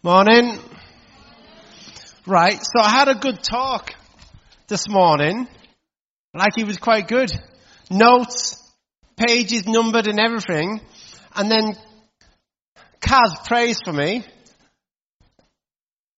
Morning. 0.00 0.56
Right, 2.24 2.60
so 2.62 2.80
I 2.80 2.88
had 2.88 3.08
a 3.08 3.16
good 3.16 3.42
talk 3.42 3.92
this 4.68 4.88
morning. 4.88 5.48
Like 6.32 6.52
he 6.54 6.62
was 6.62 6.76
quite 6.78 7.08
good. 7.08 7.32
Notes, 7.90 8.62
pages 9.16 9.66
numbered 9.66 10.06
and 10.06 10.20
everything. 10.20 10.80
And 11.34 11.50
then 11.50 11.76
Kaz 13.00 13.44
prays 13.44 13.80
for 13.84 13.92
me. 13.92 14.24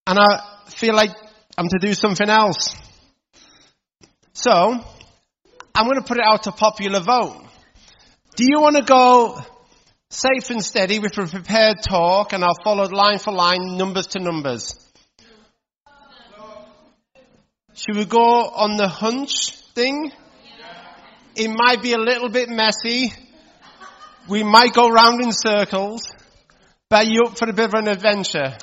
And 0.07 0.19
I 0.19 0.43
feel 0.69 0.95
like 0.95 1.17
I'm 1.57 1.69
to 1.69 1.79
do 1.79 1.95
something 1.95 2.29
else. 2.29 2.77
So, 4.35 4.53
I'm 5.75 5.85
going 5.87 5.97
to 5.97 6.07
put 6.07 6.19
it 6.19 6.25
out 6.27 6.43
to 6.43 6.53
popular 6.53 7.01
vote. 7.01 7.47
Do 8.37 8.45
you 8.47 8.61
want 8.61 8.77
to 8.77 8.83
go 8.83 9.41
safe 10.11 10.51
and 10.51 10.63
steady 10.63 10.99
with 10.99 11.17
a 11.19 11.27
prepared 11.27 11.77
talk 11.89 12.33
and 12.33 12.45
I'll 12.45 12.57
follow 12.65 12.85
line 12.89 13.21
for 13.21 13.33
line, 13.33 13.77
numbers 13.79 14.09
to 14.09 14.19
numbers. 14.19 14.75
Should 17.75 17.97
we 17.97 18.05
go 18.05 18.21
on 18.21 18.77
the 18.77 18.89
hunch 18.89 19.57
thing? 19.75 20.13
It 21.37 21.49
might 21.49 21.81
be 21.81 21.93
a 21.93 21.99
little 21.99 22.29
bit 22.29 22.49
messy. 22.49 23.13
We 24.29 24.43
might 24.43 24.75
go 24.75 24.89
round 24.89 25.23
in 25.23 25.33
circles. 25.33 26.13
But 26.89 27.07
you 27.07 27.23
up 27.27 27.39
for 27.39 27.49
a 27.49 27.53
bit 27.53 27.67
of 27.67 27.75
an 27.75 27.87
adventure? 27.87 28.59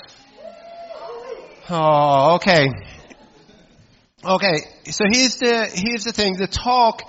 Oh, 1.69 2.35
okay. 2.35 2.67
Okay, 4.23 4.55
so 4.85 5.05
here's 5.09 5.37
the, 5.37 5.69
here's 5.73 6.03
the 6.03 6.11
thing. 6.11 6.35
The 6.35 6.47
talk, 6.47 7.03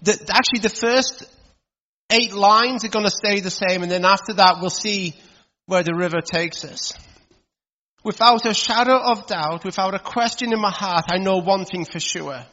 the, 0.00 0.12
actually 0.32 0.60
the 0.60 0.70
first 0.70 1.24
eight 2.10 2.32
lines 2.32 2.84
are 2.84 2.88
going 2.88 3.04
to 3.04 3.10
stay 3.10 3.40
the 3.40 3.50
same, 3.50 3.82
and 3.82 3.90
then 3.90 4.04
after 4.04 4.34
that, 4.34 4.58
we'll 4.60 4.70
see 4.70 5.14
where 5.66 5.82
the 5.82 5.94
river 5.94 6.20
takes 6.20 6.64
us. 6.64 6.94
Without 8.04 8.46
a 8.46 8.54
shadow 8.54 8.98
of 8.98 9.26
doubt, 9.26 9.64
without 9.64 9.94
a 9.94 9.98
question 9.98 10.52
in 10.52 10.60
my 10.60 10.70
heart, 10.70 11.06
I 11.10 11.18
know 11.18 11.38
one 11.38 11.64
thing 11.64 11.84
for 11.84 11.98
sure. 11.98 12.44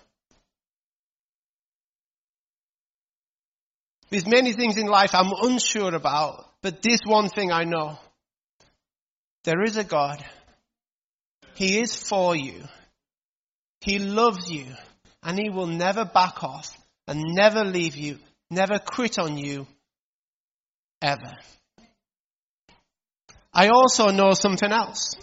There's 4.09 4.27
many 4.27 4.53
things 4.53 4.77
in 4.77 4.87
life 4.87 5.13
I'm 5.13 5.31
unsure 5.41 5.93
about, 5.93 6.45
but 6.61 6.81
this 6.81 6.99
one 7.05 7.29
thing 7.29 7.51
I 7.51 7.63
know. 7.63 7.97
There 9.43 9.63
is 9.63 9.75
a 9.75 9.83
God. 9.83 10.23
He 11.55 11.79
is 11.79 11.95
for 11.95 12.35
you. 12.35 12.63
He 13.81 13.99
loves 13.99 14.49
you 14.49 14.67
and 15.21 15.37
he 15.37 15.49
will 15.49 15.67
never 15.67 16.05
back 16.05 16.43
off 16.43 16.75
and 17.07 17.21
never 17.23 17.63
leave 17.63 17.95
you 17.95 18.17
never 18.53 18.79
quit 18.79 19.19
on 19.19 19.37
you 19.37 19.67
ever. 21.01 21.35
I 23.53 23.67
also 23.67 24.09
know 24.09 24.33
something 24.33 24.71
else. 24.71 25.15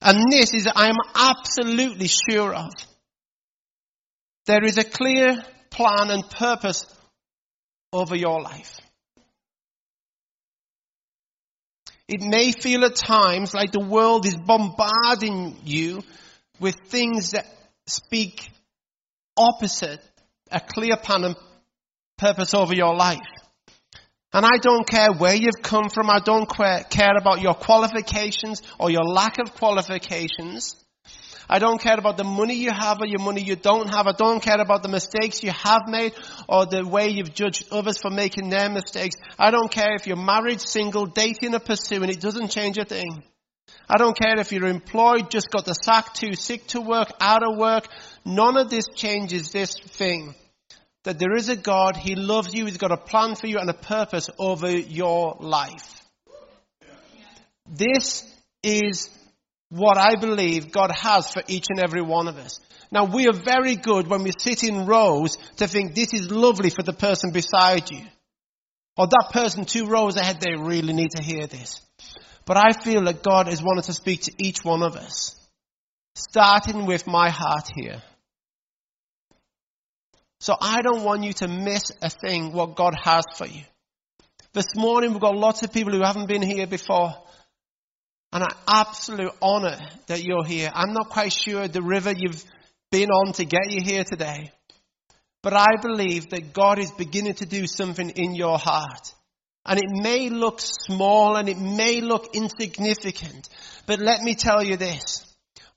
And 0.00 0.32
this 0.32 0.54
is 0.54 0.66
I 0.66 0.88
am 0.88 0.96
absolutely 1.14 2.08
sure 2.08 2.54
of. 2.54 2.72
There 4.46 4.64
is 4.64 4.78
a 4.78 4.84
clear 4.84 5.42
plan 5.70 6.10
and 6.10 6.28
purpose 6.28 6.84
over 7.92 8.16
your 8.16 8.40
life. 8.42 8.80
It 12.08 12.20
may 12.20 12.50
feel 12.52 12.84
at 12.84 12.96
times 12.96 13.54
like 13.54 13.70
the 13.70 13.80
world 13.80 14.26
is 14.26 14.36
bombarding 14.36 15.56
you 15.64 16.02
with 16.58 16.74
things 16.88 17.30
that 17.30 17.46
speak 17.86 18.50
opposite 19.36 20.00
a 20.52 20.60
clear 20.60 20.96
plan 20.96 21.24
and 21.24 21.36
purpose 22.22 22.54
over 22.54 22.72
your 22.72 22.94
life. 22.94 23.18
And 24.32 24.46
I 24.46 24.56
don't 24.62 24.88
care 24.88 25.12
where 25.12 25.34
you've 25.34 25.60
come 25.60 25.90
from. 25.90 26.08
I 26.08 26.20
don't 26.20 26.48
care 26.48 27.16
about 27.18 27.42
your 27.42 27.54
qualifications 27.54 28.62
or 28.78 28.90
your 28.90 29.04
lack 29.04 29.38
of 29.38 29.54
qualifications. 29.54 30.76
I 31.50 31.58
don't 31.58 31.80
care 31.80 31.98
about 31.98 32.16
the 32.16 32.24
money 32.24 32.54
you 32.54 32.70
have 32.70 33.02
or 33.02 33.06
your 33.06 33.18
money 33.18 33.42
you 33.42 33.56
don't 33.56 33.88
have. 33.88 34.06
I 34.06 34.12
don't 34.12 34.40
care 34.40 34.60
about 34.60 34.82
the 34.82 34.88
mistakes 34.88 35.42
you 35.42 35.50
have 35.50 35.82
made 35.86 36.14
or 36.48 36.64
the 36.64 36.86
way 36.86 37.08
you've 37.08 37.34
judged 37.34 37.68
others 37.72 37.98
for 37.98 38.10
making 38.10 38.48
their 38.48 38.70
mistakes. 38.70 39.16
I 39.38 39.50
don't 39.50 39.70
care 39.70 39.94
if 39.96 40.06
you're 40.06 40.16
married, 40.16 40.60
single, 40.60 41.06
dating 41.06 41.54
or 41.54 41.58
pursuing. 41.58 42.08
It 42.08 42.20
doesn't 42.20 42.52
change 42.52 42.78
a 42.78 42.84
thing. 42.84 43.22
I 43.88 43.98
don't 43.98 44.16
care 44.16 44.38
if 44.38 44.52
you're 44.52 44.66
employed, 44.66 45.30
just 45.30 45.50
got 45.50 45.66
the 45.66 45.74
sack, 45.74 46.14
too 46.14 46.34
sick 46.34 46.68
to 46.68 46.80
work, 46.80 47.12
out 47.20 47.42
of 47.42 47.58
work. 47.58 47.88
None 48.24 48.56
of 48.56 48.70
this 48.70 48.86
changes 48.94 49.50
this 49.50 49.74
thing 49.74 50.34
that 51.04 51.18
there 51.18 51.34
is 51.34 51.48
a 51.48 51.56
God, 51.56 51.96
He 51.96 52.14
loves 52.14 52.54
you, 52.54 52.66
He's 52.66 52.76
got 52.78 52.92
a 52.92 52.96
plan 52.96 53.34
for 53.34 53.46
you 53.46 53.58
and 53.58 53.68
a 53.68 53.74
purpose 53.74 54.30
over 54.38 54.70
your 54.70 55.36
life. 55.40 56.02
This 57.68 58.24
is 58.62 59.08
what 59.70 59.96
I 59.96 60.16
believe 60.16 60.72
God 60.72 60.90
has 60.94 61.30
for 61.30 61.42
each 61.48 61.66
and 61.70 61.80
every 61.82 62.02
one 62.02 62.28
of 62.28 62.36
us. 62.36 62.60
Now 62.90 63.06
we 63.06 63.26
are 63.26 63.32
very 63.32 63.76
good 63.76 64.06
when 64.06 64.22
we 64.22 64.32
sit 64.36 64.62
in 64.62 64.86
rows 64.86 65.36
to 65.56 65.66
think 65.66 65.94
this 65.94 66.12
is 66.12 66.30
lovely 66.30 66.68
for 66.68 66.82
the 66.82 66.92
person 66.92 67.30
beside 67.30 67.90
you. 67.90 68.02
Or 68.98 69.06
that 69.06 69.30
person 69.32 69.64
two 69.64 69.86
rows 69.86 70.16
ahead, 70.16 70.40
they 70.40 70.54
really 70.54 70.92
need 70.92 71.12
to 71.12 71.22
hear 71.22 71.46
this. 71.46 71.80
But 72.44 72.58
I 72.58 72.72
feel 72.72 73.04
that 73.04 73.22
God 73.22 73.46
has 73.46 73.62
wanted 73.62 73.84
to 73.84 73.94
speak 73.94 74.22
to 74.22 74.32
each 74.36 74.58
one 74.62 74.82
of 74.82 74.96
us. 74.96 75.34
Starting 76.14 76.84
with 76.84 77.06
my 77.06 77.30
heart 77.30 77.70
here. 77.74 78.02
So 80.42 80.56
I 80.60 80.82
don't 80.82 81.04
want 81.04 81.22
you 81.22 81.32
to 81.34 81.46
miss 81.46 81.92
a 82.02 82.10
thing 82.10 82.52
what 82.52 82.74
God 82.74 82.96
has 83.00 83.22
for 83.36 83.46
you. 83.46 83.62
This 84.52 84.74
morning 84.74 85.12
we've 85.12 85.20
got 85.20 85.36
lots 85.36 85.62
of 85.62 85.72
people 85.72 85.92
who 85.92 86.02
haven't 86.02 86.26
been 86.26 86.42
here 86.42 86.66
before. 86.66 87.14
And 88.32 88.42
I 88.42 88.48
absolute 88.66 89.30
honor 89.40 89.78
that 90.08 90.24
you're 90.24 90.44
here. 90.44 90.68
I'm 90.74 90.94
not 90.94 91.10
quite 91.10 91.32
sure 91.32 91.68
the 91.68 91.80
river 91.80 92.12
you've 92.16 92.44
been 92.90 93.10
on 93.10 93.34
to 93.34 93.44
get 93.44 93.70
you 93.70 93.82
here 93.84 94.02
today. 94.02 94.50
But 95.44 95.52
I 95.52 95.76
believe 95.80 96.30
that 96.30 96.52
God 96.52 96.80
is 96.80 96.90
beginning 96.90 97.34
to 97.34 97.46
do 97.46 97.68
something 97.68 98.10
in 98.10 98.34
your 98.34 98.58
heart. 98.58 99.14
And 99.64 99.78
it 99.78 100.02
may 100.02 100.28
look 100.28 100.58
small 100.58 101.36
and 101.36 101.48
it 101.48 101.58
may 101.58 102.00
look 102.00 102.34
insignificant. 102.34 103.48
But 103.86 104.00
let 104.00 104.20
me 104.20 104.34
tell 104.34 104.60
you 104.60 104.76
this. 104.76 105.24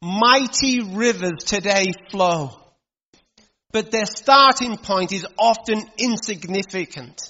Mighty 0.01 0.81
rivers 0.81 1.43
today 1.45 1.93
flow 2.09 2.64
but 3.75 3.91
their 3.91 4.05
starting 4.05 4.77
point 4.77 5.11
is 5.11 5.27
often 5.37 5.83
insignificant. 5.97 7.29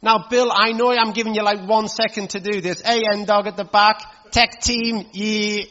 Now, 0.00 0.26
Bill, 0.30 0.52
I 0.54 0.70
know 0.70 0.92
I'm 0.92 1.10
giving 1.10 1.34
you 1.34 1.42
like 1.42 1.68
one 1.68 1.88
second 1.88 2.30
to 2.30 2.38
do 2.38 2.60
this. 2.60 2.80
Hey, 2.80 3.02
N 3.12 3.24
dog 3.24 3.48
at 3.48 3.56
the 3.56 3.64
back, 3.64 4.00
tech 4.30 4.60
team, 4.60 5.04
yeah. 5.12 5.64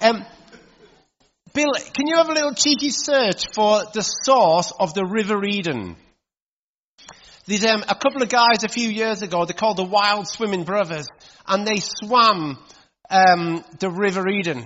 Um, 0.00 0.24
Bill, 1.52 1.72
can 1.92 2.06
you 2.06 2.14
have 2.14 2.28
a 2.28 2.32
little 2.32 2.54
cheeky 2.54 2.90
search 2.90 3.52
for 3.52 3.82
the 3.92 4.02
source 4.02 4.72
of 4.78 4.94
the 4.94 5.04
River 5.04 5.44
Eden? 5.44 5.96
There's 7.46 7.64
um, 7.64 7.82
a 7.88 7.96
couple 7.96 8.22
of 8.22 8.28
guys 8.28 8.62
a 8.62 8.68
few 8.68 8.88
years 8.88 9.22
ago, 9.22 9.44
they're 9.44 9.52
called 9.52 9.78
the 9.78 9.82
Wild 9.82 10.28
Swimming 10.28 10.62
Brothers, 10.62 11.08
and 11.44 11.66
they 11.66 11.80
swam 11.80 12.56
um, 13.10 13.64
the 13.80 13.90
River 13.90 14.28
Eden. 14.28 14.64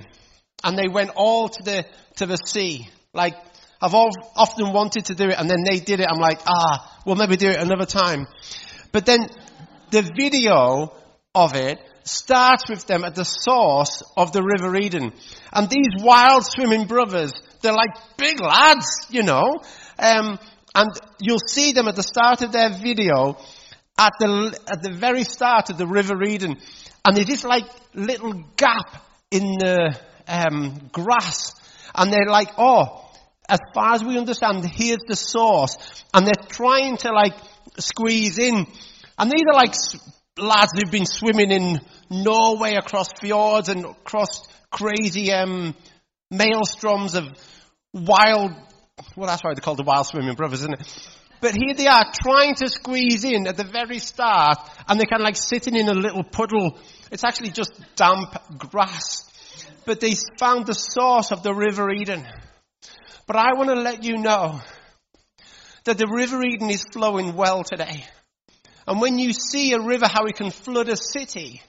And 0.63 0.77
they 0.77 0.89
went 0.89 1.13
all 1.17 1.49
to 1.49 1.63
the, 1.63 1.87
to 2.17 2.27
the 2.27 2.37
sea, 2.37 2.91
like 3.15 3.35
I've 3.83 3.95
often 3.95 4.73
wanted 4.73 5.07
to 5.07 5.15
do 5.15 5.29
it 5.29 5.39
and 5.39 5.51
then 5.51 5.65
they 5.69 5.81
did 5.81 6.01
it. 6.01 6.07
I'm 6.09 6.21
like, 6.21 6.41
ah, 6.47 7.01
we'll 7.05 7.17
maybe 7.17 7.37
do 7.37 7.49
it 7.49 7.57
another 7.57 7.87
time. 7.87 8.27
But 8.93 9.07
then 9.07 9.27
the 9.91 10.03
video 10.03 10.93
of 11.35 11.55
it 11.55 11.79
starts 12.05 12.69
with 12.69 12.87
them 12.87 13.05
at 13.05 13.15
the 13.15 13.25
source 13.25 14.03
of 14.17 14.33
the 14.33 14.43
River 14.43 14.77
Eden. 14.77 15.13
And 15.53 15.69
these 15.69 16.03
wild 16.03 16.45
swimming 16.45 16.87
brothers, 16.87 17.33
they're 17.61 17.73
like 17.73 17.97
big 18.17 18.41
lads, 18.41 19.07
you 19.11 19.23
know. 19.23 19.61
Um, 19.99 20.39
and 20.75 20.91
you'll 21.21 21.39
see 21.47 21.73
them 21.73 21.89
at 21.89 21.97
the 21.97 22.03
start 22.03 22.43
of 22.43 22.53
their 22.53 22.71
video 22.71 23.37
at 23.99 24.13
the, 24.19 24.59
at 24.71 24.83
the 24.83 24.93
very 24.93 25.25
start 25.25 25.71
of 25.71 25.79
the 25.79 25.87
River 25.87 26.23
Eden. 26.23 26.57
And 27.05 27.17
there's 27.17 27.27
this 27.27 27.45
like 27.45 27.67
little 27.95 28.45
gap 28.57 29.05
in 29.31 29.43
the 29.59 29.99
um, 30.29 30.89
grass. 30.93 31.55
And 31.95 32.13
they're 32.13 32.27
like, 32.27 32.51
oh, 32.59 33.02
as 33.53 33.61
far 33.75 33.93
as 33.93 34.03
we 34.03 34.17
understand, 34.17 34.65
here's 34.65 35.05
the 35.07 35.15
source. 35.15 35.77
And 36.15 36.27
they're 36.27 36.49
trying 36.49 36.97
to 36.99 37.13
like 37.13 37.35
squeeze 37.79 38.39
in. 38.39 38.67
And 39.19 39.31
these 39.31 39.45
are 39.47 39.55
like 39.55 39.75
lads 40.39 40.73
who've 40.75 40.91
been 40.91 41.05
swimming 41.05 41.51
in 41.51 41.81
Norway 42.09 42.77
across 42.77 43.11
fjords 43.21 43.69
and 43.69 43.85
across 43.85 44.49
crazy 44.71 45.31
um, 45.33 45.75
maelstroms 46.33 47.15
of 47.15 47.29
wild, 47.93 48.53
well 49.17 49.27
that's 49.27 49.45
why 49.45 49.53
they're 49.53 49.61
called 49.61 49.79
the 49.79 49.85
wild 49.85 50.07
swimming 50.07 50.35
brothers, 50.35 50.61
isn't 50.61 50.81
it? 50.81 51.09
But 51.43 51.53
here 51.53 51.75
they 51.77 51.89
are 51.89 52.07
trying 52.23 52.55
to 52.55 52.71
squeeze 52.71 53.25
in 53.25 53.47
at 53.47 53.59
the 53.59 53.65
very 53.65 53.99
start 53.99 54.61
and 54.89 54.99
they're 54.99 55.07
kind 55.07 55.21
of 55.21 55.27
like 55.27 55.37
sitting 55.37 55.77
in 55.77 55.89
a 55.91 55.95
little 55.95 56.25
puddle. 56.25 56.79
It's 57.11 57.25
actually 57.25 57.51
just 57.51 57.79
damp 57.97 58.35
grass. 58.57 59.29
But 59.85 60.01
they 60.01 60.15
found 60.39 60.67
the 60.67 60.75
source 60.75 61.33
of 61.33 61.43
the 61.43 61.53
River 61.53 61.91
Eden. 61.91 62.25
But 63.33 63.41
I 63.41 63.55
want 63.55 63.71
to 63.71 63.77
let 63.77 64.05
you 64.05 64.19
know 64.19 64.61
that 65.85 65.97
the 65.97 66.07
River 66.07 66.43
Eden 66.43 66.69
is 66.69 66.85
flowing 66.93 67.35
well 67.35 67.65
today. 67.65 68.05
And 68.87 69.01
when 69.01 69.19
you 69.19 69.33
see 69.33 69.73
a 69.73 69.81
river, 69.81 70.07
how 70.07 70.27
it 70.27 70.37
can 70.37 70.51
flood 70.51 70.91
a 70.91 70.99
city, 70.99 71.63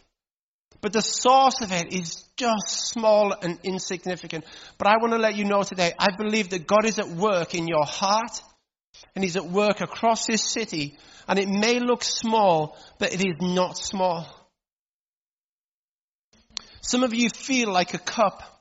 but 0.82 0.92
the 0.92 1.02
source 1.02 1.62
of 1.62 1.72
it 1.72 1.94
is 1.94 2.26
just 2.36 2.90
small 2.90 3.32
and 3.32 3.60
insignificant. 3.64 4.44
But 4.78 4.88
I 4.88 4.98
want 4.98 5.14
to 5.14 5.20
let 5.20 5.38
you 5.38 5.46
know 5.46 5.64
today, 5.64 5.94
I 5.98 6.10
believe 6.18 6.50
that 6.50 6.68
God 6.68 6.84
is 6.84 7.00
at 7.00 7.08
work 7.08 7.56
in 7.56 7.66
your 7.70 7.86
heart 7.86 8.42
and 9.16 9.24
He's 9.24 9.38
at 9.38 9.46
work 9.46 9.80
across 9.80 10.26
this 10.26 10.44
city 10.44 10.98
and 11.30 11.40
it 11.40 11.48
may 11.48 11.80
look 11.80 12.04
small, 12.04 12.78
but 13.00 13.14
it 13.14 13.22
is 13.22 13.38
not 13.40 13.78
small. 13.78 14.28
Some 16.82 17.04
of 17.04 17.14
you 17.14 17.30
feel 17.30 17.72
like 17.72 17.94
a 17.94 18.00
cup. 18.00 18.53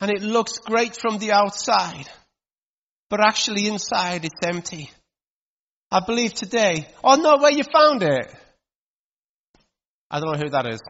And 0.00 0.10
it 0.10 0.22
looks 0.22 0.58
great 0.58 0.96
from 0.96 1.18
the 1.18 1.32
outside, 1.32 2.08
but 3.10 3.20
actually 3.20 3.66
inside 3.66 4.24
it's 4.24 4.46
empty. 4.46 4.90
I 5.90 6.00
believe 6.00 6.34
today, 6.34 6.86
oh 7.02 7.16
no, 7.16 7.38
where 7.38 7.50
you 7.50 7.64
found 7.64 8.02
it? 8.02 8.32
I 10.10 10.20
don't 10.20 10.32
know 10.32 10.38
who 10.38 10.50
that 10.50 10.66
is. 10.66 10.80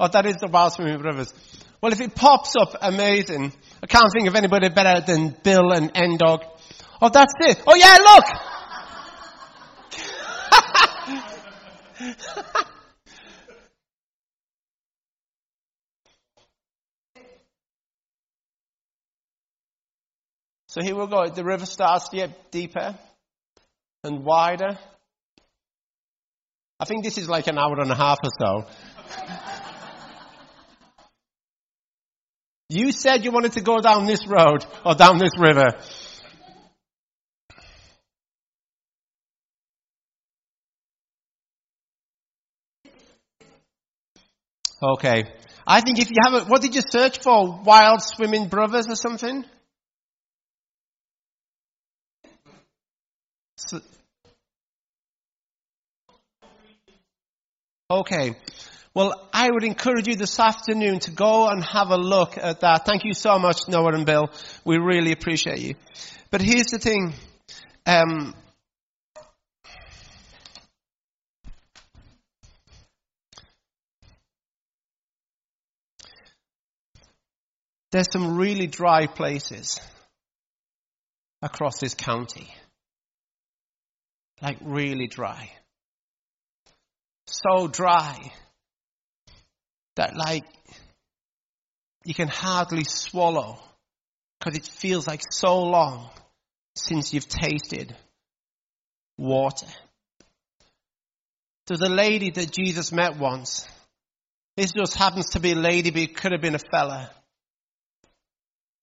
oh, 0.00 0.08
that 0.08 0.26
is 0.26 0.36
the 0.36 0.48
Wild 0.48 0.72
Swimming 0.72 0.98
Brothers. 1.00 1.32
Well, 1.80 1.92
if 1.92 2.00
it 2.00 2.14
pops 2.14 2.54
up, 2.60 2.74
amazing. 2.82 3.52
I 3.82 3.86
can't 3.86 4.10
think 4.12 4.26
of 4.26 4.34
anybody 4.34 4.68
better 4.68 5.00
than 5.00 5.36
Bill 5.42 5.72
and 5.72 5.94
Endog. 5.94 6.42
Oh, 7.00 7.08
that's 7.08 7.34
it. 7.40 7.62
Oh 7.66 7.76
yeah, 7.76 7.98
look! 8.02 8.24
so 20.68 20.82
here 20.82 20.94
we 20.94 21.06
go. 21.06 21.28
The 21.28 21.44
river 21.44 21.64
starts 21.64 22.10
deeper 22.50 22.94
and 24.04 24.22
wider. 24.22 24.78
I 26.78 26.84
think 26.84 27.04
this 27.04 27.16
is 27.16 27.26
like 27.26 27.46
an 27.46 27.58
hour 27.58 27.80
and 27.80 27.90
a 27.90 27.94
half 27.94 28.18
or 28.22 28.30
so. 28.38 28.66
you 32.68 32.92
said 32.92 33.24
you 33.24 33.32
wanted 33.32 33.52
to 33.52 33.62
go 33.62 33.80
down 33.80 34.04
this 34.04 34.26
road 34.26 34.66
or 34.84 34.94
down 34.94 35.16
this 35.16 35.32
river. 35.38 35.72
Okay. 44.82 45.24
I 45.66 45.80
think 45.80 45.98
if 45.98 46.10
you 46.10 46.16
have 46.22 46.34
a, 46.34 46.44
what 46.44 46.60
did 46.62 46.74
you 46.74 46.82
search 46.86 47.20
for? 47.20 47.60
Wild 47.64 48.02
swimming 48.02 48.48
brothers 48.48 48.86
or 48.86 48.96
something? 48.96 49.44
Okay. 57.90 58.36
Well, 58.94 59.28
I 59.32 59.48
would 59.50 59.64
encourage 59.64 60.08
you 60.08 60.16
this 60.16 60.38
afternoon 60.38 60.98
to 61.00 61.10
go 61.10 61.48
and 61.48 61.64
have 61.64 61.90
a 61.90 61.96
look 61.96 62.36
at 62.36 62.60
that. 62.60 62.84
Thank 62.84 63.04
you 63.04 63.14
so 63.14 63.38
much, 63.38 63.68
Noah 63.68 63.94
and 63.94 64.04
Bill. 64.04 64.30
We 64.64 64.78
really 64.78 65.12
appreciate 65.12 65.60
you. 65.60 65.74
But 66.30 66.42
here's 66.42 66.66
the 66.66 66.78
thing. 66.78 67.14
Um, 67.86 68.34
There's 77.90 78.12
some 78.12 78.36
really 78.36 78.66
dry 78.66 79.06
places 79.06 79.80
across 81.40 81.78
this 81.78 81.94
county. 81.94 82.52
Like 84.40 84.58
really 84.62 85.06
dry. 85.06 85.50
So 87.26 87.68
dry 87.68 88.32
that 89.96 90.16
like 90.16 90.44
you 92.04 92.14
can 92.14 92.28
hardly 92.28 92.84
swallow 92.84 93.58
because 94.38 94.56
it 94.56 94.64
feels 94.64 95.06
like 95.06 95.22
so 95.30 95.62
long 95.64 96.08
since 96.76 97.12
you've 97.12 97.28
tasted 97.28 97.94
water. 99.18 99.66
There's 101.66 101.82
a 101.82 101.88
lady 101.88 102.30
that 102.30 102.50
Jesus 102.50 102.92
met 102.92 103.18
once. 103.18 103.68
This 104.56 104.72
just 104.72 104.96
happens 104.96 105.30
to 105.30 105.40
be 105.40 105.52
a 105.52 105.56
lady, 105.56 105.90
but 105.90 106.00
it 106.00 106.16
could 106.16 106.32
have 106.32 106.40
been 106.40 106.54
a 106.54 106.70
fella. 106.70 107.10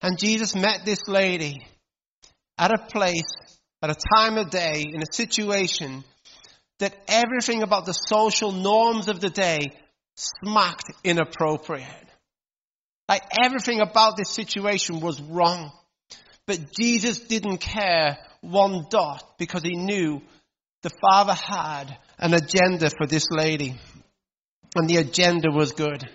And 0.02 0.20
Jesus 0.20 0.56
met 0.56 0.86
this 0.86 1.08
lady 1.08 1.66
at 2.58 2.72
a 2.72 2.78
place, 2.78 3.24
at 3.82 3.90
a 3.90 4.16
time 4.16 4.38
of 4.38 4.50
day, 4.50 4.86
in 4.88 5.02
a 5.02 5.14
situation 5.14 6.04
that 6.80 6.96
everything 7.08 7.64
about 7.64 7.86
the 7.86 7.94
social 7.94 8.52
norms 8.52 9.08
of 9.08 9.20
the 9.20 9.30
day 9.30 9.60
smacked 10.16 10.92
inappropriate. 11.04 11.88
Like 13.08 13.24
everything 13.44 13.82
about 13.82 14.18
this 14.18 14.32
situation 14.32 15.00
was 15.00 15.22
wrong. 15.22 15.72
But 16.48 16.72
Jesus 16.74 17.20
didn't 17.20 17.58
care 17.58 18.18
one 18.42 18.86
dot 18.90 19.38
because 19.38 19.64
he 19.64 19.76
knew 19.76 20.22
the 20.82 20.92
Father 21.02 21.34
had 21.34 21.98
an 22.18 22.34
agenda 22.34 22.90
for 22.90 23.08
this 23.08 23.28
lady. 23.30 23.80
And 24.76 24.90
the 24.90 24.98
agenda 24.98 25.50
was 25.52 25.72
good 25.72 26.10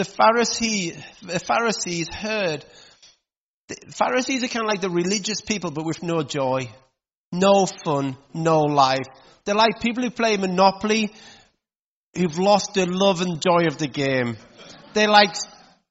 the 0.00 0.04
Pharisee, 0.04 0.96
the 1.20 1.38
Pharisees 1.38 2.08
heard. 2.08 2.64
The 3.70 3.92
Pharisees 3.92 4.42
are 4.42 4.48
kind 4.48 4.64
of 4.64 4.68
like 4.68 4.80
the 4.80 4.90
religious 4.90 5.40
people, 5.40 5.70
but 5.70 5.84
with 5.84 6.02
no 6.02 6.24
joy, 6.24 6.68
no 7.30 7.66
fun, 7.66 8.16
no 8.34 8.62
life. 8.62 9.06
They're 9.44 9.54
like 9.54 9.80
people 9.80 10.02
who 10.02 10.10
play 10.10 10.36
Monopoly, 10.36 11.12
who've 12.16 12.36
lost 12.36 12.74
the 12.74 12.86
love 12.86 13.20
and 13.20 13.40
joy 13.40 13.68
of 13.68 13.78
the 13.78 13.86
game. 13.86 14.36
They're 14.94 15.08
like 15.08 15.36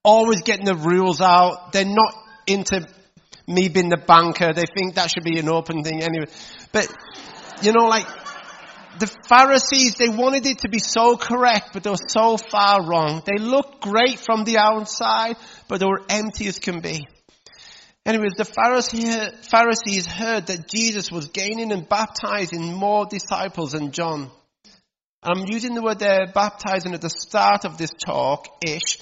always 0.03 0.41
getting 0.41 0.65
the 0.65 0.75
rules 0.75 1.21
out. 1.21 1.71
They're 1.71 1.85
not 1.85 2.13
into 2.47 2.85
me 3.47 3.69
being 3.69 3.87
the 3.87 4.03
banker. 4.05 4.51
They 4.51 4.65
think 4.77 4.95
that 4.95 5.09
should 5.09 5.23
be 5.23 5.39
an 5.39 5.47
open 5.47 5.81
thing 5.81 6.03
anyway. 6.03 6.25
But, 6.73 6.93
you 7.61 7.71
know, 7.71 7.85
like, 7.85 8.07
the 8.99 9.07
Pharisees, 9.29 9.95
they 9.95 10.09
wanted 10.09 10.45
it 10.45 10.59
to 10.59 10.69
be 10.69 10.79
so 10.79 11.15
correct, 11.15 11.69
but 11.71 11.83
they 11.83 11.89
were 11.89 12.07
so 12.09 12.35
far 12.35 12.85
wrong. 12.85 13.23
They 13.25 13.41
looked 13.41 13.79
great 13.79 14.19
from 14.19 14.43
the 14.43 14.57
outside, 14.57 15.37
but 15.69 15.79
they 15.79 15.85
were 15.85 16.01
empty 16.09 16.47
as 16.47 16.59
can 16.59 16.81
be. 16.81 17.07
Anyways, 18.05 18.33
the 18.37 18.45
Pharisees 19.41 20.05
heard 20.05 20.47
that 20.47 20.67
Jesus 20.67 21.11
was 21.11 21.27
gaining 21.27 21.71
and 21.71 21.87
baptizing 21.87 22.73
more 22.73 23.05
disciples 23.05 23.73
than 23.73 23.91
John. 23.91 24.31
I'm 25.21 25.45
using 25.47 25.75
the 25.75 25.81
word 25.81 25.99
there, 25.99 26.27
baptizing 26.33 26.93
at 26.93 27.01
the 27.01 27.09
start 27.09 27.65
of 27.65 27.77
this 27.77 27.91
talk, 27.91 28.47
ish, 28.65 28.97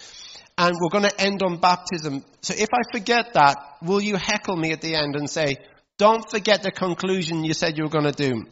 and 0.57 0.75
we're 0.81 0.89
going 0.89 1.07
to 1.09 1.21
end 1.21 1.43
on 1.43 1.57
baptism. 1.57 2.25
So 2.41 2.55
if 2.57 2.69
I 2.73 2.81
forget 2.91 3.33
that, 3.33 3.77
will 3.83 4.01
you 4.01 4.15
heckle 4.15 4.55
me 4.55 4.71
at 4.71 4.81
the 4.81 4.95
end 4.95 5.15
and 5.15 5.29
say, 5.29 5.57
don't 5.99 6.27
forget 6.29 6.63
the 6.63 6.71
conclusion 6.71 7.43
you 7.43 7.53
said 7.53 7.77
you 7.77 7.83
were 7.83 7.89
going 7.89 8.11
to 8.11 8.11
do? 8.11 8.45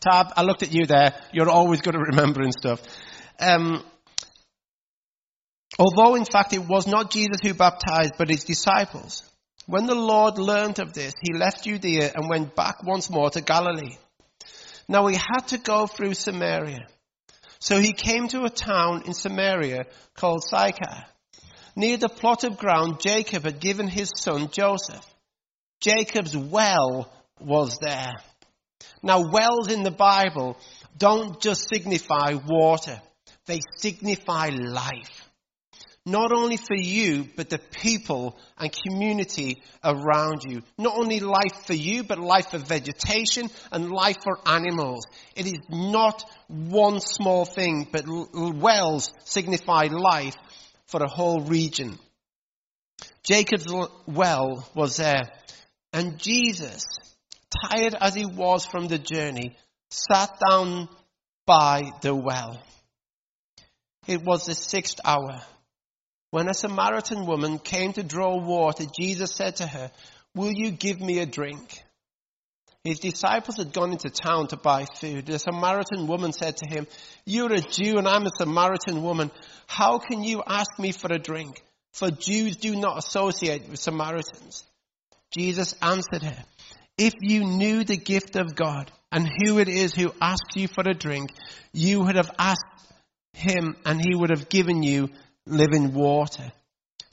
Tab, 0.00 0.28
I 0.36 0.42
looked 0.42 0.62
at 0.62 0.72
you 0.72 0.86
there. 0.86 1.14
You're 1.32 1.50
always 1.50 1.80
good 1.80 1.96
at 1.96 2.00
remembering 2.00 2.52
stuff. 2.52 2.80
Um, 3.40 3.82
although, 5.78 6.14
in 6.14 6.24
fact, 6.24 6.52
it 6.52 6.66
was 6.66 6.86
not 6.86 7.10
Jesus 7.10 7.40
who 7.42 7.54
baptized, 7.54 8.14
but 8.16 8.30
his 8.30 8.44
disciples. 8.44 9.28
When 9.66 9.86
the 9.86 9.96
Lord 9.96 10.38
learned 10.38 10.78
of 10.78 10.92
this, 10.92 11.12
he 11.20 11.32
left 11.32 11.64
Judea 11.64 12.12
and 12.14 12.28
went 12.28 12.54
back 12.54 12.84
once 12.84 13.10
more 13.10 13.30
to 13.30 13.40
Galilee. 13.40 13.96
Now 14.88 15.08
he 15.08 15.16
had 15.16 15.48
to 15.48 15.58
go 15.58 15.88
through 15.88 16.14
Samaria. 16.14 16.86
So 17.58 17.80
he 17.80 17.92
came 17.92 18.28
to 18.28 18.44
a 18.44 18.50
town 18.50 19.02
in 19.06 19.14
Samaria 19.14 19.86
called 20.14 20.44
Sychar. 20.44 21.06
Near 21.74 21.96
the 21.96 22.08
plot 22.08 22.44
of 22.44 22.58
ground 22.58 23.00
Jacob 23.00 23.42
had 23.42 23.58
given 23.58 23.88
his 23.88 24.12
son 24.16 24.50
Joseph. 24.50 25.04
Jacob's 25.80 26.36
well 26.36 27.12
was 27.40 27.78
there. 27.78 28.14
Now, 29.02 29.28
wells 29.30 29.70
in 29.70 29.82
the 29.82 29.90
Bible 29.90 30.56
don't 30.96 31.40
just 31.40 31.68
signify 31.68 32.34
water, 32.46 33.00
they 33.46 33.60
signify 33.76 34.48
life. 34.48 35.25
Not 36.08 36.30
only 36.30 36.56
for 36.56 36.76
you, 36.76 37.26
but 37.34 37.50
the 37.50 37.58
people 37.58 38.38
and 38.56 38.70
community 38.72 39.60
around 39.82 40.44
you. 40.46 40.62
Not 40.78 40.96
only 40.96 41.18
life 41.18 41.66
for 41.66 41.74
you, 41.74 42.04
but 42.04 42.20
life 42.20 42.52
for 42.52 42.58
vegetation 42.58 43.50
and 43.72 43.90
life 43.90 44.18
for 44.22 44.38
animals. 44.46 45.04
It 45.34 45.46
is 45.46 45.58
not 45.68 46.22
one 46.46 47.00
small 47.00 47.44
thing, 47.44 47.88
but 47.90 48.04
wells 48.06 49.12
signify 49.24 49.88
life 49.90 50.36
for 50.86 51.02
a 51.02 51.10
whole 51.10 51.40
region. 51.40 51.98
Jacob's 53.24 53.66
well 54.06 54.64
was 54.76 54.98
there. 54.98 55.28
And 55.92 56.18
Jesus 56.18 56.86
tired 57.68 57.96
as 58.00 58.14
he 58.14 58.26
was 58.26 58.64
from 58.64 58.86
the 58.86 58.98
journey, 58.98 59.56
sat 59.90 60.38
down 60.48 60.88
by 61.46 61.90
the 62.02 62.14
well. 62.14 62.62
It 64.06 64.22
was 64.22 64.46
the 64.46 64.54
sixth 64.54 65.00
hour. 65.04 65.42
When 66.30 66.48
a 66.48 66.54
Samaritan 66.54 67.26
woman 67.26 67.58
came 67.58 67.92
to 67.94 68.02
draw 68.02 68.36
water, 68.36 68.84
Jesus 68.98 69.34
said 69.34 69.56
to 69.56 69.66
her, 69.66 69.90
Will 70.34 70.52
you 70.52 70.70
give 70.70 71.00
me 71.00 71.20
a 71.20 71.26
drink? 71.26 71.82
His 72.84 73.00
disciples 73.00 73.56
had 73.56 73.72
gone 73.72 73.92
into 73.92 74.10
town 74.10 74.46
to 74.48 74.56
buy 74.56 74.84
food. 74.84 75.26
The 75.26 75.40
Samaritan 75.40 76.06
woman 76.06 76.32
said 76.32 76.58
to 76.58 76.68
him, 76.68 76.86
You're 77.24 77.52
a 77.52 77.60
Jew 77.60 77.98
and 77.98 78.06
I'm 78.06 78.26
a 78.26 78.30
Samaritan 78.38 79.02
woman. 79.02 79.32
How 79.66 79.98
can 79.98 80.22
you 80.22 80.42
ask 80.46 80.78
me 80.78 80.92
for 80.92 81.12
a 81.12 81.18
drink? 81.18 81.62
For 81.92 82.10
Jews 82.10 82.56
do 82.56 82.76
not 82.76 82.98
associate 82.98 83.68
with 83.68 83.80
Samaritans. 83.80 84.62
Jesus 85.36 85.74
answered 85.82 86.22
her, 86.22 86.44
If 86.96 87.14
you 87.22 87.44
knew 87.44 87.82
the 87.82 87.96
gift 87.96 88.36
of 88.36 88.54
God 88.54 88.92
and 89.10 89.26
who 89.26 89.58
it 89.58 89.68
is 89.68 89.94
who 89.94 90.12
asks 90.20 90.54
you 90.54 90.68
for 90.68 90.84
a 90.86 90.94
drink, 90.94 91.30
you 91.72 92.04
would 92.04 92.16
have 92.16 92.30
asked 92.38 92.62
him 93.32 93.76
and 93.84 94.00
he 94.00 94.14
would 94.14 94.30
have 94.30 94.48
given 94.48 94.82
you 94.82 95.08
living 95.46 95.94
water. 95.94 96.52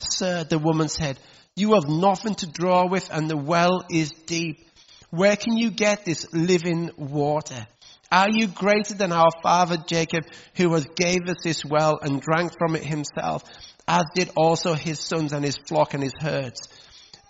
Sir, 0.00 0.44
the 0.44 0.58
woman 0.58 0.88
said, 0.88 1.18
You 1.56 1.74
have 1.74 1.88
nothing 1.88 2.34
to 2.36 2.46
draw 2.46 2.86
with 2.86 3.08
and 3.10 3.28
the 3.30 3.36
well 3.36 3.84
is 3.90 4.10
deep. 4.26 4.66
Where 5.10 5.36
can 5.36 5.56
you 5.56 5.70
get 5.70 6.04
this 6.04 6.32
living 6.32 6.90
water? 6.96 7.66
Are 8.10 8.30
you 8.30 8.48
greater 8.48 8.94
than 8.94 9.12
our 9.12 9.30
father 9.42 9.76
Jacob, 9.76 10.24
who 10.56 10.72
has 10.74 10.86
gave 10.96 11.28
us 11.28 11.36
this 11.42 11.64
well 11.64 11.98
and 12.00 12.20
drank 12.20 12.52
from 12.58 12.76
it 12.76 12.84
himself, 12.84 13.44
as 13.88 14.04
did 14.14 14.30
also 14.36 14.74
his 14.74 15.00
sons 15.00 15.32
and 15.32 15.44
his 15.44 15.56
flock 15.56 15.94
and 15.94 16.02
his 16.02 16.14
herds? 16.18 16.68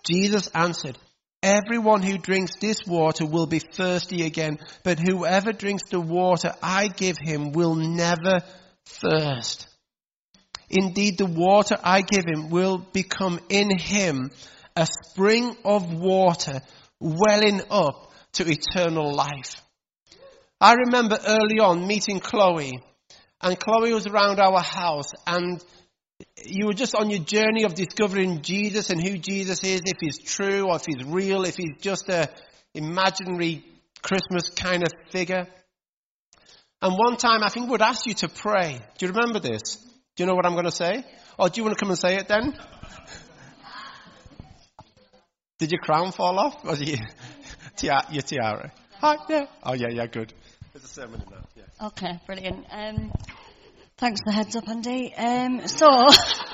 Jesus 0.07 0.49
answered, 0.49 0.99
Everyone 1.43 2.03
who 2.03 2.17
drinks 2.17 2.53
this 2.59 2.79
water 2.87 3.27
will 3.27 3.47
be 3.47 3.59
thirsty 3.59 4.25
again, 4.25 4.59
but 4.83 4.99
whoever 4.99 5.53
drinks 5.53 5.85
the 5.91 6.01
water 6.01 6.55
I 6.63 6.89
give 6.89 7.19
him 7.19 7.53
will 7.53 7.75
never 7.75 8.43
thirst. 8.87 9.69
Indeed, 10.75 11.19
the 11.19 11.27
water 11.27 11.79
I 11.83 12.03
give 12.03 12.25
him 12.27 12.51
will 12.51 12.79
become 12.79 13.39
in 13.49 13.71
him 13.79 14.33
a 14.75 14.87
spring 14.87 15.57
of 15.65 15.95
water 15.95 16.61
welling 16.99 17.63
up 17.71 18.13
to 18.33 18.51
eternal 18.51 19.15
life. 19.15 19.63
I 20.61 20.75
remember 20.75 21.17
early 21.25 21.61
on 21.61 21.87
meeting 21.87 22.19
Chloe, 22.19 22.73
and 23.41 23.61
Chloe 23.61 23.95
was 23.95 24.09
around 24.09 24.41
our 24.41 24.61
house, 24.61 25.13
and 25.27 25.63
you 26.45 26.67
were 26.67 26.73
just 26.73 26.97
on 26.97 27.09
your 27.09 27.21
journey 27.21 27.63
of 27.63 27.75
discovering 27.75 28.43
Jesus 28.43 28.91
and 28.91 29.01
who 29.01 29.17
Jesus 29.17 29.63
is, 29.63 29.83
if 29.85 29.99
he's 30.01 30.19
true 30.19 30.69
or 30.69 30.77
if 30.77 30.87
he's 30.87 31.05
real, 31.05 31.45
if 31.45 31.57
he's 31.57 31.81
just 31.81 32.09
a 32.09 32.29
imaginary 32.75 33.65
Christmas 34.03 34.51
kind 34.51 34.83
of 34.83 34.89
figure. 35.11 35.47
And 36.83 36.93
one 36.99 37.17
time 37.17 37.45
I 37.45 37.49
think 37.49 37.71
we'd 37.71 37.81
ask 37.81 38.07
you 38.07 38.15
to 38.15 38.29
pray. 38.29 38.81
Do 38.99 39.07
you 39.07 39.13
remember 39.13 39.39
this? 39.39 39.79
Do 40.17 40.23
you 40.23 40.27
know 40.29 40.37
what 40.37 40.47
I'm 40.47 40.53
going 40.53 40.65
to 40.65 40.71
say? 40.71 41.05
Or 41.39 41.49
do 41.49 41.61
you 41.61 41.65
want 41.65 41.77
to 41.77 41.81
come 41.85 41.91
and 41.91 41.99
say 41.99 42.17
it 42.17 42.29
then? 42.29 42.57
Did 45.59 45.73
your 45.73 45.81
crown 45.81 46.13
fall 46.13 46.39
off? 46.39 46.65
Was 46.65 46.81
it 46.81 47.01
your 47.83 48.23
tiara? 48.23 48.73
Hi, 49.01 49.17
yeah. 49.29 49.47
Oh, 49.65 49.75
yeah, 49.75 49.89
yeah, 49.91 50.07
good. 50.07 50.33
There's 50.73 50.85
a 50.85 50.89
sermon 50.89 51.21
in 51.21 51.29
that. 51.31 51.49
Yeah. 51.57 51.87
Okay, 51.89 52.21
brilliant. 52.27 52.65
Um, 52.71 53.13
thanks 53.99 54.21
for 54.21 54.31
the 54.31 54.33
heads 54.33 54.55
up, 54.55 54.69
Andy. 54.69 55.13
Um, 55.15 55.67
so, 55.67 55.87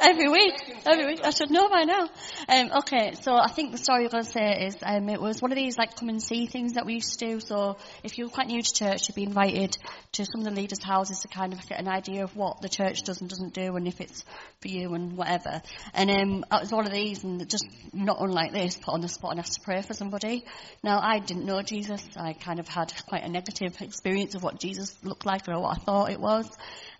every 0.00 0.28
week, 0.28 0.54
every 0.86 1.06
week, 1.06 1.20
I 1.24 1.30
should 1.30 1.50
know 1.50 1.68
by 1.68 1.84
now. 1.84 2.08
Um, 2.48 2.70
okay, 2.78 3.14
so 3.20 3.34
I 3.34 3.48
think 3.48 3.72
the 3.72 3.78
story 3.78 4.02
you're 4.02 4.10
going 4.10 4.24
to 4.24 4.30
say 4.30 4.66
is 4.66 4.76
um, 4.82 5.08
it 5.08 5.20
was 5.20 5.40
one 5.42 5.52
of 5.52 5.56
these 5.56 5.78
like 5.78 5.96
come 5.96 6.08
and 6.08 6.22
see 6.22 6.46
things 6.46 6.74
that 6.74 6.86
we 6.86 6.94
used 6.94 7.18
to 7.18 7.26
do. 7.26 7.40
So 7.40 7.76
if 8.02 8.18
you're 8.18 8.28
quite 8.28 8.48
new 8.48 8.62
to 8.62 8.72
church, 8.72 9.08
you'd 9.08 9.14
be 9.14 9.24
invited 9.24 9.76
to 10.12 10.24
some 10.24 10.40
of 10.40 10.44
the 10.44 10.60
leaders' 10.60 10.82
houses 10.82 11.20
to 11.20 11.28
kind 11.28 11.52
of 11.52 11.66
get 11.68 11.78
an 11.78 11.88
idea 11.88 12.24
of 12.24 12.36
what 12.36 12.60
the 12.60 12.68
church 12.68 13.02
does 13.02 13.20
and 13.20 13.28
doesn't 13.28 13.54
do, 13.54 13.76
and 13.76 13.86
if 13.86 14.00
it's 14.00 14.24
for 14.60 14.68
you 14.68 14.94
and 14.94 15.16
whatever. 15.16 15.62
And 15.94 16.10
um, 16.10 16.44
it 16.50 16.60
was 16.60 16.72
one 16.72 16.86
of 16.86 16.92
these, 16.92 17.24
and 17.24 17.48
just 17.48 17.66
not 17.92 18.18
unlike 18.20 18.52
this, 18.52 18.76
put 18.76 18.94
on 18.94 19.00
the 19.00 19.08
spot 19.08 19.32
and 19.32 19.40
asked 19.40 19.54
to 19.54 19.60
pray 19.60 19.82
for 19.82 19.94
somebody. 19.94 20.44
Now 20.82 21.00
I 21.00 21.18
didn't 21.18 21.44
know 21.44 21.62
Jesus. 21.62 22.06
I 22.16 22.32
kind 22.32 22.60
of 22.60 22.68
had 22.68 22.92
quite 23.06 23.24
a 23.24 23.28
negative 23.28 23.80
experience 23.80 24.34
of 24.34 24.42
what 24.42 24.58
Jesus 24.58 24.96
looked 25.02 25.26
like 25.26 25.48
or 25.48 25.60
what 25.60 25.76
I 25.76 25.80
thought 25.80 26.10
it 26.10 26.20
was. 26.20 26.48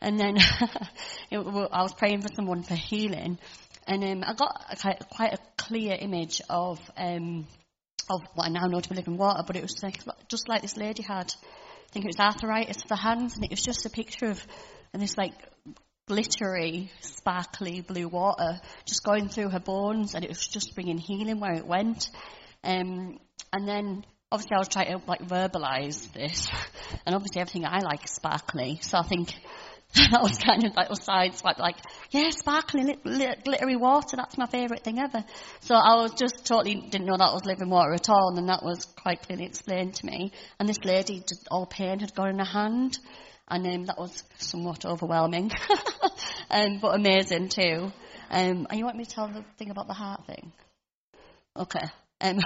And 0.06 0.20
then 0.20 0.36
it, 1.32 1.38
I 1.38 1.82
was 1.82 1.92
praying 1.92 2.22
for 2.22 2.28
someone 2.28 2.62
for 2.62 2.76
healing, 2.76 3.40
and 3.88 4.04
um, 4.04 4.22
I 4.24 4.34
got 4.34 4.64
a, 4.70 5.04
quite 5.04 5.32
a 5.32 5.38
clear 5.56 5.96
image 5.98 6.40
of 6.48 6.78
um, 6.96 7.44
of 8.08 8.20
what 8.34 8.46
I 8.46 8.50
now 8.50 8.66
know 8.66 8.78
to 8.78 8.88
be 8.88 8.94
living 8.94 9.16
water, 9.16 9.42
but 9.44 9.56
it 9.56 9.62
was 9.62 9.82
like, 9.82 9.98
just 10.28 10.48
like 10.48 10.62
this 10.62 10.76
lady 10.76 11.02
had. 11.02 11.34
I 11.34 11.92
think 11.92 12.04
it 12.04 12.14
was 12.16 12.20
arthritis 12.20 12.84
of 12.84 12.88
the 12.88 12.94
hands, 12.94 13.34
and 13.34 13.44
it 13.44 13.50
was 13.50 13.62
just 13.62 13.84
a 13.84 13.90
picture 13.90 14.26
of 14.26 14.46
and 14.92 15.02
this 15.02 15.18
like 15.18 15.32
glittery, 16.06 16.92
sparkly 17.00 17.80
blue 17.80 18.06
water 18.06 18.60
just 18.84 19.02
going 19.02 19.28
through 19.28 19.48
her 19.48 19.58
bones, 19.58 20.14
and 20.14 20.24
it 20.24 20.28
was 20.28 20.46
just 20.46 20.76
bringing 20.76 20.98
healing 20.98 21.40
where 21.40 21.54
it 21.54 21.66
went. 21.66 22.10
Um, 22.62 23.18
and 23.52 23.66
then 23.66 24.04
obviously 24.30 24.54
I 24.54 24.58
was 24.60 24.68
trying 24.68 25.00
to 25.00 25.04
like 25.08 25.26
verbalise 25.26 26.12
this, 26.12 26.46
and 27.06 27.16
obviously 27.16 27.40
everything 27.40 27.64
I 27.64 27.80
like 27.80 28.04
is 28.04 28.12
sparkly, 28.12 28.78
so 28.82 28.98
I 28.98 29.02
think 29.02 29.34
that 30.10 30.22
was 30.22 30.36
kind 30.38 30.64
of 30.64 30.74
like 30.76 30.90
a 30.90 30.96
side 30.96 31.34
swipe, 31.34 31.58
like, 31.58 31.76
yeah, 32.10 32.30
sparkling, 32.30 32.96
glittery 33.04 33.76
water, 33.76 34.16
that's 34.16 34.36
my 34.36 34.46
favourite 34.46 34.84
thing 34.84 34.98
ever. 34.98 35.24
So 35.60 35.74
I 35.74 35.94
was 35.96 36.12
just 36.12 36.44
totally 36.44 36.74
didn't 36.74 37.06
know 37.06 37.16
that 37.16 37.32
was 37.32 37.44
living 37.44 37.70
water 37.70 37.94
at 37.94 38.10
all, 38.10 38.28
and 38.28 38.36
then 38.36 38.46
that 38.46 38.62
was 38.62 38.84
quite 38.84 39.22
clearly 39.22 39.46
explained 39.46 39.94
to 39.94 40.06
me. 40.06 40.32
And 40.58 40.68
this 40.68 40.84
lady, 40.84 41.22
just 41.26 41.48
all 41.50 41.66
pain 41.66 42.00
had 42.00 42.14
gone 42.14 42.30
in 42.30 42.38
her 42.38 42.44
hand, 42.44 42.98
and 43.48 43.66
um, 43.66 43.86
that 43.86 43.98
was 43.98 44.22
somewhat 44.38 44.84
overwhelming, 44.84 45.50
um, 46.50 46.78
but 46.80 46.94
amazing 46.94 47.48
too. 47.48 47.92
Um, 48.30 48.66
and 48.68 48.78
you 48.78 48.84
want 48.84 48.96
me 48.96 49.04
to 49.04 49.10
tell 49.10 49.28
the 49.28 49.44
thing 49.56 49.70
about 49.70 49.86
the 49.86 49.94
heart 49.94 50.26
thing? 50.26 50.52
Okay. 51.56 51.86
Um, 52.20 52.38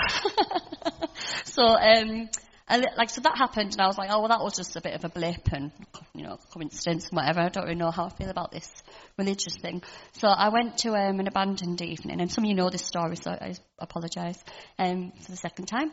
so, 1.44 1.62
um, 1.62 2.28
like, 2.76 3.10
so 3.10 3.20
that 3.22 3.36
happened, 3.36 3.72
and 3.72 3.80
I 3.80 3.86
was 3.86 3.98
like, 3.98 4.10
oh, 4.12 4.20
well, 4.20 4.28
that 4.28 4.42
was 4.42 4.56
just 4.56 4.76
a 4.76 4.80
bit 4.80 4.94
of 4.94 5.04
a 5.04 5.08
blip 5.08 5.52
and, 5.52 5.72
you 6.14 6.22
know, 6.22 6.38
coincidence 6.52 7.08
and 7.08 7.16
whatever. 7.16 7.40
I 7.40 7.48
don't 7.48 7.64
really 7.64 7.76
know 7.76 7.90
how 7.90 8.06
I 8.06 8.10
feel 8.10 8.30
about 8.30 8.52
this 8.52 8.70
religious 9.18 9.56
thing. 9.56 9.82
So 10.12 10.28
I 10.28 10.50
went 10.50 10.78
to 10.78 10.94
um, 10.94 11.18
an 11.20 11.26
abandoned 11.26 11.82
evening, 11.82 12.20
and 12.20 12.30
some 12.30 12.44
of 12.44 12.48
you 12.48 12.54
know 12.54 12.70
this 12.70 12.84
story, 12.84 13.16
so 13.16 13.30
I 13.30 13.54
apologise 13.78 14.38
um, 14.78 15.12
for 15.20 15.30
the 15.32 15.36
second 15.36 15.66
time. 15.66 15.92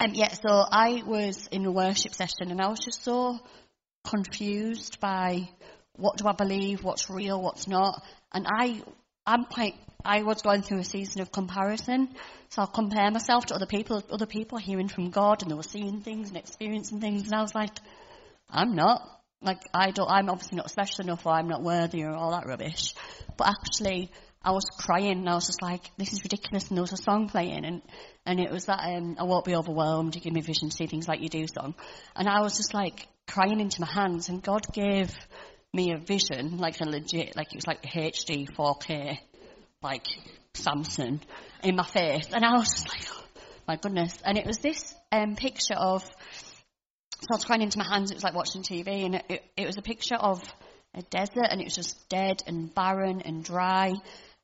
Um, 0.00 0.12
yeah, 0.14 0.32
so 0.32 0.48
I 0.48 1.02
was 1.04 1.48
in 1.48 1.66
a 1.66 1.72
worship 1.72 2.14
session, 2.14 2.50
and 2.50 2.60
I 2.60 2.68
was 2.68 2.80
just 2.80 3.02
so 3.02 3.38
confused 4.04 5.00
by 5.00 5.48
what 5.96 6.16
do 6.16 6.28
I 6.28 6.32
believe, 6.32 6.84
what's 6.84 7.10
real, 7.10 7.42
what's 7.42 7.66
not. 7.66 8.02
And 8.32 8.46
I, 8.48 8.80
I'm 9.26 9.44
quite, 9.44 9.74
I 10.04 10.22
was 10.22 10.42
going 10.42 10.62
through 10.62 10.78
a 10.78 10.84
season 10.84 11.20
of 11.20 11.32
comparison. 11.32 12.08
So 12.50 12.62
I'll 12.62 12.68
compare 12.68 13.10
myself 13.10 13.46
to 13.46 13.54
other 13.54 13.66
people, 13.66 14.02
other 14.10 14.26
people 14.26 14.58
hearing 14.58 14.88
from 14.88 15.10
God 15.10 15.42
and 15.42 15.50
they 15.50 15.54
were 15.54 15.62
seeing 15.62 16.00
things 16.00 16.28
and 16.28 16.36
experiencing 16.36 17.00
things. 17.00 17.24
And 17.24 17.34
I 17.34 17.42
was 17.42 17.54
like, 17.54 17.76
I'm 18.50 18.74
not. 18.74 19.02
Like, 19.40 19.60
I 19.72 19.90
don't, 19.90 20.10
I'm 20.10 20.30
obviously 20.30 20.56
not 20.56 20.70
special 20.70 21.04
enough 21.04 21.24
or 21.26 21.32
I'm 21.32 21.46
not 21.46 21.62
worthy 21.62 22.02
or 22.02 22.12
all 22.12 22.32
that 22.32 22.46
rubbish. 22.46 22.94
But 23.36 23.48
actually, 23.48 24.10
I 24.42 24.52
was 24.52 24.64
crying 24.78 25.18
and 25.18 25.28
I 25.28 25.34
was 25.34 25.46
just 25.46 25.62
like, 25.62 25.90
this 25.98 26.12
is 26.12 26.24
ridiculous. 26.24 26.68
And 26.68 26.76
there 26.76 26.82
was 26.82 26.92
a 26.92 26.96
song 26.96 27.28
playing 27.28 27.64
and, 27.64 27.82
and 28.24 28.40
it 28.40 28.50
was 28.50 28.64
that, 28.64 28.80
um, 28.82 29.16
I 29.18 29.24
won't 29.24 29.44
be 29.44 29.54
overwhelmed. 29.54 30.14
You 30.14 30.22
give 30.22 30.32
me 30.32 30.40
vision, 30.40 30.70
to 30.70 30.76
see 30.76 30.86
things 30.86 31.06
like 31.06 31.20
you 31.20 31.28
do 31.28 31.46
song. 31.46 31.74
And 32.16 32.28
I 32.28 32.40
was 32.40 32.56
just 32.56 32.72
like 32.72 33.06
crying 33.26 33.60
into 33.60 33.82
my 33.82 33.92
hands 33.92 34.30
and 34.30 34.42
God 34.42 34.62
gave 34.72 35.14
me 35.74 35.92
a 35.92 35.98
vision, 35.98 36.56
like 36.56 36.80
a 36.80 36.84
legit, 36.84 37.36
like 37.36 37.52
it 37.52 37.56
was 37.56 37.66
like 37.66 37.82
HD 37.82 38.48
4K, 38.50 39.18
like 39.82 40.06
Samsung 40.54 41.20
in 41.62 41.76
my 41.76 41.84
face. 41.84 42.28
And 42.32 42.44
I 42.44 42.52
was 42.52 42.68
just 42.68 42.88
like, 42.88 43.06
oh, 43.10 43.24
my 43.66 43.76
goodness. 43.76 44.16
And 44.24 44.38
it 44.38 44.46
was 44.46 44.58
this 44.58 44.94
um, 45.12 45.36
picture 45.36 45.74
of, 45.74 46.02
so 46.02 47.26
I 47.32 47.36
was 47.36 47.44
crying 47.44 47.62
into 47.62 47.78
my 47.78 47.86
hands, 47.86 48.10
it 48.10 48.14
was 48.14 48.24
like 48.24 48.34
watching 48.34 48.62
TV, 48.62 49.04
and 49.04 49.22
it, 49.28 49.42
it, 49.56 49.66
was 49.66 49.76
a 49.76 49.82
picture 49.82 50.14
of 50.14 50.42
a 50.94 51.02
desert, 51.02 51.46
and 51.50 51.60
it 51.60 51.64
was 51.64 51.74
just 51.74 52.08
dead 52.08 52.42
and 52.46 52.72
barren 52.74 53.22
and 53.22 53.44
dry, 53.44 53.94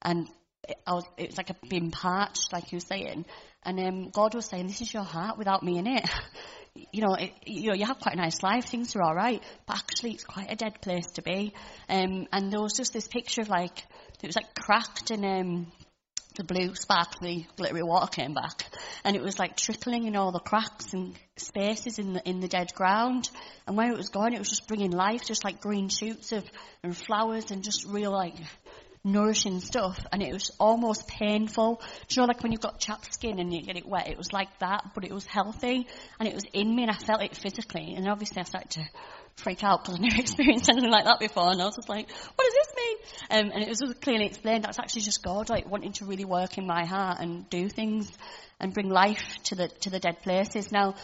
and 0.03 0.29
it, 0.69 0.77
I 0.87 0.95
was, 0.95 1.05
it 1.17 1.29
was 1.29 1.37
like 1.37 1.51
a 1.51 1.57
being 1.69 1.91
parched, 1.91 2.53
like 2.53 2.73
you 2.73 2.77
were 2.77 2.81
saying. 2.81 3.27
And 3.63 3.81
um, 3.81 4.11
God 4.11 4.35
was 4.35 4.47
saying, 4.47 4.67
this 4.67 4.81
is 4.83 4.93
your 4.93 5.05
heart 5.05 5.39
without 5.39 5.63
me 5.63 5.79
in 5.79 5.87
it. 5.87 6.09
you 6.93 7.03
know, 7.03 7.15
it, 7.15 7.33
you 7.47 7.69
know, 7.69 7.75
you 7.75 7.87
have 7.87 7.99
quite 8.01 8.15
a 8.15 8.19
nice 8.19 8.43
life, 8.43 8.67
things 8.67 8.95
are 8.97 9.03
all 9.03 9.15
right, 9.15 9.43
but 9.67 9.77
actually 9.77 10.13
it's 10.13 10.25
quite 10.25 10.51
a 10.51 10.57
dead 10.57 10.81
place 10.83 11.07
to 11.15 11.23
be. 11.23 11.55
Um, 11.89 12.27
and 12.33 12.53
there 12.53 12.61
was 12.61 12.75
just 12.75 12.93
this 12.93 13.09
picture 13.09 13.43
of 13.43 13.49
like, 13.49 13.85
it 14.23 14.27
was 14.27 14.37
like 14.37 14.55
cracked 14.55 15.11
and 15.11 15.25
um, 15.25 15.73
the 16.35 16.45
blue, 16.45 16.75
sparkly, 16.75 17.47
glittery 17.57 17.83
water 17.83 18.09
came 18.09 18.35
back, 18.35 18.65
and 19.05 19.17
it 19.17 19.23
was 19.23 19.39
like 19.39 19.57
trickling 19.57 20.07
in 20.07 20.17
all 20.17 20.33
the 20.33 20.41
cracks 20.41 20.93
and 20.93 21.15
spaces 21.37 21.99
in 21.99 22.13
the 22.13 22.29
in 22.29 22.41
the 22.41 22.49
dead 22.49 22.75
ground. 22.75 23.31
And 23.67 23.77
where 23.77 23.91
it 23.91 23.97
was 23.97 24.09
going, 24.09 24.35
it 24.35 24.39
was 24.39 24.51
just 24.51 24.67
bringing 24.67 24.91
life, 24.91 25.25
just 25.25 25.45
like 25.45 25.61
green 25.61 25.89
shoots 25.89 26.33
of 26.33 26.45
and 26.83 26.97
flowers, 26.97 27.51
and 27.51 27.63
just 27.63 27.87
real 27.87 28.13
like 28.13 28.35
nourishing 29.05 29.61
stuff, 29.61 30.05
and 30.13 30.23
it 30.23 30.33
was 30.33 30.51
almost 30.59 31.07
painful. 31.07 31.83
Do 32.09 32.15
you 32.15 32.23
know, 32.23 32.27
like 32.27 32.43
when 32.43 32.53
you've 32.53 32.63
got 32.63 32.81
chapped 32.81 33.13
skin 33.13 33.39
and 33.39 33.53
you 33.53 33.63
get 33.63 33.77
it 33.77 33.87
wet, 33.87 34.09
it 34.09 34.17
was 34.17 34.33
like 34.33 34.59
that, 34.61 34.93
but 34.95 35.05
it 35.05 35.13
was 35.13 35.27
healthy, 35.27 35.87
and 36.19 36.29
it 36.29 36.35
was 36.35 36.45
in 36.53 36.75
me, 36.75 36.83
and 36.83 36.91
I 36.91 36.95
felt 36.95 37.23
it 37.23 37.37
physically, 37.37 37.95
and 37.95 38.09
obviously 38.09 38.41
I 38.41 38.45
started 38.45 38.71
to 38.71 38.85
freak 39.37 39.65
out 39.65 39.83
because 39.83 39.97
I've 39.97 40.03
never 40.03 40.17
experienced 40.21 40.69
anything 40.69 40.91
like 40.91 41.05
that 41.05 41.21
before, 41.21 41.51
and 41.51 41.61
I 41.61 41.65
was 41.65 41.77
just 41.77 41.89
like, 41.89 42.11
what 42.11 42.45
does 42.45 42.55
this 42.55 42.75
mean? 42.77 42.97
Um, 43.31 43.53
and 43.53 43.63
it 43.63 43.69
was 43.69 43.95
clearly 44.01 44.27
explained 44.27 44.65
that's 44.65 44.79
actually 44.79 45.03
just 45.03 45.23
God, 45.23 45.51
like 45.51 45.69
wanting 45.69 45.93
to 45.95 46.05
really 46.05 46.25
work 46.25 46.59
in 46.59 46.67
my 46.67 46.85
heart 46.85 47.19
and 47.21 47.49
do 47.51 47.69
things 47.69 48.11
and 48.61 48.73
bring 48.73 48.89
life 48.89 49.37
to 49.45 49.55
the 49.55 49.69
to 49.69 49.91
the 49.91 49.99
dead 49.99 50.23
places. 50.23 50.71
Now, 50.73 50.95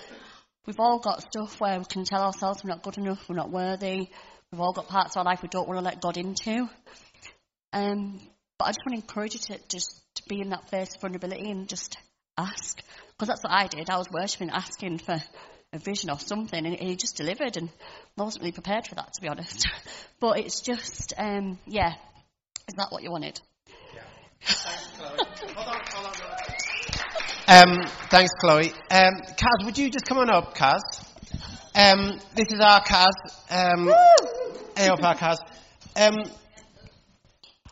we've 0.66 0.80
all 0.80 0.98
got 0.98 1.22
stuff 1.22 1.60
where 1.60 1.78
we 1.78 1.84
can 1.84 2.04
tell 2.04 2.22
ourselves 2.22 2.62
we're 2.64 2.70
not 2.70 2.82
good 2.82 2.98
enough, 2.98 3.28
we're 3.28 3.36
not 3.36 3.50
worthy. 3.50 4.08
We've 4.52 4.60
all 4.60 4.72
got 4.72 4.88
parts 4.88 5.14
of 5.14 5.20
our 5.20 5.24
life 5.24 5.42
we 5.42 5.48
don't 5.48 5.68
want 5.68 5.78
to 5.78 5.84
let 5.84 6.00
God 6.00 6.16
into. 6.16 6.68
Um, 7.72 8.20
but 8.58 8.64
I 8.64 8.68
just 8.70 8.80
want 8.84 8.96
to 8.96 9.02
encourage 9.02 9.34
you 9.34 9.40
to 9.40 9.60
just 9.68 10.02
to 10.16 10.22
be 10.28 10.40
in 10.40 10.50
that 10.50 10.66
place 10.66 10.94
of 10.94 11.00
vulnerability 11.00 11.50
and 11.50 11.68
just 11.68 11.96
ask, 12.36 12.82
because 13.12 13.28
that's 13.28 13.42
what 13.44 13.52
I 13.52 13.68
did. 13.68 13.88
I 13.88 13.98
was 13.98 14.10
worshiping, 14.10 14.50
asking 14.50 14.98
for 14.98 15.22
a 15.72 15.78
vision 15.78 16.10
or 16.10 16.18
something, 16.18 16.66
and 16.66 16.74
he 16.74 16.96
just 16.96 17.16
delivered, 17.16 17.56
and 17.56 17.68
I 18.18 18.22
wasn't 18.22 18.42
really 18.42 18.52
prepared 18.52 18.86
for 18.88 18.96
that, 18.96 19.12
to 19.14 19.20
be 19.20 19.28
honest. 19.28 19.68
but 20.20 20.38
it's 20.38 20.60
just, 20.60 21.14
um, 21.16 21.58
yeah, 21.66 21.94
is 22.68 22.74
that 22.76 22.88
what 22.90 23.02
you 23.02 23.10
wanted? 23.10 23.40
Yeah. 23.94 24.02
Thanks, 24.42 24.88
Chloe. 24.98 25.54
hold 25.54 25.68
on, 25.68 25.80
hold 25.92 26.06
on. 26.06 26.12
Um, 27.46 27.86
thanks, 28.10 28.32
Chloe. 28.40 28.72
Um, 28.90 29.14
Kaz, 29.36 29.64
would 29.64 29.78
you 29.78 29.90
just 29.90 30.06
come 30.06 30.18
on 30.18 30.30
up, 30.30 30.56
Kaz? 30.56 30.80
Um, 31.74 32.18
this 32.34 32.50
is 32.50 32.60
our 32.60 32.82
Kaz. 32.82 33.12
Um, 33.48 33.92
hey 34.76 34.88
up, 34.88 35.02
our 35.02 35.14
Kaz. 35.14 35.38
Um, 35.96 36.24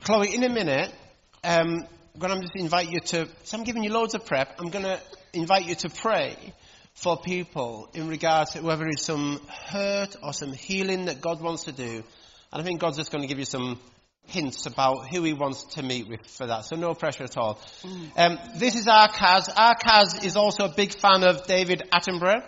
Chloe, 0.04 0.34
in 0.34 0.44
a 0.44 0.48
minute, 0.48 0.92
um, 1.42 1.84
I'm 2.14 2.20
going 2.20 2.34
to 2.34 2.40
just 2.40 2.56
invite 2.56 2.90
you 2.90 3.00
to. 3.00 3.28
So 3.42 3.58
I'm 3.58 3.64
giving 3.64 3.82
you 3.82 3.90
loads 3.90 4.14
of 4.14 4.24
prep. 4.24 4.56
I'm 4.60 4.70
going 4.70 4.84
to 4.84 5.00
invite 5.32 5.66
you 5.66 5.74
to 5.76 5.90
pray 5.90 6.36
for 7.00 7.16
people 7.16 7.88
in 7.94 8.08
regards 8.08 8.52
to 8.52 8.60
whether 8.60 8.86
it's 8.88 9.04
some 9.04 9.40
hurt 9.66 10.16
or 10.22 10.32
some 10.32 10.52
healing 10.52 11.04
that 11.04 11.20
God 11.20 11.40
wants 11.40 11.64
to 11.64 11.72
do. 11.72 12.02
And 12.52 12.62
I 12.62 12.64
think 12.64 12.80
God's 12.80 12.96
just 12.96 13.12
going 13.12 13.22
to 13.22 13.28
give 13.28 13.38
you 13.38 13.44
some 13.44 13.78
hints 14.26 14.66
about 14.66 15.08
who 15.08 15.22
he 15.22 15.32
wants 15.32 15.62
to 15.74 15.82
meet 15.82 16.08
with 16.08 16.26
for 16.26 16.46
that. 16.46 16.64
So 16.64 16.76
no 16.76 16.94
pressure 16.94 17.24
at 17.24 17.36
all. 17.36 17.60
Mm. 17.82 18.10
Um, 18.16 18.38
this 18.56 18.74
is 18.74 18.88
our 18.88 19.08
Kaz. 19.08 19.48
Our 19.56 19.74
Kaz 19.76 20.24
is 20.24 20.36
also 20.36 20.64
a 20.64 20.74
big 20.74 20.92
fan 20.92 21.22
of 21.22 21.46
David 21.46 21.82
Attenborough. 21.92 22.42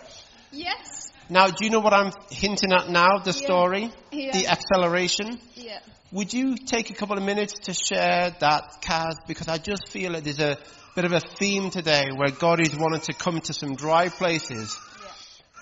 Yes. 0.51 1.11
Now, 1.29 1.47
do 1.47 1.63
you 1.63 1.69
know 1.71 1.79
what 1.79 1.93
I'm 1.93 2.11
hinting 2.29 2.73
at 2.73 2.89
now? 2.89 3.19
The 3.19 3.31
yeah. 3.31 3.45
story? 3.45 3.91
Yeah. 4.11 4.31
The 4.33 4.47
acceleration? 4.47 5.39
Yeah. 5.55 5.79
Would 6.11 6.33
you 6.33 6.57
take 6.57 6.89
a 6.89 6.93
couple 6.93 7.17
of 7.17 7.23
minutes 7.23 7.53
to 7.63 7.73
share 7.73 8.35
that, 8.41 8.81
Kaz? 8.81 9.13
Because 9.25 9.47
I 9.47 9.57
just 9.57 9.87
feel 9.87 10.11
that 10.11 10.25
there's 10.25 10.39
a 10.41 10.57
bit 10.95 11.05
of 11.05 11.13
a 11.13 11.19
theme 11.19 11.69
today 11.69 12.09
where 12.15 12.31
God 12.31 12.59
is 12.59 12.75
wanting 12.75 13.01
to 13.01 13.13
come 13.13 13.39
to 13.41 13.53
some 13.53 13.75
dry 13.75 14.09
places. 14.09 14.77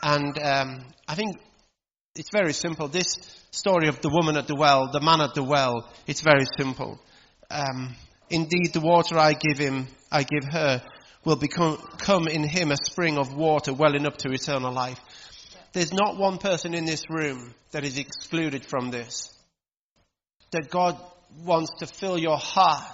Yeah. 0.03 0.15
And 0.15 0.39
um, 0.39 0.85
I 1.07 1.15
think 1.15 1.37
it's 2.15 2.29
very 2.31 2.53
simple. 2.53 2.87
This 2.87 3.15
story 3.51 3.87
of 3.87 4.01
the 4.01 4.09
woman 4.09 4.37
at 4.37 4.47
the 4.47 4.55
well, 4.55 4.91
the 4.91 5.01
man 5.01 5.21
at 5.21 5.35
the 5.35 5.43
well, 5.43 5.89
it's 6.07 6.21
very 6.21 6.45
simple. 6.57 6.99
Um, 7.49 7.95
Indeed, 8.29 8.73
the 8.73 8.79
water 8.79 9.17
I 9.17 9.33
give 9.33 9.57
him, 9.57 9.87
I 10.11 10.23
give 10.23 10.43
her, 10.51 10.83
will 11.25 11.35
become 11.35 11.77
come 11.97 12.27
in 12.27 12.43
him 12.43 12.71
a 12.71 12.77
spring 12.77 13.17
of 13.17 13.33
water 13.33 13.73
welling 13.73 14.05
up 14.05 14.17
to 14.17 14.31
eternal 14.31 14.71
life. 14.71 14.99
There's 15.73 15.93
not 15.93 16.17
one 16.17 16.37
person 16.37 16.73
in 16.73 16.85
this 16.85 17.09
room 17.09 17.53
that 17.71 17.83
is 17.83 17.97
excluded 17.97 18.65
from 18.65 18.91
this. 18.91 19.33
That 20.51 20.69
God 20.69 20.99
wants 21.43 21.71
to 21.79 21.87
fill 21.87 22.17
your 22.17 22.37
heart 22.37 22.85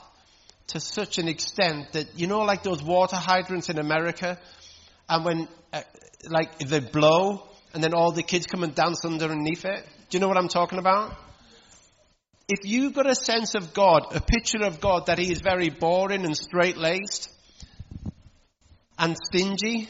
to 0.67 0.79
such 0.79 1.17
an 1.17 1.27
extent 1.27 1.93
that, 1.93 2.17
you 2.17 2.27
know, 2.27 2.39
like 2.41 2.63
those 2.63 2.83
water 2.83 3.15
hydrants 3.15 3.69
in 3.69 3.77
America, 3.77 4.39
and 5.07 5.25
when, 5.25 5.47
uh, 5.71 5.81
like, 6.29 6.57
they 6.59 6.79
blow, 6.79 7.43
and 7.73 7.83
then 7.83 7.93
all 7.93 8.11
the 8.11 8.23
kids 8.23 8.47
come 8.47 8.63
and 8.63 8.73
dance 8.73 9.05
underneath 9.05 9.65
it. 9.65 9.85
Do 10.09 10.17
you 10.17 10.19
know 10.19 10.27
what 10.27 10.37
I'm 10.37 10.47
talking 10.47 10.79
about? 10.79 11.15
If 12.47 12.69
you've 12.69 12.93
got 12.93 13.09
a 13.09 13.15
sense 13.15 13.55
of 13.55 13.73
God, 13.73 14.15
a 14.15 14.21
picture 14.21 14.63
of 14.63 14.79
God 14.79 15.07
that 15.07 15.17
He 15.19 15.31
is 15.31 15.41
very 15.41 15.69
boring 15.69 16.25
and 16.25 16.37
straight 16.37 16.77
laced 16.77 17.29
and 18.97 19.15
stingy, 19.17 19.89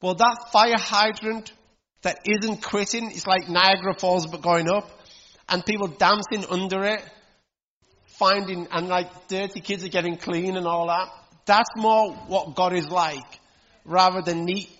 well, 0.00 0.14
that 0.14 0.50
fire 0.52 0.78
hydrant 0.78 1.52
that 2.02 2.20
isn't 2.24 2.62
quitting 2.62 3.10
is 3.10 3.26
like 3.26 3.48
Niagara 3.48 3.94
Falls 3.98 4.26
but 4.26 4.40
going 4.40 4.70
up, 4.70 4.90
and 5.48 5.64
people 5.64 5.88
dancing 5.88 6.46
under 6.48 6.84
it 6.84 7.02
finding, 8.20 8.68
and 8.70 8.88
like 8.88 9.28
dirty 9.28 9.60
kids 9.60 9.82
are 9.82 9.88
getting 9.88 10.18
clean 10.18 10.56
and 10.56 10.66
all 10.66 10.86
that. 10.88 11.08
That's 11.46 11.70
more 11.76 12.12
what 12.12 12.54
God 12.54 12.74
is 12.74 12.88
like, 12.88 13.40
rather 13.84 14.20
than 14.22 14.44
neat, 14.44 14.70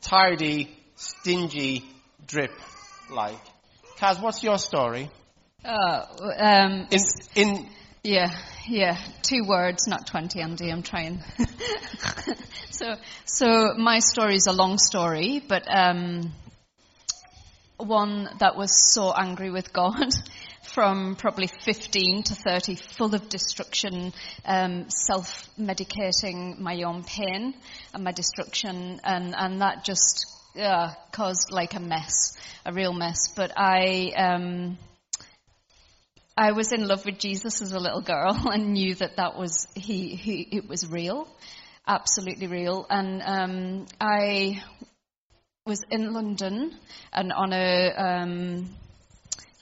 tidy, 0.00 0.74
stingy, 0.94 1.84
drip 2.26 2.52
like. 3.10 3.40
Kaz, 3.98 4.22
what's 4.22 4.42
your 4.42 4.58
story? 4.58 5.10
Uh, 5.64 6.06
um, 6.38 6.86
in, 6.90 7.00
in 7.34 7.66
yeah, 8.02 8.28
yeah, 8.68 8.98
two 9.22 9.42
words, 9.46 9.88
not 9.88 10.06
20, 10.06 10.40
Andy, 10.40 10.70
I'm 10.70 10.82
trying. 10.82 11.22
so, 12.70 12.94
so 13.24 13.74
my 13.76 13.98
story 13.98 14.36
is 14.36 14.46
a 14.46 14.52
long 14.52 14.78
story, 14.78 15.42
but, 15.46 15.64
um, 15.74 16.32
one 17.78 18.28
that 18.38 18.56
was 18.56 18.92
so 18.92 19.12
angry 19.12 19.50
with 19.50 19.72
God 19.72 20.12
from 20.74 21.14
probably 21.14 21.46
15 21.46 22.24
to 22.24 22.34
30, 22.34 22.74
full 22.74 23.14
of 23.14 23.28
destruction, 23.28 24.12
um, 24.44 24.90
self-medicating 24.90 26.58
my 26.58 26.82
own 26.82 27.04
pain 27.04 27.54
and 27.94 28.02
my 28.02 28.10
destruction, 28.10 29.00
and, 29.04 29.34
and 29.38 29.60
that 29.60 29.84
just 29.84 30.26
uh, 30.60 30.92
caused 31.12 31.52
like 31.52 31.74
a 31.74 31.80
mess, 31.80 32.36
a 32.66 32.72
real 32.72 32.92
mess. 32.92 33.28
But 33.36 33.52
I, 33.56 34.12
um, 34.16 34.76
I 36.36 36.50
was 36.50 36.72
in 36.72 36.88
love 36.88 37.04
with 37.04 37.18
Jesus 37.20 37.62
as 37.62 37.72
a 37.72 37.78
little 37.78 38.02
girl 38.02 38.36
and 38.52 38.72
knew 38.72 38.96
that 38.96 39.16
that 39.16 39.38
was 39.38 39.68
he, 39.76 40.16
he 40.16 40.48
it 40.50 40.68
was 40.68 40.90
real, 40.90 41.28
absolutely 41.86 42.48
real. 42.48 42.84
And 42.90 43.22
um, 43.24 43.86
I 44.00 44.60
was 45.64 45.82
in 45.88 46.12
London 46.12 46.76
and 47.12 47.32
on 47.32 47.52
a 47.52 47.92
um, 47.96 48.76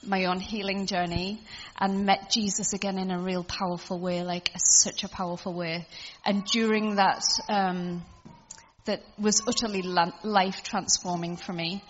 my 0.05 0.25
own 0.25 0.39
healing 0.39 0.85
journey 0.85 1.41
and 1.77 2.05
met 2.05 2.29
Jesus 2.29 2.73
again 2.73 2.97
in 2.97 3.11
a 3.11 3.19
real 3.19 3.43
powerful 3.43 3.99
way, 3.99 4.23
like 4.23 4.49
a, 4.55 4.59
such 4.59 5.03
a 5.03 5.09
powerful 5.09 5.53
way. 5.53 5.87
And 6.25 6.45
during 6.45 6.95
that, 6.95 7.23
um, 7.49 8.03
that 8.85 9.01
was 9.17 9.41
utterly 9.47 9.81
life 9.81 10.63
transforming 10.63 11.37
for 11.37 11.53
me. 11.53 11.83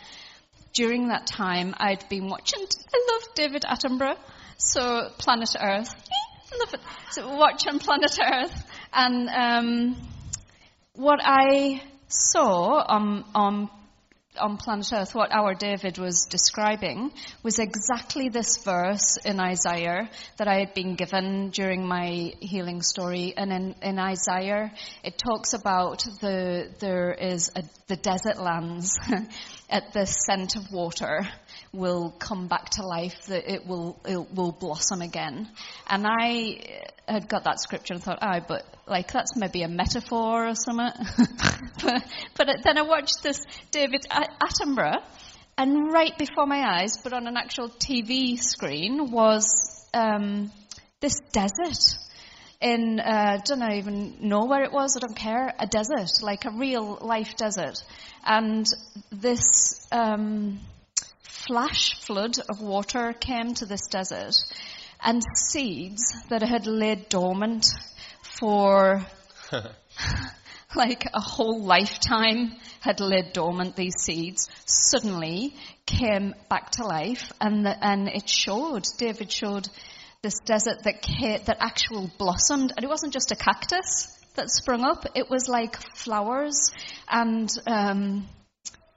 During 0.73 1.09
that 1.09 1.27
time, 1.27 1.75
I'd 1.77 2.07
been 2.09 2.29
watching. 2.29 2.61
I 2.61 3.11
love 3.11 3.35
David 3.35 3.63
Attenborough, 3.63 4.17
so 4.57 5.09
Planet 5.17 5.55
Earth. 5.59 5.93
I 6.51 6.57
love 6.57 6.73
it. 6.73 6.79
So 7.11 7.35
watching 7.35 7.79
Planet 7.79 8.17
Earth, 8.19 8.63
and 8.91 9.29
um, 9.29 9.95
what 10.93 11.19
I 11.23 11.83
saw 12.07 12.83
on 12.87 13.23
on 13.35 13.69
on 14.39 14.57
planet 14.57 14.91
Earth, 14.93 15.13
what 15.13 15.31
our 15.31 15.53
David 15.53 15.97
was 15.97 16.25
describing 16.29 17.11
was 17.43 17.59
exactly 17.59 18.29
this 18.29 18.57
verse 18.63 19.17
in 19.17 19.39
Isaiah 19.39 20.09
that 20.37 20.47
I 20.47 20.59
had 20.59 20.73
been 20.73 20.95
given 20.95 21.49
during 21.49 21.87
my 21.87 22.33
healing 22.39 22.81
story. 22.81 23.33
And 23.35 23.51
in, 23.51 23.75
in 23.81 23.99
Isaiah, 23.99 24.71
it 25.03 25.17
talks 25.17 25.53
about 25.53 26.03
the, 26.21 26.69
there 26.79 27.13
is 27.13 27.51
a, 27.55 27.63
the 27.87 27.95
desert 27.95 28.37
lands 28.39 28.97
at 29.69 29.93
the 29.93 30.05
scent 30.05 30.55
of 30.55 30.71
water 30.71 31.27
will 31.73 32.11
come 32.19 32.47
back 32.47 32.69
to 32.69 32.85
life, 32.85 33.25
that 33.27 33.51
it 33.51 33.65
will, 33.65 33.99
it 34.05 34.31
will 34.33 34.51
blossom 34.51 35.01
again. 35.01 35.49
And 35.87 36.05
I 36.07 36.81
had 37.07 37.27
got 37.27 37.43
that 37.45 37.59
scripture 37.59 37.95
and 37.95 38.03
thought, 38.03 38.19
oh, 38.21 38.39
but 38.47 38.63
like 38.87 39.11
that's 39.11 39.35
maybe 39.35 39.63
a 39.63 39.67
metaphor 39.67 40.47
or 40.47 40.55
something. 40.55 40.91
but, 41.83 42.03
but 42.37 42.47
then 42.63 42.77
I 42.77 42.83
watched 42.83 43.23
this 43.23 43.43
David 43.71 44.05
Attenborough, 44.11 45.01
and 45.57 45.91
right 45.91 46.17
before 46.17 46.45
my 46.45 46.79
eyes, 46.79 46.97
but 47.03 47.13
on 47.13 47.27
an 47.27 47.37
actual 47.37 47.69
TV 47.69 48.37
screen, 48.39 49.11
was 49.11 49.87
um, 49.93 50.51
this 50.99 51.19
desert 51.31 51.79
in 52.61 52.99
uh, 52.99 53.39
don't 53.43 53.61
I 53.61 53.77
even 53.77 54.17
know 54.21 54.45
where 54.45 54.63
it 54.63 54.71
was. 54.71 54.95
I 54.95 55.01
don't 55.01 55.15
care. 55.15 55.53
A 55.59 55.67
desert, 55.67 56.21
like 56.21 56.45
a 56.45 56.51
real 56.51 56.97
life 57.01 57.35
desert, 57.35 57.83
and 58.25 58.65
this 59.11 59.85
um, 59.91 60.59
flash 61.47 61.99
flood 62.01 62.35
of 62.49 62.61
water 62.61 63.13
came 63.13 63.53
to 63.55 63.65
this 63.65 63.87
desert, 63.87 64.35
and 65.01 65.21
seeds 65.35 66.15
that 66.29 66.41
had 66.41 66.67
laid 66.67 67.09
dormant 67.09 67.65
for 68.21 69.05
like 70.75 71.05
a 71.13 71.21
whole 71.21 71.61
lifetime 71.61 72.53
had 72.79 72.99
laid 72.99 73.33
dormant 73.33 73.75
these 73.75 73.95
seeds 73.99 74.49
suddenly 74.65 75.53
came 75.85 76.33
back 76.49 76.71
to 76.71 76.85
life 76.85 77.31
and 77.39 77.65
the, 77.65 77.85
and 77.85 78.07
it 78.07 78.27
showed 78.27 78.83
david 78.97 79.31
showed 79.31 79.67
this 80.23 80.39
desert 80.39 80.83
that 80.83 81.03
ca- 81.03 81.43
that 81.45 81.57
actual 81.59 82.09
blossomed, 82.17 82.71
and 82.75 82.83
it 82.83 82.87
wasn't 82.87 83.13
just 83.13 83.31
a 83.31 83.35
cactus 83.35 84.07
that 84.35 84.49
sprung 84.49 84.81
up. 84.81 85.05
It 85.15 85.29
was 85.29 85.49
like 85.49 85.75
flowers 85.97 86.71
and 87.09 87.51
um, 87.67 88.27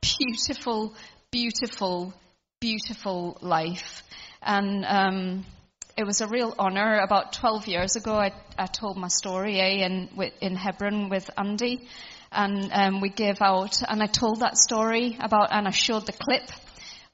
beautiful, 0.00 0.94
beautiful, 1.32 2.14
beautiful 2.66 3.38
life. 3.42 4.02
And 4.42 4.84
um, 4.84 5.46
it 5.96 6.04
was 6.04 6.20
a 6.20 6.26
real 6.26 6.52
honor. 6.58 6.98
About 6.98 7.32
12 7.32 7.68
years 7.68 7.94
ago, 7.94 8.14
I, 8.16 8.32
I 8.58 8.66
told 8.66 8.96
my 8.96 9.06
story 9.06 9.60
eh, 9.60 9.86
in, 9.86 10.08
in 10.40 10.56
Hebron 10.56 11.08
with 11.08 11.30
Andy, 11.38 11.86
and 12.32 12.68
um, 12.72 13.00
we 13.00 13.08
gave 13.08 13.40
out, 13.40 13.82
and 13.88 14.02
I 14.02 14.06
told 14.06 14.40
that 14.40 14.56
story 14.56 15.16
about, 15.20 15.52
and 15.52 15.68
I 15.68 15.70
showed 15.70 16.06
the 16.06 16.12
clip 16.12 16.50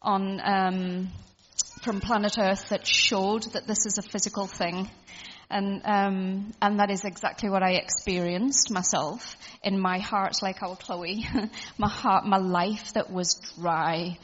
on 0.01 0.41
um, 0.43 1.09
from 1.83 2.01
Planet 2.01 2.39
Earth 2.39 2.71
that 2.71 2.87
showed 2.87 3.43
that 3.53 3.67
this 3.67 3.85
is 3.85 3.99
a 3.99 4.03
physical 4.03 4.47
thing. 4.47 4.89
And, 5.51 5.83
um, 5.85 6.53
and 6.63 6.81
that 6.81 6.91
is 6.91 7.05
exactly 7.05 7.51
what 7.51 7.63
I 7.63 7.73
experienced 7.73 8.71
myself 8.71 9.37
in 9.63 9.79
my 9.79 9.99
heart, 9.99 10.37
like 10.41 10.63
our 10.63 10.77
Chloe. 10.77 11.27
my 11.77 11.91
heart, 11.91 12.25
my 12.25 12.39
life 12.39 12.95
that 12.95 13.11
was 13.11 13.35
dry, 13.61 14.17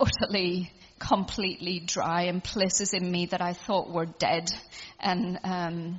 utterly, 0.00 0.72
completely 0.98 1.80
dry, 1.80 2.22
and 2.22 2.42
places 2.42 2.94
in 2.94 3.10
me 3.10 3.26
that 3.26 3.40
I 3.40 3.52
thought 3.52 3.92
were 3.92 4.06
dead 4.06 4.50
and 4.98 5.38
um, 5.44 5.98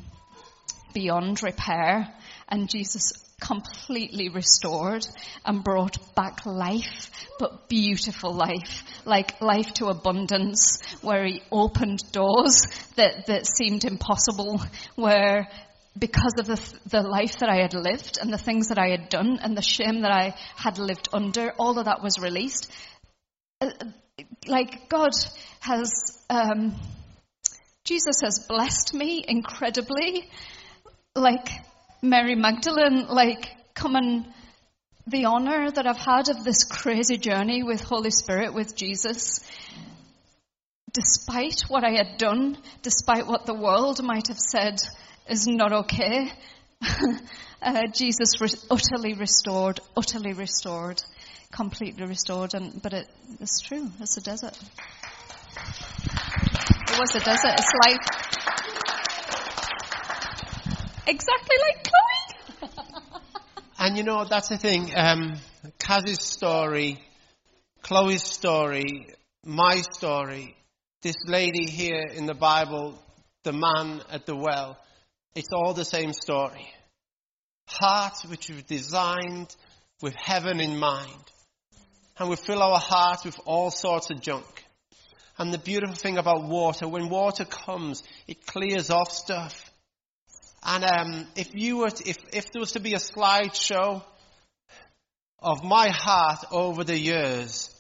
beyond 0.94 1.44
repair. 1.44 2.08
And 2.50 2.70
Jesus 2.70 3.14
completely 3.42 4.30
restored 4.30 5.06
and 5.44 5.64
brought 5.64 6.16
back 6.16 6.46
life, 6.46 7.10
but 7.40 7.68
beautiful 7.68 8.34
life, 8.34 8.84
like 9.04 9.42
life 9.42 9.74
to 9.74 9.88
abundance, 9.88 10.80
where 11.02 11.26
he 11.26 11.42
opened 11.52 12.00
doors 12.12 12.62
that, 12.96 13.26
that 13.26 13.48
seemed 13.48 13.84
impossible, 13.84 14.62
where 14.96 15.50
because 15.98 16.34
of 16.40 16.46
the, 16.46 16.80
the 16.88 17.02
life 17.02 17.40
that 17.40 17.50
I 17.50 17.62
had 17.62 17.74
lived 17.74 18.18
and 18.22 18.32
the 18.32 18.38
things 18.38 18.70
that 18.70 18.78
I 18.78 18.90
had 18.90 19.10
done 19.10 19.40
and 19.42 19.58
the 19.58 19.62
shame 19.62 20.02
that 20.02 20.12
I 20.12 20.36
had 20.56 20.78
lived 20.78 21.10
under, 21.12 21.52
all 21.58 21.78
of 21.78 21.86
that 21.86 22.02
was 22.02 22.18
released. 22.20 22.72
Like 24.48 24.90
God 24.90 25.12
has, 25.60 26.24
um, 26.30 26.76
Jesus 27.84 28.22
has 28.24 28.46
blessed 28.48 28.94
me 28.94 29.24
incredibly. 29.28 30.30
Like 31.16 31.48
Mary 32.02 32.36
Magdalene, 32.36 33.08
like, 33.08 33.50
come 33.74 33.96
and 33.96 34.26
the 35.08 35.26
honor 35.26 35.70
that 35.72 35.88
I've 35.88 35.98
had 35.98 36.30
of 36.30 36.44
this 36.44 36.64
crazy 36.64 37.18
journey 37.18 37.64
with 37.64 37.82
Holy 37.82 38.12
Spirit, 38.12 38.54
with 38.54 38.76
Jesus, 38.76 39.40
despite 40.94 41.62
what 41.68 41.84
I 41.84 41.92
had 41.92 42.18
done, 42.18 42.58
despite 42.82 43.28
what 43.28 43.46
the 43.46 43.54
world 43.54 44.04
might 44.04 44.28
have 44.28 44.40
said 44.40 44.80
is 45.30 45.48
not 45.48 45.74
okay, 45.74 46.32
uh, 47.62 47.82
Jesus 47.94 48.40
re- 48.42 48.50
utterly 48.70 49.14
restored, 49.14 49.80
utterly 49.96 50.34
restored, 50.34 51.02
completely 51.52 52.06
restored. 52.06 52.54
And 52.54 52.82
but 52.82 52.94
it, 52.94 53.08
it's 53.40 53.60
true. 53.62 53.90
It's 54.00 54.18
a 54.18 54.22
desert. 54.22 54.58
It 56.90 57.00
was 57.00 57.16
a 57.16 57.20
desert. 57.20 57.54
It's 57.58 57.74
like 57.86 58.02
exactly 61.08 61.58
like 61.68 61.84
Chloe. 61.84 62.70
And 63.80 63.98
you 63.98 64.04
know, 64.04 64.26
that's 64.26 64.50
the 64.50 64.58
thing. 64.58 64.92
Um, 64.96 65.40
Kaz's 65.80 66.22
story, 66.22 67.00
Chloe's 67.82 68.22
story, 68.22 69.08
my 69.44 69.82
story, 69.82 70.56
this 71.02 71.16
lady 71.26 71.66
here 71.66 72.06
in 72.14 72.28
the 72.28 72.36
Bible, 72.36 73.02
the 73.42 73.54
man 73.54 74.02
at 74.12 74.28
the 74.28 74.36
well, 74.36 74.78
it's 75.34 75.52
all 75.52 75.74
the 75.74 75.84
same 75.84 76.14
story. 76.14 76.68
Hearts 77.68 78.24
which 78.26 78.50
were 78.52 78.62
designed 78.62 79.56
with 80.02 80.14
heaven 80.16 80.60
in 80.60 80.78
mind. 80.78 81.31
And 82.22 82.30
we 82.30 82.36
fill 82.36 82.62
our 82.62 82.78
hearts 82.78 83.26
with 83.26 83.40
all 83.46 83.72
sorts 83.72 84.12
of 84.12 84.22
junk. 84.22 84.46
And 85.40 85.52
the 85.52 85.58
beautiful 85.58 85.96
thing 85.96 86.20
about 86.20 86.44
water, 86.44 86.88
when 86.88 87.10
water 87.10 87.46
comes, 87.46 88.04
it 88.28 88.46
clears 88.46 88.92
off 88.92 89.12
stuff. 89.12 89.72
And 90.62 90.84
um, 90.84 91.28
if 91.36 91.56
you 91.56 91.78
were, 91.78 91.90
to, 91.90 92.08
if 92.08 92.20
if 92.32 92.52
there 92.52 92.60
was 92.60 92.74
to 92.74 92.80
be 92.80 92.94
a 92.94 92.98
slideshow 92.98 94.04
of 95.40 95.64
my 95.64 95.90
heart 95.90 96.46
over 96.52 96.84
the 96.84 96.96
years, 96.96 97.76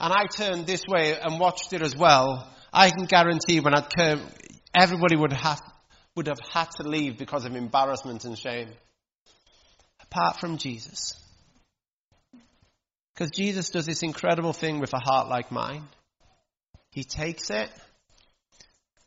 and 0.00 0.10
I 0.10 0.24
turned 0.24 0.66
this 0.66 0.84
way 0.88 1.18
and 1.20 1.38
watched 1.38 1.74
it 1.74 1.82
as 1.82 1.94
well, 1.94 2.50
I 2.72 2.88
can 2.88 3.04
guarantee 3.04 3.60
when 3.60 3.74
I'd 3.74 3.94
come, 3.94 4.22
everybody 4.74 5.16
would 5.16 5.34
have 5.34 5.60
would 6.16 6.28
have 6.28 6.40
had 6.50 6.70
to 6.78 6.84
leave 6.84 7.18
because 7.18 7.44
of 7.44 7.54
embarrassment 7.54 8.24
and 8.24 8.38
shame. 8.38 8.70
Apart 10.00 10.40
from 10.40 10.56
Jesus. 10.56 11.14
Because 13.22 13.36
Jesus 13.36 13.70
does 13.70 13.86
this 13.86 14.02
incredible 14.02 14.52
thing 14.52 14.80
with 14.80 14.92
a 14.94 14.98
heart 14.98 15.28
like 15.28 15.52
mine. 15.52 15.86
He 16.90 17.04
takes 17.04 17.50
it 17.50 17.70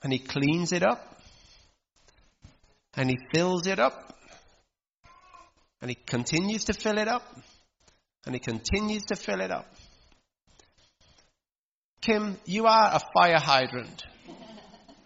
and 0.01 0.13
he 0.13 0.19
cleans 0.19 0.71
it 0.71 0.83
up 0.83 1.19
and 2.93 3.09
he 3.09 3.17
fills 3.33 3.67
it 3.67 3.77
up 3.77 4.17
and 5.81 5.89
he 5.89 5.95
continues 5.95 6.63
to 6.65 6.73
fill 6.73 6.97
it 6.97 7.09
up 7.09 7.23
and 8.25 8.33
he 8.33 8.39
continues 8.39 9.03
to 9.07 9.17
fill 9.17 9.41
it 9.41 9.51
up. 9.51 9.67
Kim, 11.99 12.37
you 12.45 12.67
are 12.67 12.91
a 12.93 13.01
fire 13.13 13.37
hydrant. 13.37 14.01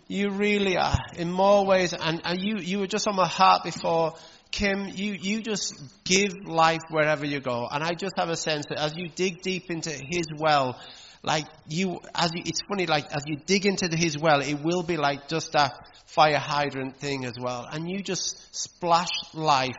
You 0.07 0.29
really 0.29 0.77
are, 0.77 0.99
in 1.17 1.31
more 1.31 1.65
ways, 1.65 1.93
and, 1.93 2.21
and 2.23 2.39
you, 2.39 2.57
you 2.59 2.77
were 2.77 2.87
just 2.87 3.07
on 3.07 3.15
my 3.15 3.27
heart 3.27 3.63
before. 3.63 4.13
Kim, 4.51 4.87
you, 4.87 5.13
you 5.13 5.41
just 5.41 5.75
give 6.03 6.33
life 6.45 6.81
wherever 6.89 7.25
you 7.25 7.39
go. 7.39 7.67
And 7.71 7.83
I 7.83 7.91
just 7.91 8.13
have 8.17 8.29
a 8.29 8.35
sense 8.35 8.65
that 8.69 8.79
as 8.79 8.95
you 8.95 9.09
dig 9.09 9.41
deep 9.41 9.69
into 9.69 9.91
His 9.91 10.25
well, 10.37 10.79
like 11.21 11.45
you, 11.67 11.99
as 12.15 12.31
you, 12.33 12.43
it's 12.45 12.61
funny, 12.67 12.85
like 12.85 13.05
as 13.11 13.23
you 13.27 13.37
dig 13.37 13.65
into 13.65 13.95
His 13.95 14.17
well, 14.17 14.41
it 14.41 14.55
will 14.63 14.83
be 14.83 14.97
like 14.97 15.27
just 15.27 15.51
that 15.53 15.73
fire 16.07 16.39
hydrant 16.39 16.97
thing 16.97 17.25
as 17.25 17.33
well. 17.39 17.67
And 17.71 17.89
you 17.89 18.01
just 18.01 18.55
splash 18.55 19.11
life 19.33 19.75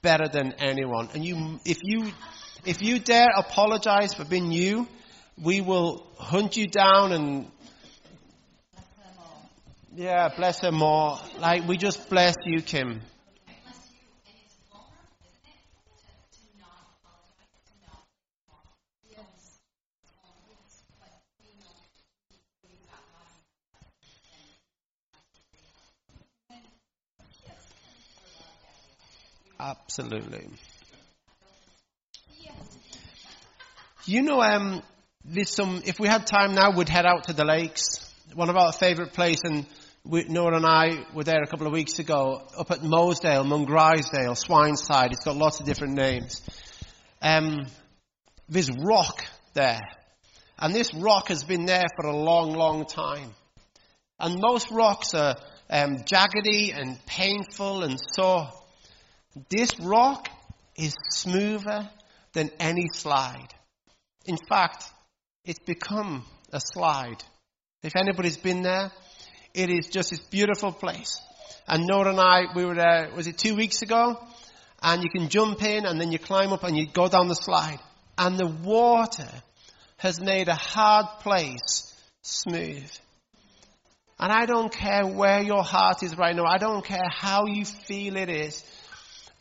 better 0.00 0.28
than 0.28 0.52
anyone. 0.58 1.08
And 1.14 1.24
you, 1.24 1.60
if 1.64 1.78
you, 1.82 2.10
if 2.64 2.82
you 2.82 2.98
dare 2.98 3.28
apologize 3.36 4.14
for 4.14 4.24
being 4.24 4.52
you, 4.52 4.88
we 5.42 5.60
will 5.60 6.06
hunt 6.18 6.56
you 6.56 6.66
down 6.66 7.12
and 7.12 7.50
yeah, 9.94 10.28
bless 10.34 10.62
her 10.62 10.72
more. 10.72 11.18
Like 11.38 11.66
we 11.66 11.76
just 11.76 12.08
bless 12.08 12.36
you, 12.44 12.62
Kim. 12.62 13.00
Absolutely. 29.68 30.48
You 34.06 34.22
know, 34.22 34.40
um, 34.40 34.82
there's 35.26 35.50
some. 35.50 35.82
If 35.84 36.00
we 36.00 36.08
had 36.08 36.26
time 36.26 36.54
now, 36.54 36.70
we'd 36.70 36.88
head 36.88 37.04
out 37.04 37.24
to 37.24 37.34
the 37.34 37.44
lakes. 37.44 38.10
One 38.34 38.48
of 38.48 38.56
our 38.56 38.72
favourite 38.72 39.12
places, 39.12 39.42
and 39.44 39.66
we, 40.04 40.24
Nora 40.24 40.56
and 40.56 40.64
I 40.64 41.04
were 41.12 41.24
there 41.24 41.42
a 41.42 41.46
couple 41.46 41.66
of 41.66 41.74
weeks 41.74 41.98
ago, 41.98 42.48
up 42.56 42.70
at 42.70 42.78
Mosedale, 42.78 43.44
Mungrisdale, 43.44 44.34
Swineside. 44.42 45.12
It's 45.12 45.24
got 45.24 45.36
lots 45.36 45.60
of 45.60 45.66
different 45.66 45.92
names. 45.92 46.40
Um, 47.20 47.66
there's 48.48 48.70
rock 48.70 49.22
there, 49.52 49.82
and 50.58 50.74
this 50.74 50.94
rock 50.94 51.28
has 51.28 51.44
been 51.44 51.66
there 51.66 51.88
for 51.94 52.06
a 52.06 52.16
long, 52.16 52.54
long 52.54 52.86
time. 52.86 53.32
And 54.18 54.40
most 54.40 54.70
rocks 54.70 55.12
are 55.12 55.36
um, 55.68 55.98
jaggedy 55.98 56.74
and 56.74 56.98
painful 57.04 57.82
and 57.82 58.00
sore. 58.14 58.48
This 59.48 59.78
rock 59.80 60.28
is 60.76 60.94
smoother 61.10 61.88
than 62.32 62.50
any 62.58 62.88
slide. 62.92 63.48
In 64.26 64.36
fact, 64.48 64.84
it's 65.44 65.58
become 65.60 66.24
a 66.52 66.60
slide. 66.60 67.22
If 67.82 67.96
anybody's 67.96 68.36
been 68.36 68.62
there, 68.62 68.90
it 69.54 69.70
is 69.70 69.88
just 69.88 70.10
this 70.10 70.20
beautiful 70.20 70.72
place. 70.72 71.20
And 71.66 71.86
Nora 71.86 72.10
and 72.10 72.20
I, 72.20 72.44
we 72.54 72.64
were 72.64 72.74
there, 72.74 73.10
was 73.14 73.26
it 73.26 73.38
two 73.38 73.54
weeks 73.54 73.82
ago? 73.82 74.18
And 74.82 75.02
you 75.02 75.10
can 75.10 75.28
jump 75.28 75.62
in 75.62 75.84
and 75.84 76.00
then 76.00 76.12
you 76.12 76.18
climb 76.18 76.52
up 76.52 76.64
and 76.64 76.76
you 76.76 76.86
go 76.86 77.08
down 77.08 77.28
the 77.28 77.34
slide. 77.34 77.80
And 78.16 78.38
the 78.38 78.46
water 78.46 79.28
has 79.96 80.20
made 80.20 80.48
a 80.48 80.54
hard 80.54 81.06
place 81.20 81.92
smooth. 82.22 82.90
And 84.18 84.32
I 84.32 84.46
don't 84.46 84.72
care 84.72 85.06
where 85.06 85.42
your 85.42 85.62
heart 85.62 86.02
is 86.02 86.16
right 86.16 86.34
now. 86.34 86.44
I 86.44 86.58
don't 86.58 86.84
care 86.84 87.08
how 87.08 87.46
you 87.46 87.64
feel 87.64 88.16
it 88.16 88.28
is. 88.28 88.64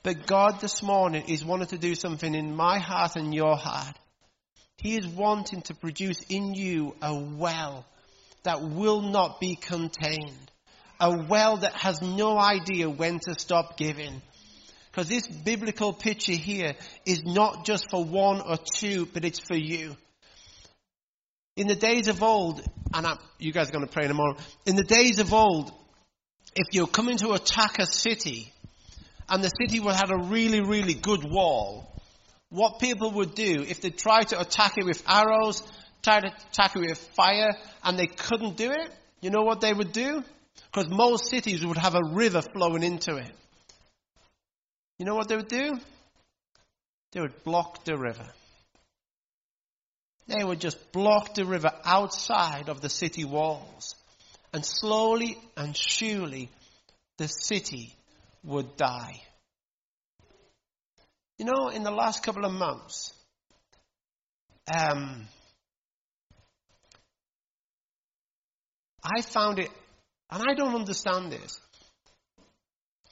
But 0.03 0.25
God 0.25 0.62
this 0.62 0.81
morning 0.81 1.25
is 1.27 1.43
wanting 1.43 1.67
to 1.67 1.77
do 1.77 1.95
something 1.95 2.33
in 2.33 2.55
my 2.55 2.79
heart 2.79 3.15
and 3.15 3.33
your 3.33 3.55
heart. 3.57 3.97
He 4.77 4.95
is 4.95 5.07
wanting 5.07 5.63
to 5.63 5.73
produce 5.73 6.21
in 6.29 6.53
you 6.53 6.95
a 7.01 7.15
well 7.15 7.86
that 8.43 8.62
will 8.62 9.01
not 9.01 9.39
be 9.39 9.55
contained. 9.55 10.51
a 10.99 11.25
well 11.27 11.57
that 11.57 11.73
has 11.75 12.01
no 12.01 12.38
idea 12.39 12.89
when 12.89 13.19
to 13.19 13.36
stop 13.38 13.77
giving. 13.77 14.21
Because 14.91 15.10
this 15.10 15.27
biblical 15.27 15.93
picture 15.93 16.33
here 16.33 16.73
is 17.05 17.23
not 17.23 17.65
just 17.65 17.89
for 17.91 18.03
one 18.03 18.41
or 18.41 18.57
two, 18.57 19.05
but 19.05 19.25
it's 19.25 19.39
for 19.39 19.55
you. 19.55 19.95
In 21.55 21.67
the 21.67 21.75
days 21.75 22.07
of 22.07 22.23
old, 22.23 22.62
and 22.93 23.05
I'm, 23.05 23.17
you 23.39 23.51
guys 23.51 23.69
are 23.69 23.71
going 23.71 23.86
to 23.86 23.91
pray 23.91 24.05
in 24.05 24.12
a 24.12 24.15
moment. 24.15 24.39
In 24.65 24.75
the 24.75 24.83
days 24.83 25.19
of 25.19 25.33
old, 25.33 25.71
if 26.55 26.67
you're 26.71 26.88
coming 26.88 27.17
to 27.17 27.33
attack 27.33 27.79
a 27.79 27.86
city, 27.86 28.51
and 29.29 29.43
the 29.43 29.49
city 29.49 29.79
would 29.79 29.95
have 29.95 30.11
a 30.11 30.17
really, 30.17 30.61
really 30.61 30.93
good 30.93 31.23
wall, 31.23 31.91
what 32.49 32.79
people 32.79 33.11
would 33.11 33.35
do 33.35 33.63
if 33.67 33.81
they 33.81 33.89
tried 33.89 34.29
to 34.29 34.39
attack 34.39 34.77
it 34.77 34.85
with 34.85 35.03
arrows, 35.07 35.61
tried 36.01 36.21
to 36.21 36.31
attack 36.49 36.75
it 36.75 36.79
with 36.79 36.97
fire, 37.15 37.51
and 37.83 37.99
they 37.99 38.07
couldn't 38.07 38.55
do 38.55 38.71
it, 38.71 38.89
you 39.21 39.29
know 39.29 39.43
what 39.43 39.61
they 39.61 39.73
would 39.73 39.91
do? 39.91 40.23
Because 40.71 40.89
most 40.89 41.29
cities 41.29 41.65
would 41.65 41.77
have 41.77 41.95
a 41.95 42.03
river 42.11 42.41
flowing 42.41 42.83
into 42.83 43.15
it. 43.17 43.31
You 44.99 45.05
know 45.05 45.15
what 45.15 45.27
they 45.27 45.35
would 45.35 45.47
do? 45.47 45.77
They 47.11 47.21
would 47.21 47.43
block 47.43 47.83
the 47.83 47.97
river. 47.97 48.27
They 50.27 50.43
would 50.43 50.59
just 50.59 50.91
block 50.91 51.35
the 51.35 51.45
river 51.45 51.71
outside 51.85 52.69
of 52.69 52.81
the 52.81 52.89
city 52.89 53.23
walls. 53.23 53.95
And 54.53 54.65
slowly 54.65 55.37
and 55.55 55.75
surely 55.75 56.49
the 57.17 57.27
city 57.27 57.96
would 58.43 58.78
die. 58.78 59.21
You 61.38 61.45
know, 61.45 61.69
in 61.69 61.84
the 61.84 61.91
last 61.91 62.23
couple 62.23 62.45
of 62.45 62.52
months, 62.52 63.13
um, 64.73 65.28
I 69.04 69.21
found 69.21 69.60
it, 69.60 69.69
and 70.32 70.43
I 70.47 70.54
don't 70.56 70.76
understand 70.76 71.32
this. 71.32 71.60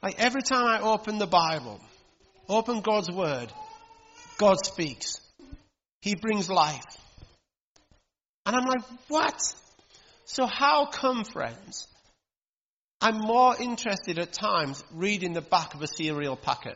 Like 0.01 0.19
every 0.19 0.41
time 0.41 0.65
I 0.65 0.81
open 0.81 1.17
the 1.17 1.27
Bible, 1.27 1.79
open 2.49 2.81
God's 2.81 3.11
Word, 3.11 3.51
God 4.37 4.57
speaks. 4.63 5.19
He 6.01 6.15
brings 6.15 6.49
life. 6.49 6.83
And 8.45 8.55
I'm 8.55 8.65
like, 8.65 8.83
what? 9.07 9.39
So 10.25 10.45
how 10.45 10.85
come, 10.85 11.23
friends, 11.23 11.87
I'm 13.05 13.19
more 13.19 13.55
interested 13.55 14.17
at 14.17 14.33
times 14.33 14.83
reading 14.91 15.33
the 15.33 15.41
back 15.41 15.75
of 15.75 15.83
a 15.83 15.87
cereal 15.87 16.35
packet? 16.35 16.75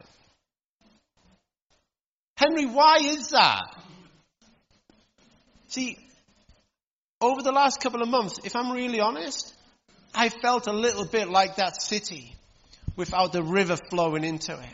Henry, 2.38 2.68
why 2.68 2.98
is 3.02 3.30
that? 3.30 3.64
See, 5.70 5.98
over 7.20 7.42
the 7.42 7.52
last 7.52 7.82
couple 7.82 8.04
of 8.04 8.10
months, 8.10 8.42
if 8.44 8.56
I'm 8.56 8.74
really 8.74 9.00
honest, 9.00 9.56
I 10.14 10.30
felt 10.30 10.68
a 10.68 10.72
little 10.72 11.04
bit 11.04 11.30
like 11.30 11.56
that 11.56 11.82
city 11.82 12.36
without 12.96 13.34
the 13.34 13.42
river 13.42 13.78
flowing 13.90 14.24
into 14.24 14.54
it. 14.54 14.70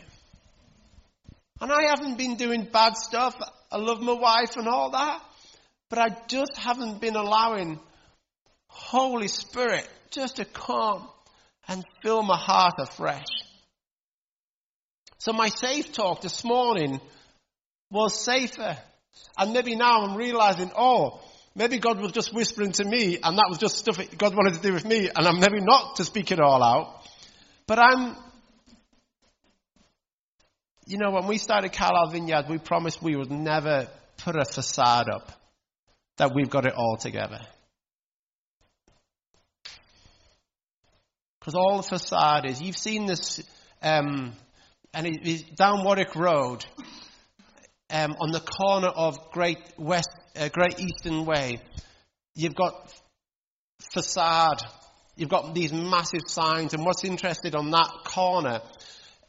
And 1.62 1.72
I 1.72 1.84
haven't 1.84 2.18
been 2.18 2.36
doing 2.36 2.68
bad 2.70 2.98
stuff. 2.98 3.34
I 3.72 3.78
love 3.78 4.02
my 4.02 4.12
wife 4.12 4.58
and 4.58 4.68
all 4.68 4.90
that. 4.90 5.22
But 5.88 6.00
I 6.00 6.08
just 6.28 6.58
haven't 6.58 7.00
been 7.00 7.16
allowing 7.16 7.80
Holy 8.68 9.28
Spirit 9.28 9.88
just 10.10 10.36
to 10.36 10.44
come 10.44 11.08
and 11.68 11.84
fill 12.02 12.22
my 12.22 12.36
heart 12.36 12.74
afresh. 12.78 13.26
So 15.18 15.32
my 15.32 15.48
safe 15.48 15.92
talk 15.92 16.20
this 16.20 16.44
morning 16.44 17.00
was 17.90 18.22
safer. 18.22 18.76
And 19.38 19.52
maybe 19.52 19.74
now 19.74 20.02
I'm 20.02 20.16
realizing, 20.16 20.70
oh, 20.76 21.20
maybe 21.54 21.78
God 21.78 22.00
was 22.00 22.12
just 22.12 22.34
whispering 22.34 22.72
to 22.72 22.84
me 22.84 23.18
and 23.22 23.38
that 23.38 23.46
was 23.48 23.58
just 23.58 23.76
stuff 23.76 23.98
God 24.16 24.34
wanted 24.34 24.54
to 24.54 24.60
do 24.60 24.72
with 24.72 24.84
me 24.84 25.08
and 25.08 25.26
I'm 25.26 25.40
maybe 25.40 25.60
not 25.60 25.96
to 25.96 26.04
speak 26.04 26.30
it 26.30 26.40
all 26.40 26.62
out. 26.62 27.02
But 27.66 27.78
I'm, 27.78 28.16
you 30.86 30.98
know, 30.98 31.10
when 31.10 31.26
we 31.26 31.38
started 31.38 31.72
Carlisle 31.72 32.10
Vineyard, 32.10 32.44
we 32.48 32.58
promised 32.58 33.02
we 33.02 33.16
would 33.16 33.30
never 33.30 33.88
put 34.18 34.36
a 34.36 34.44
facade 34.44 35.08
up 35.08 35.32
that 36.18 36.34
we've 36.34 36.50
got 36.50 36.66
it 36.66 36.74
all 36.74 36.96
together. 36.96 37.40
Because 41.46 41.60
all 41.60 41.76
the 41.76 41.84
facade 41.84 42.50
is, 42.50 42.60
you've 42.60 42.76
seen 42.76 43.06
this, 43.06 43.40
um, 43.80 44.32
and 44.92 45.06
it 45.06 45.24
is 45.24 45.44
down 45.44 45.84
Warwick 45.84 46.16
Road, 46.16 46.66
um, 47.88 48.16
on 48.20 48.32
the 48.32 48.40
corner 48.40 48.88
of 48.88 49.30
Great 49.30 49.60
West, 49.78 50.10
uh, 50.34 50.48
Great 50.48 50.80
Eastern 50.80 51.24
Way. 51.24 51.60
You've 52.34 52.56
got 52.56 52.92
facade. 53.78 54.60
You've 55.14 55.28
got 55.28 55.54
these 55.54 55.72
massive 55.72 56.22
signs, 56.26 56.74
and 56.74 56.84
what's 56.84 57.04
interesting 57.04 57.54
on 57.54 57.70
that 57.70 57.92
corner, 58.02 58.60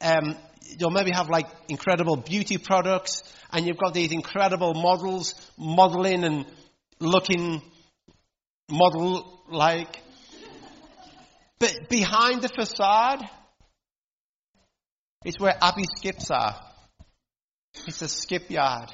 um, 0.02 0.36
you'll 0.80 0.90
maybe 0.90 1.12
have 1.12 1.30
like 1.30 1.46
incredible 1.70 2.16
beauty 2.16 2.58
products, 2.58 3.22
and 3.54 3.68
you've 3.68 3.78
got 3.78 3.94
these 3.94 4.12
incredible 4.12 4.74
models 4.74 5.36
modeling 5.56 6.24
and 6.24 6.48
looking 7.00 7.62
model 8.72 9.44
like. 9.52 10.02
But 11.60 11.90
behind 11.90 12.42
the 12.42 12.50
facade 12.50 13.28
is 15.26 15.40
where 15.40 15.56
Abbey 15.62 15.86
skips 15.98 16.30
are. 16.32 16.56
It's 17.86 18.02
a 18.02 18.08
skip 18.08 18.50
yard. 18.50 18.90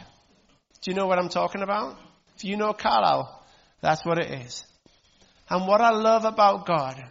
Do 0.81 0.91
you 0.91 0.95
know 0.95 1.07
what 1.07 1.19
I'm 1.19 1.29
talking 1.29 1.61
about? 1.61 1.97
If 2.35 2.43
you 2.43 2.57
know 2.57 2.73
Carlisle, 2.73 3.43
that's 3.81 4.05
what 4.05 4.17
it 4.17 4.31
is. 4.41 4.65
And 5.49 5.67
what 5.67 5.81
I 5.81 5.91
love 5.91 6.25
about 6.25 6.65
God, 6.65 7.01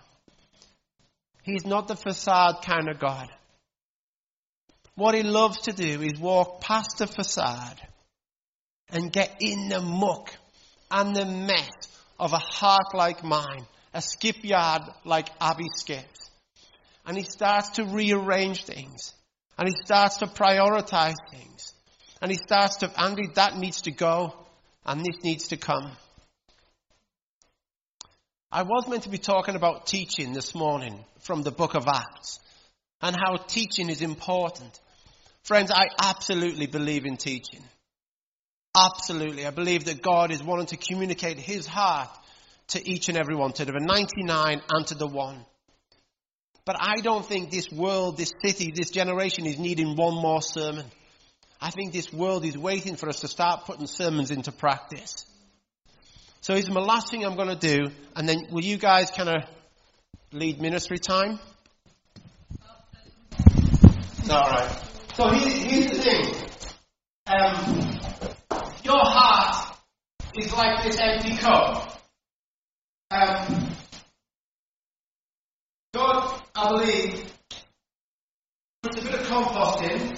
He's 1.43 1.67
not 1.67 1.89
the 1.89 1.97
facade 1.97 2.63
kind 2.65 2.89
of 2.89 2.99
God. 2.99 3.29
What 4.95 5.15
He 5.15 5.23
loves 5.23 5.63
to 5.63 5.73
do 5.73 6.03
is 6.03 6.19
walk 6.19 6.61
past 6.61 6.99
the 6.99 7.07
facade 7.07 7.81
and 8.91 9.13
get 9.13 9.37
in 9.41 9.69
the 9.69 9.81
muck 9.81 10.35
and 10.91 11.17
the 11.17 11.25
mess 11.25 11.71
of 12.19 12.33
a 12.33 12.39
heart 12.39 12.95
like 12.95 13.25
mine, 13.25 13.67
a 13.95 14.03
skip 14.03 14.45
yard 14.45 14.83
like 15.05 15.29
Abbey 15.41 15.69
skips. 15.75 16.31
And 17.07 17.17
He 17.17 17.25
starts 17.25 17.71
to 17.71 17.85
rearrange 17.85 18.65
things. 18.65 19.13
And 19.59 19.69
He 19.69 19.75
starts 19.85 20.19
to 20.19 20.27
prioritize 20.27 21.17
things. 21.31 21.75
And 22.21 22.31
He 22.31 22.39
starts 22.39 22.77
to, 22.79 23.01
Andy, 23.01 23.29
that 23.35 23.57
needs 23.57 23.83
to 23.83 23.91
go 23.91 24.35
and 24.85 25.01
this 25.01 25.23
needs 25.23 25.49
to 25.49 25.57
come. 25.57 25.93
I 28.51 28.63
was 28.63 28.87
meant 28.89 29.05
to 29.05 29.09
be 29.09 29.19
talking 29.19 29.57
about 29.57 29.87
teaching 29.87 30.33
this 30.33 30.55
morning 30.55 31.05
from 31.21 31.43
the 31.43 31.51
book 31.51 31.75
of 31.75 31.87
Acts 31.89 32.39
and 33.01 33.17
how 33.17 33.37
teaching 33.37 33.89
is 33.89 34.03
important. 34.03 34.79
Friends, 35.45 35.71
I 35.71 35.89
absolutely 35.99 36.67
believe 36.67 37.07
in 37.07 37.17
teaching. 37.17 37.63
Absolutely. 38.77 39.47
I 39.47 39.51
believe 39.51 39.85
that 39.85 40.03
God 40.03 40.31
is 40.31 40.43
wanting 40.43 40.67
to 40.67 40.77
communicate 40.77 41.39
His 41.39 41.67
heart 41.67 42.11
to 42.73 42.89
each 42.89 43.09
and 43.09 43.17
every 43.17 43.35
one, 43.35 43.53
to 43.53 43.65
the 43.65 43.73
99 43.73 44.63
and 44.69 44.87
to 44.87 44.95
the 44.95 45.07
one. 45.07 45.45
But 46.65 46.77
I 46.79 47.01
don't 47.01 47.25
think 47.25 47.51
this 47.51 47.71
world, 47.71 48.17
this 48.17 48.33
city, 48.45 48.73
this 48.75 48.91
generation 48.91 49.47
is 49.47 49.59
needing 49.59 49.97
one 49.97 50.15
more 50.15 50.41
sermon. 50.41 50.85
I 51.61 51.71
think 51.71 51.93
this 51.93 52.13
world 52.13 52.45
is 52.45 52.57
waiting 52.57 52.97
for 52.97 53.09
us 53.09 53.21
to 53.21 53.29
start 53.29 53.65
putting 53.67 53.87
sermons 53.87 54.31
into 54.31 54.53
practice. 54.53 55.27
So 56.41 56.55
here's 56.55 56.71
my 56.71 56.81
last 56.81 57.11
thing 57.11 57.25
I'm 57.25 57.37
going 57.37 57.57
to 57.57 57.77
do, 57.77 57.91
and 58.17 58.29
then 58.29 58.47
will 58.51 58.65
you 58.65 58.77
guys 58.77 59.11
kind 59.11 59.29
of 59.29 59.45
lead 60.33 60.61
ministry 60.61 60.99
time? 60.99 61.39
All 64.31 64.41
right. 64.41 64.79
So 65.15 65.29
here's 65.31 65.91
the 65.91 66.03
thing. 66.03 66.35
Um, 67.27 68.01
your 68.83 68.99
heart 68.99 69.77
is 70.37 70.53
like 70.53 70.85
this 70.85 70.99
empty 70.99 71.37
cup. 71.37 71.92
Um, 73.13 73.77
God, 75.93 76.41
I 76.55 76.69
believe, 76.71 77.31
puts 78.83 78.99
a 78.99 79.03
bit 79.03 79.21
of 79.21 79.27
compost 79.27 79.83
in, 79.83 80.17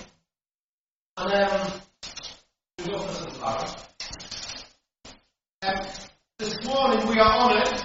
and 1.17 1.33
um, 1.33 1.73
we 2.79 2.85
go 2.85 2.99
for 3.01 3.15
some 3.15 3.31
flowers. 3.33 3.75
Um, 5.63 5.75
this 6.39 6.65
morning 6.65 7.09
we 7.09 7.19
are 7.19 7.33
honoured 7.37 7.85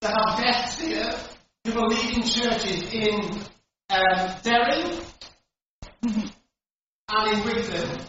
to 0.00 0.08
have 0.08 0.38
guests 0.42 0.80
here 0.80 1.12
who 1.66 1.78
are 1.78 1.88
leading 1.88 2.22
churches 2.22 2.90
in 2.94 3.42
um, 3.90 4.36
Derry 4.42 4.84
and 6.02 6.22
in 7.28 7.40
Wigton. 7.40 8.06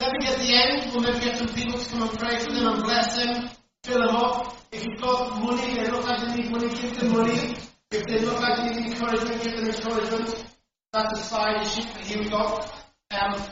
Maybe 0.00 0.26
at 0.26 0.38
the 0.38 0.54
end 0.54 0.92
we'll 0.92 1.00
maybe 1.02 1.24
get 1.24 1.38
some 1.38 1.48
people 1.48 1.78
to 1.78 1.88
come 1.88 2.02
and 2.02 2.18
pray 2.18 2.38
for 2.40 2.52
them 2.52 2.74
and 2.74 2.82
bless 2.82 3.16
them, 3.16 3.48
fill 3.88 4.06
them 4.06 4.14
up. 4.14 4.56
If 4.70 4.84
you've 4.84 5.00
got 5.00 5.42
money, 5.42 5.74
they 5.74 5.90
look 5.90 6.06
like 6.06 6.20
they 6.20 6.42
need 6.42 6.50
money, 6.50 6.68
give 6.68 7.00
them 7.00 7.12
money. 7.12 7.56
If 7.90 8.04
they 8.06 8.18
look 8.20 8.38
like 8.40 8.58
they 8.58 8.80
need 8.80 8.92
encouragement, 8.92 9.42
give 9.42 9.56
them 9.56 9.66
encouragement. 9.66 10.44
That's 10.92 11.20
a 11.20 11.22
side 11.22 11.62
issue 11.62 11.82
that 11.82 12.04
here 12.04 12.22
we 12.22 12.28
go. 12.28 12.60
Um, 13.10 13.42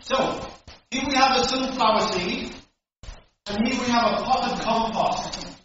so, 0.00 0.48
here 0.92 1.02
we 1.08 1.14
have 1.14 1.40
a 1.40 1.44
sunflower 1.44 2.12
seed. 2.12 2.54
And 3.48 3.66
here 3.66 3.80
we 3.80 3.86
have 3.90 4.20
a 4.20 4.22
pot 4.22 4.52
of 4.52 4.60
compost. 4.60 5.56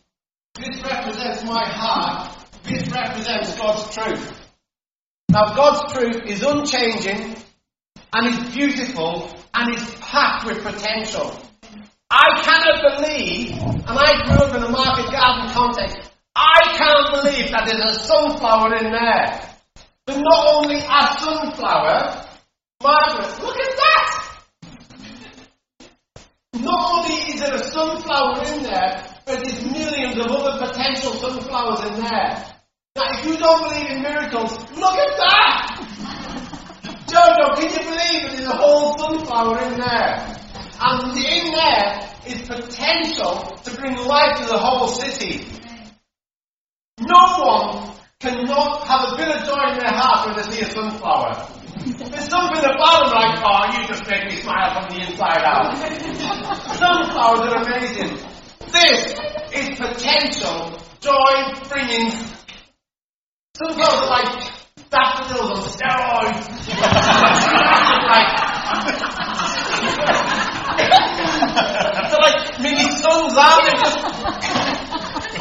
This 0.55 0.81
represents 0.81 1.43
my 1.43 1.63
heart. 1.67 2.47
This 2.63 2.87
represents 2.89 3.55
God's 3.57 3.93
truth. 3.93 4.39
Now, 5.29 5.53
God's 5.53 5.93
truth 5.93 6.23
is 6.25 6.41
unchanging 6.41 7.35
and 8.13 8.27
is 8.27 8.53
beautiful 8.53 9.29
and 9.53 9.75
is 9.75 9.95
packed 9.95 10.47
with 10.47 10.63
potential. 10.63 11.39
I 12.15 12.43
cannot 12.43 12.77
believe, 13.01 13.57
and 13.57 13.97
I 13.97 14.23
grew 14.23 14.45
up 14.45 14.53
in 14.53 14.61
a 14.61 14.69
market 14.69 15.11
garden 15.11 15.49
context, 15.49 15.97
I 16.35 16.61
can't 16.77 17.09
believe 17.09 17.49
that 17.49 17.65
there's 17.65 17.81
a 17.81 17.99
sunflower 18.05 18.75
in 18.75 18.91
there. 18.91 19.49
But 20.05 20.17
not 20.17 20.53
only 20.53 20.77
a 20.77 21.01
sunflower, 21.17 22.29
Margaret, 22.83 23.41
look 23.41 23.57
at 23.57 23.75
that! 23.81 24.29
Not 26.53 26.91
only 26.93 27.15
is 27.33 27.39
there 27.39 27.55
a 27.55 27.63
sunflower 27.63 28.43
in 28.45 28.61
there, 28.61 29.03
but 29.25 29.39
there's 29.39 29.65
millions 29.65 30.19
of 30.19 30.27
other 30.27 30.67
potential 30.67 31.13
sunflowers 31.13 31.81
in 31.89 32.03
there. 32.03 32.45
Now, 32.95 33.09
if 33.17 33.25
you 33.25 33.37
don't 33.37 33.63
believe 33.63 33.89
in 33.89 34.03
miracles, 34.03 34.51
look 34.77 34.97
at 35.01 35.17
that! 35.17 35.79
Jojo, 37.07 37.55
can 37.55 37.73
you 37.73 37.89
believe 37.89 38.21
that 38.21 38.31
there's 38.37 38.49
a 38.49 38.55
whole 38.55 38.97
sunflower 38.99 39.63
in 39.63 39.79
there? 39.79 40.42
And 40.85 41.17
in 41.17 41.51
there 41.53 42.09
is 42.27 42.45
potential 42.45 43.55
to 43.63 43.71
bring 43.79 43.95
life 44.05 44.37
to 44.41 44.45
the 44.45 44.57
whole 44.57 44.89
city. 44.89 45.47
No 46.99 47.37
one 47.39 47.95
cannot 48.19 48.85
have 48.85 49.13
a 49.13 49.15
bit 49.15 49.29
of 49.29 49.47
joy 49.47 49.71
in 49.71 49.79
their 49.79 49.93
heart 49.93 50.27
when 50.27 50.35
they 50.35 50.43
see 50.51 50.61
a 50.61 50.65
sunflower. 50.69 51.47
There's 51.85 52.27
something 52.27 52.65
about 52.65 53.05
them 53.05 53.15
like, 53.15 53.39
oh, 53.43 53.79
you 53.79 53.87
just 53.87 54.05
make 54.09 54.25
me 54.25 54.35
smile 54.41 54.73
from 54.73 54.89
the 54.93 55.03
inside 55.09 55.43
out. 55.43 55.77
Sunflowers 56.75 57.47
are 57.47 57.63
amazing. 57.63 58.19
This 58.67 59.15
is 59.53 59.79
potential, 59.79 60.79
joy 60.99 61.53
bringing. 61.69 62.11
Sunflowers 63.55 64.01
are 64.01 64.09
like 64.09 64.51
daffodils 64.89 65.49
on 65.49 65.63
steroids. 65.63 66.43
like, 68.09 68.53
they're 70.77 72.21
like 72.21 72.59
mini 72.61 72.89
suns, 72.91 73.35
aren't? 73.37 73.77
Just, 73.79 73.97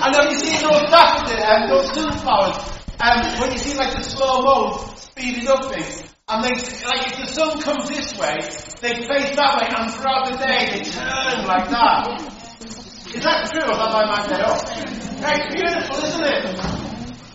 and 0.03 0.14
then 0.14 0.31
you 0.31 0.38
see 0.38 0.57
those 0.62 0.90
daffodils 0.90 1.42
and 1.42 1.71
those 1.71 1.88
sunflowers, 1.95 2.59
and 3.01 3.40
when 3.40 3.53
you 3.53 3.59
see 3.59 3.77
like 3.79 3.95
the 3.95 4.03
slow 4.03 4.42
mo 4.42 4.79
speeding 4.97 5.49
up 5.49 5.64
things, 5.73 6.03
and 6.29 6.45
they, 6.45 6.51
like 6.87 7.07
if 7.12 7.16
the 7.18 7.27
sun 7.27 7.61
comes 7.61 7.88
this 7.88 8.16
way, 8.18 8.38
they 8.81 9.07
face 9.07 9.37
that 9.37 9.59
way, 9.61 9.68
and 9.71 9.92
throughout 9.92 10.31
the 10.31 10.37
day 10.38 10.71
they 10.71 10.83
turn 10.83 11.47
like 11.47 11.68
that. 11.71 12.09
Is 13.14 13.23
that 13.25 13.51
true, 13.51 13.61
or 13.61 13.77
have 13.77 13.95
I 13.95 14.05
made 14.09 14.31
that 14.31 14.40
up? 14.40 14.61
It's 14.64 15.55
beautiful, 15.55 15.97
isn't 16.03 16.25
it? 16.25 16.45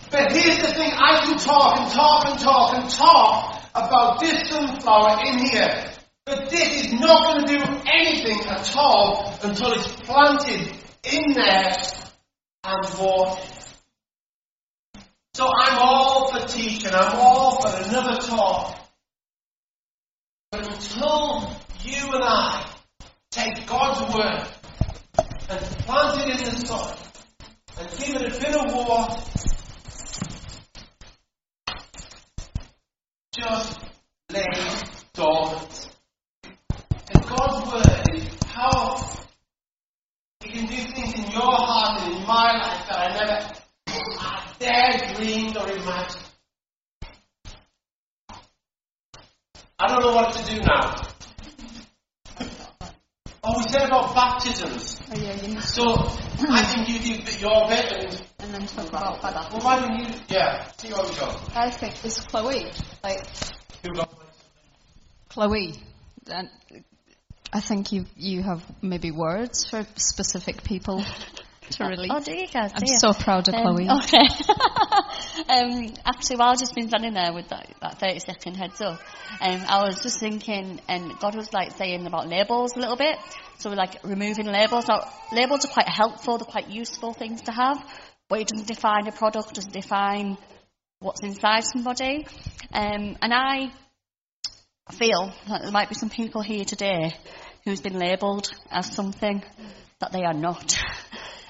But 0.10 0.32
here's 0.32 0.58
the 0.58 0.74
thing, 0.74 0.92
I 0.92 1.22
can 1.26 1.38
talk 1.38 1.78
and 1.78 1.92
talk 1.92 2.26
and 2.26 2.40
talk 2.40 2.74
and 2.76 2.90
talk 2.90 3.62
about 3.76 4.20
this 4.20 4.50
sunflower 4.50 5.20
in 5.26 5.40
here. 5.40 5.97
But 6.28 6.50
this 6.50 6.84
is 6.84 6.94
not 7.00 7.24
going 7.24 7.48
to 7.48 7.54
do 7.54 7.82
anything 7.90 8.42
at 8.50 8.76
all 8.76 9.34
until 9.42 9.72
it's 9.72 9.90
planted 10.02 10.74
in 11.04 11.32
there 11.32 11.74
and 12.66 13.00
watered. 13.00 13.50
So 15.36 15.48
I'm 15.48 15.80
all 15.80 16.34
for 16.34 16.46
teaching, 16.46 16.92
I'm 16.94 17.16
all 17.16 17.62
for 17.62 17.70
another 17.70 18.20
talk. 18.20 18.78
But 20.52 20.68
until 20.68 21.50
you 21.82 22.12
and 22.12 22.24
I 22.26 22.74
take 23.32 23.66
God's 23.66 24.14
word 24.14 24.50
and 25.50 25.62
plant 25.86 26.28
it 26.28 26.40
in 26.40 26.44
the 26.44 26.66
soil 26.68 26.98
and 27.80 27.90
give 27.98 28.22
it 28.22 28.36
a 28.36 28.40
bit 28.40 28.54
of 28.54 28.74
water, 28.74 29.22
just 33.34 33.80
lay 34.30 34.44
dormant. 35.14 35.87
God's 37.38 37.72
word 37.72 38.16
is 38.16 38.26
powerful. 38.46 39.24
It 40.42 40.52
can 40.52 40.66
do 40.66 40.76
things 40.76 41.14
in 41.14 41.32
your 41.32 41.42
heart 41.42 42.02
and 42.02 42.14
in 42.16 42.26
my 42.26 42.54
life 42.58 42.88
that 42.90 42.98
I 42.98 43.08
never 43.14 43.54
I 44.20 44.54
dared 44.60 45.16
dreamed 45.16 45.58
or 45.58 45.70
imagined. 45.70 46.24
I 49.80 49.88
don't 49.88 50.02
know 50.02 50.16
what 50.16 50.34
to 50.34 50.44
do 50.56 50.60
now. 50.62 51.04
Oh, 53.44 53.58
we 53.60 53.64
said 53.70 53.84
about 53.86 54.16
baptisms. 54.16 55.00
Oh, 55.12 55.18
yeah, 55.18 55.36
you 55.46 55.54
must. 55.54 55.76
So 55.76 55.84
I 56.50 56.64
think 56.64 56.90
you 56.90 57.00
do 57.00 57.38
your 57.40 57.68
bit 57.70 57.86
and 57.92 58.22
And 58.40 58.54
then 58.54 58.66
talk 58.68 58.90
about 58.90 59.22
that. 59.22 59.52
well 59.54 59.62
why 59.62 59.80
don't 59.80 60.00
you 60.00 60.06
yeah, 60.28 60.72
see 60.78 60.88
how 60.90 61.08
we 61.08 61.16
go. 61.16 61.40
I 61.54 61.70
think 61.70 62.04
it's 62.04 62.20
Chloe. 62.22 62.72
Like, 63.04 63.26
Who 63.84 63.94
got 63.94 64.12
Chloe. 65.30 65.76
And 66.30 66.50
I 67.52 67.62
think 67.62 67.92
you 67.92 68.06
you 68.16 68.44
have 68.44 68.64
maybe 68.82 69.12
words 69.12 69.70
for 69.70 69.86
specific 69.96 70.64
people 70.64 71.04
to 71.72 71.86
release. 71.86 72.12
Oh, 72.14 72.20
do 72.20 72.36
you 72.36 72.48
guys? 72.48 72.72
I'm 72.74 72.84
you? 72.86 72.98
so 72.98 73.14
proud 73.14 73.48
of 73.48 73.54
Um, 73.54 73.62
Chloe. 73.62 73.90
Okay. 74.04 74.28
um, 75.50 75.94
actually, 76.06 76.38
while 76.38 76.50
I've 76.50 76.60
just 76.60 76.76
been 76.76 76.88
standing 76.90 77.14
there 77.14 77.34
with 77.34 77.50
that, 77.50 77.70
that 77.82 78.00
30 78.00 78.20
second 78.20 78.56
heads 78.56 78.82
up, 78.82 79.00
um, 79.42 79.62
I 79.68 79.84
was 79.84 80.02
just 80.02 80.20
thinking, 80.20 80.80
and 80.88 81.18
God 81.20 81.36
was 81.36 81.54
like 81.54 81.72
saying 81.78 82.06
about 82.06 82.28
labels 82.28 82.76
a 82.76 82.80
little 82.80 82.96
bit. 82.96 83.18
So 83.60 83.70
we're 83.70 83.76
like 83.76 84.04
removing 84.04 84.46
labels. 84.46 84.88
Now, 84.88 85.10
labels 85.32 85.66
are 85.66 85.70
quite 85.70 85.90
helpful, 85.90 86.38
they're 86.38 86.46
quite 86.46 86.70
useful 86.70 87.14
things 87.14 87.42
to 87.44 87.52
have, 87.52 87.78
but 88.30 88.42
it 88.42 88.48
doesn't 88.48 88.68
define 88.68 89.08
a 89.08 89.12
product, 89.12 89.54
doesn't 89.54 89.74
define 89.74 90.38
what's 91.00 91.22
inside 91.24 91.64
somebody. 91.64 92.26
Um, 92.74 93.18
and 93.22 93.34
I 93.34 93.72
feel 94.94 95.32
that 95.48 95.62
there 95.62 95.72
might 95.72 95.90
be 95.90 95.96
some 95.96 96.10
people 96.10 96.42
here 96.42 96.66
today 96.66 97.14
who's 97.66 97.82
been 97.82 98.00
labelled 98.00 98.50
as 98.72 98.94
something 98.94 99.44
that 100.00 100.12
they 100.12 100.24
are 100.24 100.34
not. 100.34 100.78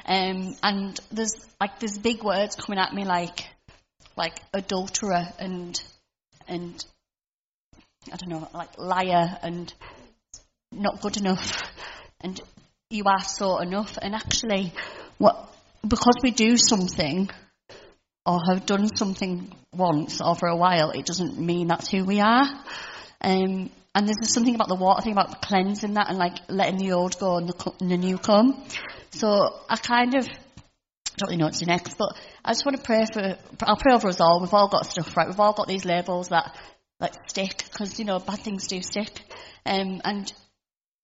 Um, 0.06 0.56
and 0.64 1.00
there's 1.12 1.36
like 1.60 1.80
there's 1.80 1.98
big 1.98 2.24
words 2.24 2.56
coming 2.56 2.80
at 2.80 2.94
me 2.94 3.06
like 3.06 3.46
like 4.16 4.40
adulterer 4.54 5.28
and 5.38 5.82
and 6.48 6.86
I 8.12 8.16
don't 8.16 8.30
know 8.30 8.48
like 8.54 8.78
liar 8.78 9.38
and 9.44 9.74
not 10.72 11.02
good 11.02 11.18
enough 11.18 11.62
and 12.22 12.40
you 12.90 13.04
are 13.06 13.24
so 13.24 13.60
enough 13.60 13.98
and 14.02 14.16
actually 14.16 14.74
what 15.18 15.54
because 15.86 16.16
we 16.24 16.32
do 16.32 16.58
something 16.58 17.30
or 18.26 18.40
have 18.50 18.66
done 18.66 18.88
something 18.96 19.54
once 19.74 20.22
or 20.22 20.36
for 20.36 20.48
a 20.48 20.56
while 20.56 20.92
it 20.92 21.06
doesn't 21.06 21.38
mean 21.38 21.68
that's 21.68 21.90
who 21.90 22.06
we 22.06 22.20
are 22.22 22.48
um, 23.22 23.70
and 23.96 24.08
there's 24.08 24.34
something 24.34 24.56
about 24.56 24.68
the 24.68 24.76
water 24.76 25.02
thing 25.02 25.14
about 25.14 25.42
cleansing 25.42 25.96
that 25.96 26.10
and 26.10 26.18
like 26.18 26.38
letting 26.50 26.78
the 26.78 26.92
old 26.92 27.20
go 27.20 27.38
and 27.38 27.50
the, 27.50 27.74
and 27.80 27.92
the 27.92 27.98
new 27.98 28.18
come 28.18 28.64
so 29.12 29.60
I 29.70 29.78
kind 29.78 30.16
of 30.16 30.28
don't 31.18 31.30
really 31.30 31.38
know 31.38 31.46
what 31.46 31.56
to 31.56 31.66
do 31.66 31.66
next, 31.66 31.98
but 31.98 32.16
I 32.46 32.52
just 32.52 32.66
want 32.66 32.78
to 32.78 32.84
pray 32.84 33.06
for. 33.12 33.38
I'll 33.64 33.78
pray 33.78 33.94
over 33.94 34.08
us 34.08 34.22
all. 34.22 34.40
We've 34.40 34.54
all 34.54 34.70
got 34.70 34.86
stuff, 34.86 35.18
right? 35.18 35.28
We've 35.28 35.40
all 35.40 35.54
got 35.54 35.68
these 35.68 35.86
labels 35.86 36.30
that 36.30 36.56
like 37.00 37.14
stick 37.28 37.64
because 37.72 37.98
you 37.98 38.06
know 38.06 38.20
bad 38.20 38.40
things 38.40 38.68
do 38.68 38.82
stick. 38.82 39.10
Um, 39.66 40.02
and 40.04 40.32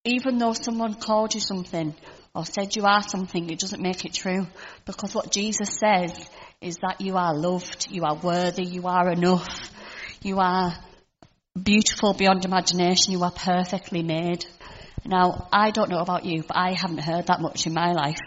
even 0.06 0.38
though 0.38 0.54
someone 0.54 0.94
called 0.94 1.34
you 1.34 1.42
something 1.42 1.96
or 2.36 2.46
said 2.46 2.76
you 2.76 2.86
are 2.86 3.02
something, 3.02 3.50
it 3.50 3.60
doesn't 3.60 3.82
make 3.82 4.06
it 4.06 4.14
true 4.14 4.46
because 4.86 5.16
what 5.16 5.32
Jesus 5.32 5.80
says 5.80 6.30
is 6.62 6.78
that 6.78 7.02
you 7.02 7.18
are 7.18 7.36
loved, 7.36 7.88
you 7.90 8.04
are 8.04 8.16
worthy, 8.16 8.66
you 8.66 8.86
are 8.88 9.12
enough, 9.12 9.72
you 10.22 10.40
are 10.40 10.76
beautiful 11.62 12.14
beyond 12.14 12.46
imagination, 12.46 13.14
you 13.14 13.24
are 13.24 13.32
perfectly 13.32 14.02
made. 14.02 14.46
Now, 15.06 15.48
I 15.52 15.72
don't 15.72 15.90
know 15.90 16.00
about 16.00 16.26
you, 16.26 16.44
but 16.44 16.58
I 16.58 16.74
haven't 16.74 17.00
heard 17.00 17.28
that 17.28 17.42
much 17.42 17.68
in 17.68 17.74
my 17.74 17.92
life 17.92 18.18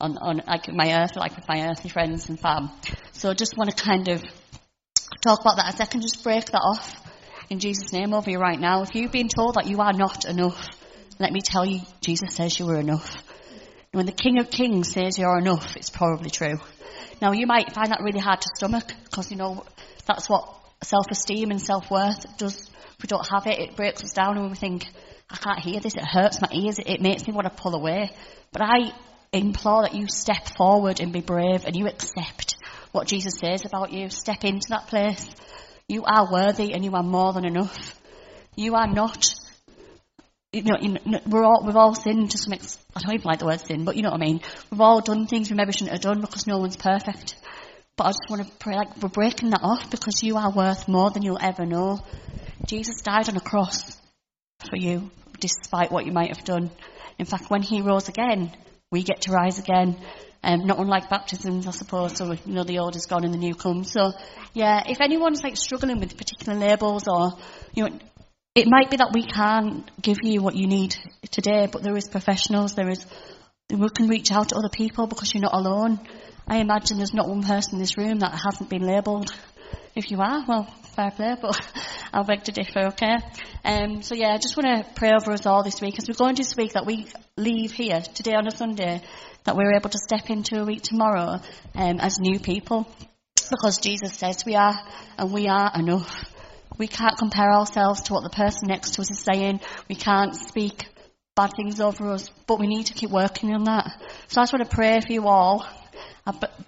on, 0.00 0.18
on 0.18 0.42
like 0.46 0.72
my 0.72 1.00
earth, 1.00 1.16
like 1.16 1.36
with 1.36 1.48
my 1.48 1.68
earthly 1.68 1.90
friends 1.90 2.28
and 2.28 2.40
fam. 2.40 2.70
So 3.12 3.30
I 3.30 3.34
just 3.34 3.56
want 3.56 3.70
to 3.70 3.76
kind 3.76 4.08
of 4.08 4.22
talk 5.24 5.40
about 5.40 5.56
that 5.56 5.74
a 5.74 5.76
second, 5.76 6.02
just 6.02 6.24
break 6.24 6.46
that 6.46 6.58
off 6.58 7.00
in 7.50 7.60
Jesus' 7.60 7.92
name 7.92 8.14
over 8.14 8.30
you 8.30 8.38
right 8.38 8.58
now. 8.58 8.82
If 8.82 8.94
you've 8.94 9.12
been 9.12 9.28
told 9.28 9.54
that 9.54 9.66
you 9.66 9.78
are 9.80 9.92
not 9.92 10.24
enough, 10.24 10.66
let 11.20 11.32
me 11.32 11.40
tell 11.40 11.64
you, 11.64 11.82
Jesus 12.00 12.34
says 12.34 12.58
you 12.58 12.68
are 12.70 12.80
enough. 12.80 13.22
When 13.92 14.06
the 14.06 14.12
King 14.12 14.40
of 14.40 14.50
Kings 14.50 14.90
says 14.90 15.18
you're 15.18 15.38
enough, 15.38 15.76
it's 15.76 15.90
probably 15.90 16.30
true. 16.30 16.58
Now 17.20 17.32
you 17.32 17.46
might 17.46 17.72
find 17.74 17.90
that 17.90 18.00
really 18.02 18.18
hard 18.18 18.40
to 18.40 18.48
stomach 18.56 18.90
because 19.04 19.30
you 19.30 19.36
know 19.36 19.64
that's 20.06 20.28
what 20.28 20.48
self-esteem 20.82 21.50
and 21.50 21.60
self-worth 21.60 22.38
does. 22.38 22.70
We 23.02 23.06
don't 23.08 23.26
have 23.32 23.46
it, 23.46 23.58
it 23.58 23.76
breaks 23.76 24.02
us 24.02 24.12
down 24.12 24.38
and 24.38 24.50
we 24.50 24.56
think, 24.56 24.86
I 25.28 25.36
can't 25.36 25.60
hear 25.60 25.80
this, 25.80 25.94
it 25.94 26.04
hurts 26.04 26.40
my 26.40 26.48
ears, 26.52 26.78
it, 26.78 27.00
makes 27.00 27.26
me 27.26 27.32
want 27.32 27.46
to 27.46 27.62
pull 27.62 27.74
away. 27.74 28.10
But 28.52 28.62
I 28.62 28.92
implore 29.32 29.82
that 29.82 29.94
you 29.94 30.06
step 30.08 30.56
forward 30.56 31.00
and 31.00 31.12
be 31.12 31.20
brave 31.20 31.64
and 31.64 31.74
you 31.74 31.86
accept 31.86 32.56
what 32.92 33.08
Jesus 33.08 33.34
says 33.38 33.64
about 33.64 33.92
you. 33.92 34.10
Step 34.10 34.44
into 34.44 34.68
that 34.70 34.88
place. 34.88 35.28
You 35.88 36.04
are 36.04 36.30
worthy 36.30 36.72
and 36.72 36.84
you 36.84 36.92
are 36.94 37.02
more 37.02 37.32
than 37.32 37.44
enough. 37.44 37.98
You 38.54 38.74
are 38.74 38.86
not. 38.86 39.26
You 40.52 40.62
know, 40.64 40.76
you 40.80 40.98
know, 41.06 41.20
we're 41.26 41.44
all, 41.44 41.62
we've 41.64 41.76
all 41.76 41.94
sinned 41.94 42.30
to 42.32 42.38
some 42.38 42.52
ex- 42.52 42.78
I 42.94 43.00
don't 43.00 43.14
even 43.14 43.24
like 43.24 43.38
the 43.38 43.46
word 43.46 43.60
sin, 43.66 43.86
but 43.86 43.96
you 43.96 44.02
know 44.02 44.10
what 44.10 44.20
I 44.20 44.24
mean. 44.24 44.40
We've 44.70 44.82
all 44.82 45.00
done 45.00 45.26
things 45.26 45.50
we 45.50 45.56
maybe 45.56 45.72
shouldn't 45.72 45.92
have 45.92 46.02
done 46.02 46.20
because 46.20 46.46
no 46.46 46.58
one's 46.58 46.76
perfect. 46.76 47.36
But 47.96 48.04
I 48.04 48.08
just 48.10 48.28
want 48.28 48.46
to 48.46 48.52
pray, 48.58 48.74
like, 48.76 49.02
we're 49.02 49.08
breaking 49.08 49.50
that 49.50 49.60
off 49.62 49.90
because 49.90 50.22
you 50.22 50.36
are 50.36 50.50
worth 50.50 50.88
more 50.88 51.10
than 51.10 51.22
you'll 51.22 51.38
ever 51.40 51.64
know. 51.64 52.00
Jesus 52.66 53.00
died 53.02 53.28
on 53.28 53.36
a 53.36 53.40
cross 53.40 53.96
for 54.68 54.76
you, 54.76 55.10
despite 55.40 55.90
what 55.90 56.06
you 56.06 56.12
might 56.12 56.34
have 56.34 56.44
done. 56.44 56.70
In 57.18 57.26
fact, 57.26 57.50
when 57.50 57.62
he 57.62 57.82
rose 57.82 58.08
again, 58.08 58.52
we 58.90 59.02
get 59.02 59.22
to 59.22 59.32
rise 59.32 59.58
again. 59.58 59.96
Um, 60.44 60.66
not 60.66 60.78
unlike 60.78 61.08
baptisms, 61.08 61.66
I 61.66 61.70
suppose. 61.70 62.16
So 62.16 62.32
you 62.32 62.52
know 62.52 62.64
the 62.64 62.80
old 62.80 62.96
is 62.96 63.06
gone 63.06 63.24
and 63.24 63.32
the 63.32 63.38
new 63.38 63.54
comes. 63.54 63.92
So 63.92 64.12
yeah, 64.52 64.82
if 64.86 65.00
anyone's 65.00 65.42
like 65.42 65.56
struggling 65.56 66.00
with 66.00 66.16
particular 66.16 66.58
labels 66.58 67.04
or 67.06 67.38
you 67.74 67.84
know, 67.84 67.98
it 68.54 68.66
might 68.68 68.90
be 68.90 68.96
that 68.96 69.12
we 69.12 69.24
can't 69.24 69.88
give 70.00 70.18
you 70.22 70.42
what 70.42 70.56
you 70.56 70.66
need 70.66 70.96
today, 71.30 71.68
but 71.70 71.82
there 71.82 71.96
is 71.96 72.08
professionals. 72.08 72.74
There 72.74 72.88
is 72.88 73.06
we 73.70 73.88
can 73.88 74.08
reach 74.08 74.30
out 74.32 74.50
to 74.50 74.56
other 74.56 74.68
people 74.68 75.06
because 75.06 75.32
you're 75.32 75.42
not 75.42 75.54
alone. 75.54 76.00
I 76.46 76.56
imagine 76.58 76.98
there's 76.98 77.14
not 77.14 77.28
one 77.28 77.44
person 77.44 77.74
in 77.74 77.80
this 77.80 77.96
room 77.96 78.18
that 78.18 78.32
hasn't 78.44 78.68
been 78.68 78.82
labelled. 78.82 79.32
If 79.94 80.10
you 80.10 80.20
are, 80.20 80.44
well, 80.46 80.64
fair 80.94 81.10
play, 81.10 81.36
but 81.40 81.58
I'll 82.12 82.24
beg 82.24 82.44
to 82.44 82.52
differ, 82.52 82.88
okay? 82.88 83.16
Um, 83.64 84.02
so 84.02 84.14
yeah, 84.14 84.32
I 84.34 84.38
just 84.38 84.56
want 84.56 84.84
to 84.84 84.92
pray 84.94 85.12
over 85.12 85.32
us 85.32 85.46
all 85.46 85.62
this 85.62 85.80
week 85.80 85.98
as 85.98 86.06
we're 86.08 86.14
going 86.14 86.36
to 86.36 86.44
speak 86.44 86.72
that 86.72 86.86
we 86.86 87.06
leave 87.36 87.72
here 87.72 88.00
today 88.00 88.34
on 88.34 88.46
a 88.46 88.50
Sunday, 88.50 89.02
that 89.44 89.56
we're 89.56 89.74
able 89.74 89.90
to 89.90 89.98
step 89.98 90.30
into 90.30 90.60
a 90.60 90.64
week 90.64 90.82
tomorrow 90.82 91.40
um, 91.74 92.00
as 92.00 92.18
new 92.18 92.38
people. 92.38 92.86
Because 93.50 93.78
Jesus 93.78 94.14
says 94.14 94.44
we 94.46 94.54
are, 94.54 94.78
and 95.18 95.32
we 95.32 95.48
are 95.48 95.72
enough. 95.74 96.24
We 96.78 96.86
can't 96.86 97.18
compare 97.18 97.52
ourselves 97.52 98.02
to 98.02 98.14
what 98.14 98.22
the 98.22 98.30
person 98.30 98.68
next 98.68 98.94
to 98.94 99.02
us 99.02 99.10
is 99.10 99.20
saying. 99.20 99.60
We 99.88 99.94
can't 99.94 100.34
speak 100.34 100.86
bad 101.34 101.50
things 101.56 101.80
over 101.80 102.10
us, 102.10 102.30
but 102.46 102.60
we 102.60 102.66
need 102.66 102.86
to 102.86 102.94
keep 102.94 103.10
working 103.10 103.54
on 103.54 103.64
that. 103.64 104.00
So 104.28 104.40
I 104.40 104.44
just 104.44 104.52
want 104.52 104.68
to 104.68 104.74
pray 104.74 105.00
for 105.00 105.12
you 105.12 105.28
all 105.28 105.66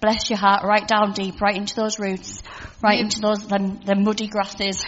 bless 0.01 0.31
your 0.31 0.39
heart 0.39 0.65
right 0.65 0.87
down 0.87 1.13
deep, 1.13 1.41
right 1.41 1.57
into 1.57 1.77
those 1.77 1.99
roots, 1.99 2.43
right 2.83 2.99
into 2.99 3.21
those 3.21 3.47
the, 3.47 3.79
the 3.85 3.95
muddy 3.95 4.27
grasses. 4.27 4.85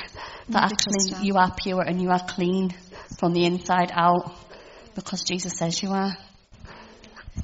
That 0.49 0.73
actually 0.73 1.27
you 1.27 1.37
are 1.37 1.53
pure 1.53 1.83
and 1.83 2.01
you 2.01 2.11
are 2.11 2.25
clean 2.25 2.73
from 3.19 3.33
the 3.33 3.45
inside 3.47 3.91
out, 3.93 4.33
because 4.95 5.25
Jesus 5.25 5.59
says 5.59 5.83
you 5.83 5.91
are. 5.91 6.17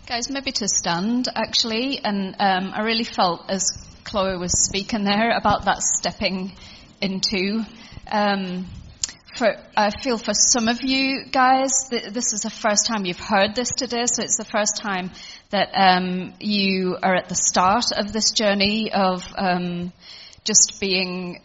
Guys, 0.07 0.31
maybe 0.31 0.53
to 0.53 0.68
stand 0.68 1.29
actually, 1.35 2.01
and 2.03 2.35
um, 2.39 2.73
I 2.75 2.83
really 2.83 3.05
felt 3.05 3.51
as 3.51 3.70
Chloe 4.05 4.37
was 4.37 4.53
speaking 4.64 5.05
there 5.05 5.37
about 5.37 5.64
that 5.64 5.83
stepping 5.83 6.53
into. 7.01 7.64
Um, 8.11 8.66
for, 9.37 9.57
I 9.77 9.91
feel 9.91 10.18
for 10.18 10.35
some 10.35 10.68
of 10.68 10.83
you 10.83 11.25
guys, 11.31 11.89
th- 11.89 12.12
this 12.12 12.33
is 12.33 12.41
the 12.41 12.51
first 12.51 12.87
time 12.87 13.07
you've 13.07 13.18
heard 13.18 13.55
this 13.55 13.70
today, 13.70 14.05
so 14.07 14.23
it's 14.23 14.37
the 14.37 14.45
first 14.45 14.77
time 14.77 15.11
that 15.53 15.70
um, 15.74 16.34
you 16.40 16.96
are 17.03 17.14
at 17.14 17.28
the 17.28 17.34
start 17.34 17.84
of 17.96 18.12
this 18.12 18.32
journey 18.32 18.92
of 18.92 19.22
um, 19.36 19.92
just 20.44 20.80
being 20.80 21.40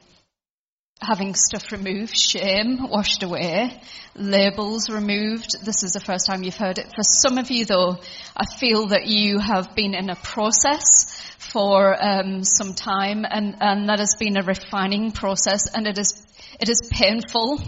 having 1.00 1.36
stuff 1.36 1.72
removed, 1.72 2.18
shame 2.18 2.90
washed 2.90 3.22
away, 3.22 3.80
labels 4.16 4.90
removed. 4.90 5.64
This 5.64 5.84
is 5.84 5.92
the 5.92 6.00
first 6.00 6.26
time 6.26 6.42
you've 6.42 6.58
heard 6.58 6.80
it. 6.80 6.88
For 6.96 7.04
some 7.04 7.38
of 7.38 7.52
you, 7.52 7.66
though, 7.66 7.98
I 8.36 8.46
feel 8.58 8.88
that 8.88 9.06
you 9.06 9.38
have 9.38 9.76
been 9.76 9.94
in 9.94 10.10
a 10.10 10.16
process 10.16 11.22
for 11.38 11.96
um, 12.04 12.44
some 12.44 12.74
time, 12.74 13.26
and, 13.30 13.58
and 13.62 13.90
that 13.90 14.00
has 14.00 14.16
been 14.18 14.38
a 14.38 14.44
refining 14.44 15.12
process, 15.12 15.68
and 15.74 15.86
it 15.86 16.00
is 16.00 16.26
it 16.60 16.70
is 16.70 16.90
painful, 16.92 17.62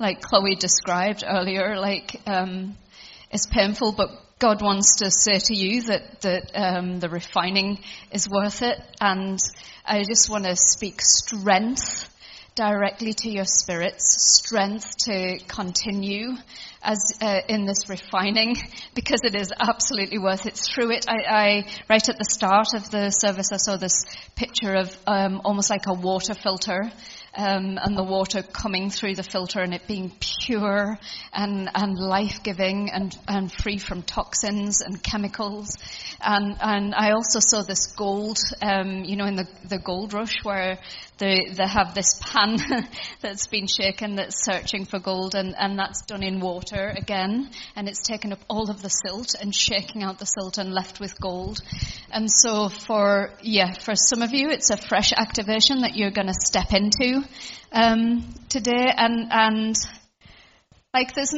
like 0.00 0.20
Chloe 0.20 0.56
described 0.56 1.22
earlier. 1.26 1.78
Like 1.78 2.20
um, 2.26 2.76
it's 3.30 3.46
painful, 3.46 3.92
but 3.92 4.10
God 4.42 4.60
wants 4.60 4.96
to 4.96 5.08
say 5.08 5.38
to 5.38 5.54
you 5.54 5.82
that 5.82 6.20
that 6.22 6.50
um, 6.56 6.98
the 6.98 7.08
refining 7.08 7.78
is 8.10 8.28
worth 8.28 8.62
it, 8.62 8.76
and 9.00 9.38
I 9.86 10.02
just 10.02 10.28
want 10.28 10.46
to 10.46 10.56
speak 10.56 11.00
strength 11.00 12.08
directly 12.56 13.12
to 13.12 13.30
your 13.30 13.44
spirits, 13.44 14.40
strength 14.42 14.96
to 15.04 15.38
continue 15.46 16.32
as 16.82 16.98
uh, 17.20 17.38
in 17.46 17.66
this 17.66 17.88
refining, 17.88 18.56
because 18.94 19.20
it 19.22 19.36
is 19.36 19.52
absolutely 19.60 20.18
worth 20.18 20.44
it. 20.46 20.60
Through 20.74 20.90
it, 20.90 21.06
I, 21.08 21.22
I 21.30 21.64
right 21.88 22.08
at 22.08 22.18
the 22.18 22.24
start 22.24 22.74
of 22.74 22.90
the 22.90 23.10
service, 23.10 23.52
I 23.52 23.58
saw 23.58 23.76
this 23.76 24.04
picture 24.34 24.74
of 24.74 24.98
um, 25.06 25.40
almost 25.44 25.70
like 25.70 25.86
a 25.86 25.94
water 25.94 26.34
filter 26.34 26.90
um, 27.34 27.78
and 27.82 27.96
the 27.96 28.04
water 28.04 28.42
coming 28.42 28.90
through 28.90 29.14
the 29.14 29.22
filter 29.22 29.60
and 29.60 29.72
it 29.72 29.86
being 29.86 30.12
pure 30.20 30.98
and, 31.32 31.70
and 31.74 31.98
life-giving 31.98 32.90
and, 32.90 33.16
and 33.26 33.50
free 33.50 33.78
from 33.78 34.02
toxins 34.02 34.80
and 34.80 35.02
chemicals. 35.02 35.76
And, 36.20 36.56
and 36.60 36.94
I 36.94 37.12
also 37.12 37.38
saw 37.40 37.62
this 37.62 37.86
gold, 37.86 38.38
um, 38.60 39.04
you 39.04 39.16
know, 39.16 39.26
in 39.26 39.36
the, 39.36 39.48
the 39.64 39.78
gold 39.78 40.12
rush 40.12 40.44
where 40.44 40.78
they, 41.18 41.50
they 41.50 41.66
have 41.66 41.94
this 41.94 42.20
pan 42.20 42.58
that's 43.20 43.46
been 43.46 43.66
shaken 43.66 44.16
that's 44.16 44.44
searching 44.44 44.84
for 44.84 44.98
gold 44.98 45.34
and, 45.34 45.54
and 45.58 45.78
that's 45.78 46.04
done 46.06 46.22
in 46.22 46.40
water 46.40 46.92
again 46.96 47.50
and 47.76 47.88
it's 47.88 48.02
taken 48.02 48.32
up 48.32 48.40
all 48.48 48.70
of 48.70 48.82
the 48.82 48.88
silt 48.88 49.34
and 49.40 49.54
shaking 49.54 50.02
out 50.02 50.18
the 50.18 50.26
silt 50.26 50.58
and 50.58 50.72
left 50.72 51.00
with 51.00 51.20
gold. 51.20 51.60
And 52.10 52.30
so 52.30 52.68
for, 52.68 53.30
yeah, 53.42 53.72
for 53.72 53.94
some 53.94 54.22
of 54.22 54.32
you 54.32 54.50
it's 54.50 54.70
a 54.70 54.76
fresh 54.76 55.12
activation 55.12 55.80
that 55.80 55.96
you're 55.96 56.10
going 56.10 56.28
to 56.28 56.34
step 56.34 56.72
into 56.72 57.22
um, 57.72 58.28
today 58.48 58.92
and, 58.96 59.28
and 59.30 59.76
like 60.92 61.14
there's, 61.14 61.34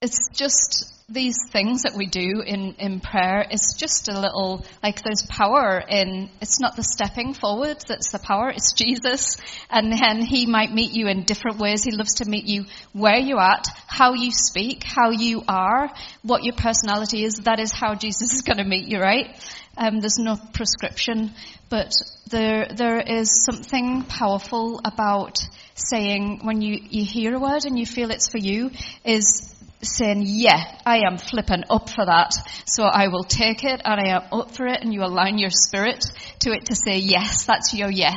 it's 0.00 0.28
just 0.32 0.93
these 1.08 1.36
things 1.50 1.82
that 1.82 1.94
we 1.94 2.06
do 2.06 2.40
in, 2.40 2.74
in 2.78 3.00
prayer 3.00 3.44
is 3.50 3.74
just 3.76 4.08
a 4.08 4.18
little, 4.18 4.64
like 4.82 5.02
there's 5.02 5.22
power 5.28 5.82
in, 5.86 6.30
it's 6.40 6.60
not 6.60 6.76
the 6.76 6.82
stepping 6.82 7.34
forward 7.34 7.76
that's 7.86 8.10
the 8.10 8.18
power, 8.18 8.48
it's 8.48 8.72
Jesus. 8.72 9.36
And 9.68 9.92
then 9.92 10.22
he 10.22 10.46
might 10.46 10.72
meet 10.72 10.92
you 10.92 11.06
in 11.08 11.24
different 11.24 11.58
ways. 11.58 11.84
He 11.84 11.90
loves 11.90 12.14
to 12.14 12.24
meet 12.24 12.46
you 12.46 12.64
where 12.92 13.18
you're 13.18 13.40
at, 13.40 13.68
how 13.86 14.14
you 14.14 14.32
speak, 14.32 14.82
how 14.82 15.10
you 15.10 15.42
are, 15.46 15.92
what 16.22 16.42
your 16.42 16.54
personality 16.54 17.24
is. 17.24 17.36
That 17.44 17.60
is 17.60 17.70
how 17.70 17.94
Jesus 17.94 18.32
is 18.32 18.42
going 18.42 18.58
to 18.58 18.64
meet 18.64 18.88
you, 18.88 18.98
right? 18.98 19.36
Um, 19.76 20.00
there's 20.00 20.18
no 20.18 20.36
prescription, 20.54 21.32
but 21.68 21.92
there, 22.30 22.68
there 22.74 23.00
is 23.00 23.44
something 23.44 24.04
powerful 24.04 24.80
about 24.84 25.38
saying 25.74 26.40
when 26.44 26.62
you, 26.62 26.78
you 26.88 27.04
hear 27.04 27.34
a 27.34 27.40
word 27.40 27.64
and 27.64 27.78
you 27.78 27.84
feel 27.84 28.10
it's 28.10 28.28
for 28.28 28.38
you 28.38 28.70
is 29.04 29.53
saying, 29.84 30.24
yeah, 30.26 30.78
I 30.84 31.06
am 31.06 31.18
flipping 31.18 31.64
up 31.70 31.88
for 31.88 32.04
that. 32.04 32.32
So 32.66 32.84
I 32.84 33.08
will 33.08 33.24
take 33.24 33.64
it 33.64 33.80
and 33.84 34.00
I 34.00 34.16
am 34.16 34.22
up 34.32 34.52
for 34.52 34.66
it 34.66 34.82
and 34.82 34.92
you 34.92 35.02
align 35.02 35.38
your 35.38 35.50
spirit 35.50 36.04
to 36.40 36.52
it 36.52 36.66
to 36.66 36.74
say, 36.74 36.98
yes, 36.98 37.44
that's 37.44 37.74
your 37.74 37.90
yes. 37.90 38.14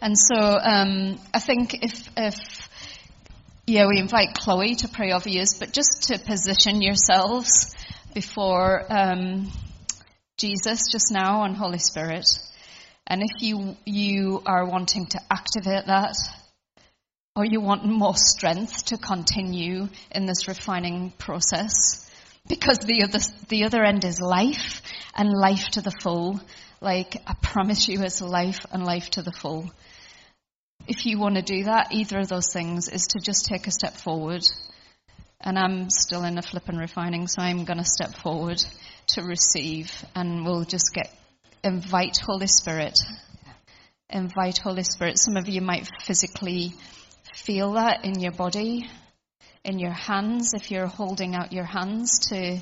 And 0.00 0.16
so, 0.18 0.36
um, 0.36 1.18
I 1.32 1.38
think 1.38 1.82
if, 1.82 2.08
if, 2.16 2.68
yeah, 3.66 3.86
we 3.86 3.98
invite 3.98 4.34
Chloe 4.34 4.74
to 4.76 4.88
pray 4.88 5.12
over 5.12 5.28
you, 5.28 5.44
but 5.58 5.72
just 5.72 6.08
to 6.08 6.18
position 6.18 6.82
yourselves 6.82 7.74
before, 8.14 8.84
um, 8.90 9.50
Jesus 10.36 10.90
just 10.90 11.12
now 11.12 11.44
and 11.44 11.56
Holy 11.56 11.78
Spirit. 11.78 12.26
And 13.06 13.22
if 13.22 13.42
you, 13.42 13.76
you 13.84 14.42
are 14.46 14.66
wanting 14.66 15.06
to 15.06 15.20
activate 15.30 15.86
that, 15.86 16.14
or 17.34 17.44
you 17.46 17.60
want 17.60 17.84
more 17.84 18.16
strength 18.16 18.86
to 18.86 18.98
continue 18.98 19.88
in 20.10 20.26
this 20.26 20.48
refining 20.48 21.10
process? 21.12 22.10
Because 22.46 22.78
the 22.78 23.04
other, 23.04 23.20
the 23.48 23.64
other 23.64 23.82
end 23.82 24.04
is 24.04 24.20
life 24.20 24.82
and 25.14 25.30
life 25.30 25.68
to 25.70 25.80
the 25.80 25.92
full. 26.02 26.40
Like, 26.80 27.16
I 27.26 27.34
promise 27.40 27.88
you 27.88 28.02
it's 28.02 28.20
life 28.20 28.66
and 28.70 28.84
life 28.84 29.10
to 29.10 29.22
the 29.22 29.32
full. 29.32 29.70
If 30.86 31.06
you 31.06 31.18
want 31.18 31.36
to 31.36 31.42
do 31.42 31.64
that, 31.64 31.92
either 31.92 32.18
of 32.18 32.28
those 32.28 32.52
things 32.52 32.88
is 32.88 33.06
to 33.08 33.20
just 33.20 33.46
take 33.46 33.66
a 33.66 33.70
step 33.70 33.94
forward. 33.94 34.42
And 35.40 35.58
I'm 35.58 35.88
still 35.90 36.24
in 36.24 36.38
a 36.38 36.42
flip 36.42 36.68
and 36.68 36.78
refining, 36.78 37.28
so 37.28 37.40
I'm 37.40 37.64
going 37.64 37.78
to 37.78 37.84
step 37.84 38.14
forward 38.14 38.62
to 39.08 39.22
receive 39.22 39.90
and 40.14 40.44
we'll 40.44 40.64
just 40.64 40.92
get, 40.92 41.10
invite 41.64 42.18
Holy 42.18 42.46
Spirit. 42.46 42.98
Invite 44.10 44.58
Holy 44.58 44.82
Spirit. 44.82 45.18
Some 45.18 45.36
of 45.36 45.48
you 45.48 45.60
might 45.60 45.88
physically 46.02 46.74
feel 47.34 47.72
that 47.72 48.04
in 48.04 48.20
your 48.20 48.32
body, 48.32 48.88
in 49.64 49.78
your 49.78 49.92
hands, 49.92 50.54
if 50.54 50.70
you're 50.70 50.86
holding 50.86 51.34
out 51.34 51.52
your 51.52 51.64
hands 51.64 52.28
to 52.28 52.60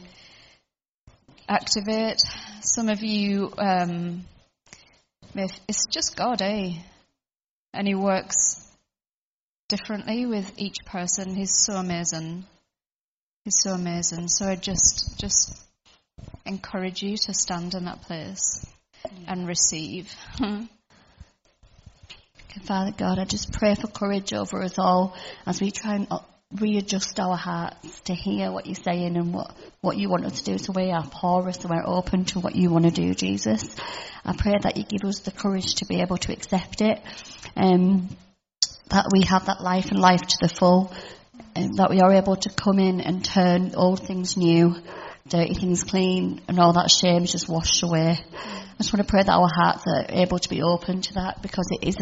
activate. 1.51 2.23
Some 2.63 2.89
of 2.89 3.03
you, 3.03 3.53
um, 3.59 4.25
it's 5.35 5.87
just 5.87 6.17
God, 6.17 6.41
eh? 6.43 6.75
And 7.75 7.87
He 7.87 7.95
works 7.95 8.67
differently 9.69 10.27
with 10.27 10.53
each 10.59 10.79
person. 10.87 11.35
He's 11.35 11.57
so 11.65 11.75
amazing. 11.75 12.45
He's 13.45 13.61
so 13.63 13.73
amazing. 13.73 14.29
So 14.29 14.47
I 14.47 14.57
just, 14.57 15.19
just 15.19 15.61
encourage 16.47 17.03
you 17.03 17.17
to 17.17 17.35
stand 17.35 17.75
in 17.75 17.85
that 17.87 18.03
place 18.03 18.65
and 19.27 19.47
receive. 19.47 20.15
Father 22.65 22.93
God, 22.97 23.19
I 23.19 23.25
just 23.25 23.53
pray 23.53 23.75
for 23.75 23.87
courage 23.87 24.33
over 24.33 24.63
us 24.63 24.79
all 24.79 25.17
as 25.47 25.61
we 25.61 25.71
try 25.71 25.95
and 25.95 26.09
readjust 26.53 27.21
our 27.21 27.37
hearts 27.37 28.01
to 28.01 28.15
hear 28.15 28.51
what 28.51 28.67
you're 28.67 28.75
saying 28.75 29.17
and 29.17 29.33
what, 29.33 29.55
what 29.81 29.97
you 29.97 30.09
want 30.09 30.25
us 30.25 30.43
to 30.43 30.53
do. 30.53 30.59
So 30.59 30.73
we 30.75 30.91
are 30.91 31.07
porous 31.07 31.59
and 31.59 31.71
we're 31.71 31.87
open 31.87 32.25
to 32.27 32.41
what 32.41 32.57
you 32.57 32.71
want 32.71 32.87
to 32.87 32.91
do, 32.91 33.15
Jesus. 33.15 33.77
I 34.25 34.35
pray 34.37 34.55
that 34.63 34.77
you 34.77 34.83
give 34.83 35.09
us 35.09 35.21
the 35.21 35.31
courage 35.31 35.77
to 35.77 35.87
be 35.87 36.01
able 36.01 36.17
to 36.19 36.33
accept 36.33 36.81
it. 36.81 37.01
Um, 37.57 38.09
that 38.89 39.07
we 39.13 39.23
have 39.23 39.47
that 39.47 39.61
life 39.61 39.93
and 39.93 40.01
life 40.01 40.23
to 40.23 40.39
the 40.41 40.49
full. 40.49 40.93
And 41.55 41.77
that 41.77 41.91
we 41.91 42.01
are 42.01 42.13
able 42.13 42.37
to 42.37 42.51
come 42.51 42.79
in 42.79 43.01
and 43.01 43.25
turn 43.25 43.75
all 43.75 43.97
things 43.97 44.37
new, 44.37 44.77
dirty 45.29 45.55
things 45.55 45.85
clean, 45.85 46.41
and 46.49 46.59
all 46.59 46.73
that 46.73 46.91
shame 46.91 47.25
is 47.25 47.33
just 47.33 47.49
washed 47.49 47.83
away. 47.83 48.19
I 48.19 48.77
just 48.79 48.93
want 48.93 49.07
to 49.07 49.11
pray 49.11 49.23
that 49.23 49.33
our 49.33 49.49
hearts 49.49 49.85
are 49.87 50.07
able 50.09 50.39
to 50.39 50.49
be 50.49 50.63
open 50.63 51.03
to 51.03 51.15
that 51.15 51.43
because 51.43 51.69
it 51.71 51.87
is 51.87 51.97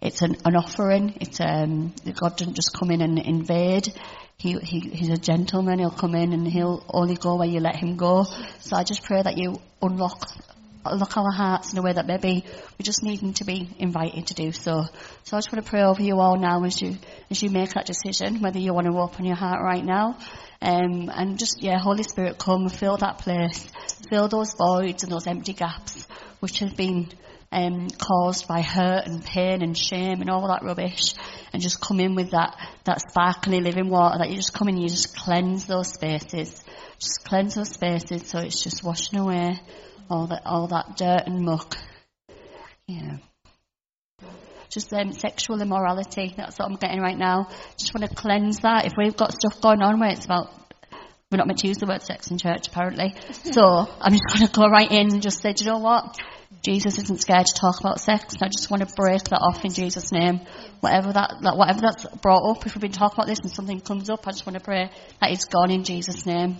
it's 0.00 0.20
an, 0.20 0.36
an 0.44 0.56
offering. 0.56 1.16
It's 1.20 1.40
um, 1.40 1.94
God 2.14 2.36
doesn't 2.36 2.54
just 2.54 2.76
come 2.76 2.90
in 2.90 3.00
and 3.00 3.18
invade. 3.18 3.88
He, 4.36 4.58
he 4.58 4.80
he's 4.80 5.10
a 5.10 5.16
gentleman. 5.16 5.78
He'll 5.78 5.90
come 5.90 6.14
in 6.14 6.32
and 6.32 6.46
he'll 6.46 6.84
only 6.88 7.14
go 7.14 7.36
where 7.36 7.48
you 7.48 7.60
let 7.60 7.76
him 7.76 7.96
go. 7.96 8.24
So 8.60 8.76
I 8.76 8.82
just 8.82 9.04
pray 9.04 9.22
that 9.22 9.38
you 9.38 9.60
unlock 9.80 10.28
unlock 10.84 11.16
our 11.16 11.32
hearts 11.32 11.72
in 11.72 11.78
a 11.78 11.82
way 11.82 11.92
that 11.92 12.06
maybe 12.06 12.44
we 12.78 12.82
just 12.82 13.02
need 13.02 13.20
them 13.20 13.32
to 13.34 13.44
be 13.44 13.68
invited 13.78 14.26
to 14.28 14.34
do 14.34 14.52
so. 14.52 14.84
So 15.24 15.36
I 15.36 15.40
just 15.40 15.52
want 15.52 15.64
to 15.64 15.70
pray 15.70 15.82
over 15.82 16.02
you 16.02 16.20
all 16.20 16.36
now 16.36 16.62
as 16.64 16.80
you 16.80 16.96
as 17.30 17.42
you 17.42 17.50
make 17.50 17.74
that 17.74 17.86
decision, 17.86 18.40
whether 18.40 18.58
you 18.58 18.74
want 18.74 18.86
to 18.86 18.98
open 18.98 19.24
your 19.24 19.36
heart 19.36 19.62
right 19.62 19.84
now. 19.84 20.18
Um, 20.60 21.10
and 21.12 21.38
just, 21.38 21.60
yeah, 21.60 21.78
Holy 21.78 22.04
Spirit, 22.04 22.38
come 22.38 22.68
fill 22.68 22.96
that 22.98 23.18
place, 23.18 23.68
fill 24.08 24.28
those 24.28 24.54
voids 24.54 25.02
and 25.02 25.10
those 25.10 25.26
empty 25.26 25.54
gaps 25.54 26.06
which 26.38 26.60
have 26.60 26.76
been 26.76 27.08
um, 27.50 27.88
caused 27.90 28.48
by 28.48 28.62
hurt 28.62 29.06
and 29.06 29.24
pain 29.24 29.62
and 29.62 29.76
shame 29.76 30.20
and 30.20 30.30
all 30.30 30.48
that 30.48 30.62
rubbish, 30.62 31.14
and 31.52 31.60
just 31.62 31.80
come 31.80 32.00
in 32.00 32.14
with 32.14 32.30
that, 32.30 32.56
that 32.84 33.00
sparkly 33.00 33.60
living 33.60 33.88
water 33.88 34.18
that 34.18 34.30
you 34.30 34.36
just 34.36 34.54
come 34.54 34.68
in 34.68 34.74
and 34.74 34.82
you 34.82 34.88
just 34.88 35.16
cleanse 35.16 35.66
those 35.66 35.92
spaces. 35.92 36.62
Just 36.98 37.24
cleanse 37.24 37.54
those 37.54 37.70
spaces 37.70 38.28
so 38.28 38.38
it's 38.38 38.62
just 38.62 38.82
washing 38.84 39.18
away 39.18 39.60
all 40.12 40.26
that, 40.28 40.42
all 40.44 40.66
that 40.68 40.96
dirt 40.96 41.22
and 41.26 41.44
muck. 41.44 41.76
Yeah. 42.86 43.16
Just 44.68 44.92
um, 44.92 45.12
sexual 45.12 45.60
immorality, 45.60 46.34
that's 46.36 46.58
what 46.58 46.66
I'm 46.66 46.76
getting 46.76 47.00
right 47.00 47.16
now. 47.16 47.48
Just 47.78 47.94
want 47.94 48.08
to 48.08 48.14
cleanse 48.14 48.60
that. 48.60 48.86
If 48.86 48.92
we've 48.96 49.16
got 49.16 49.32
stuff 49.32 49.60
going 49.60 49.82
on 49.82 50.00
where 50.00 50.10
it's 50.10 50.24
about 50.24 50.50
we're 51.30 51.38
not 51.38 51.46
meant 51.46 51.60
to 51.60 51.68
use 51.68 51.78
the 51.78 51.86
word 51.86 52.02
sex 52.02 52.30
in 52.30 52.36
church, 52.36 52.68
apparently. 52.68 53.14
So 53.32 53.62
I'm 53.62 54.12
just 54.12 54.28
going 54.28 54.46
to 54.46 54.52
go 54.52 54.66
right 54.66 54.90
in 54.90 55.12
and 55.12 55.22
just 55.22 55.40
say, 55.40 55.52
do 55.52 55.64
you 55.64 55.70
know 55.70 55.78
what? 55.78 56.18
Jesus 56.62 56.98
isn't 56.98 57.20
scared 57.20 57.46
to 57.46 57.54
talk 57.54 57.80
about 57.80 58.00
sex. 58.00 58.34
and 58.34 58.42
I 58.42 58.48
just 58.48 58.70
want 58.70 58.86
to 58.86 58.94
break 58.94 59.24
that 59.24 59.40
off 59.40 59.64
in 59.64 59.72
Jesus' 59.72 60.12
name. 60.12 60.40
Whatever 60.80 61.12
that, 61.12 61.34
that, 61.42 61.56
whatever 61.56 61.80
that's 61.80 62.06
brought 62.20 62.48
up, 62.48 62.64
if 62.66 62.74
we've 62.74 62.82
been 62.82 62.92
talking 62.92 63.16
about 63.16 63.26
this 63.26 63.40
and 63.40 63.50
something 63.50 63.80
comes 63.80 64.10
up, 64.10 64.26
I 64.28 64.30
just 64.30 64.46
want 64.46 64.58
to 64.58 64.64
pray 64.64 64.90
that 65.20 65.30
it's 65.30 65.46
gone 65.46 65.70
in 65.70 65.84
Jesus' 65.84 66.24
name. 66.24 66.56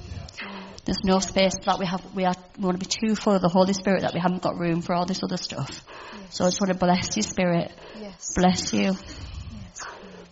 There's 0.85 1.05
no 1.05 1.21
space 1.21 1.53
that 1.65 1.79
we 1.79 1.87
have. 1.87 2.15
We 2.15 2.25
are. 2.25 2.35
We 2.59 2.65
want 2.65 2.81
to 2.81 2.87
be 2.87 3.09
too 3.09 3.15
full 3.15 3.35
of 3.35 3.43
the 3.43 3.49
Holy 3.49 3.73
Spirit 3.73 4.03
that 4.03 4.15
we 4.15 4.21
haven't 4.21 4.43
got 4.43 4.59
room 4.59 4.83
for 4.83 4.95
all 4.95 5.07
this 5.07 5.23
other 5.23 5.37
stuff. 5.37 5.85
Yes. 6.13 6.37
So 6.37 6.45
I 6.45 6.49
just 6.49 6.61
want 6.61 6.73
to 6.73 6.79
bless 6.79 7.17
you, 7.17 7.23
Spirit. 7.23 7.71
Yes. 8.01 8.33
Bless 8.35 8.73
you. 8.73 8.93
Yes. 8.93 9.83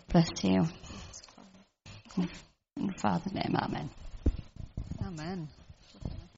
Bless 0.09 0.29
you. 0.43 0.67
In 2.77 2.87
the 2.87 2.95
Father's 2.95 3.33
name, 3.33 3.55
Amen. 3.57 3.91
Amen. 5.07 5.49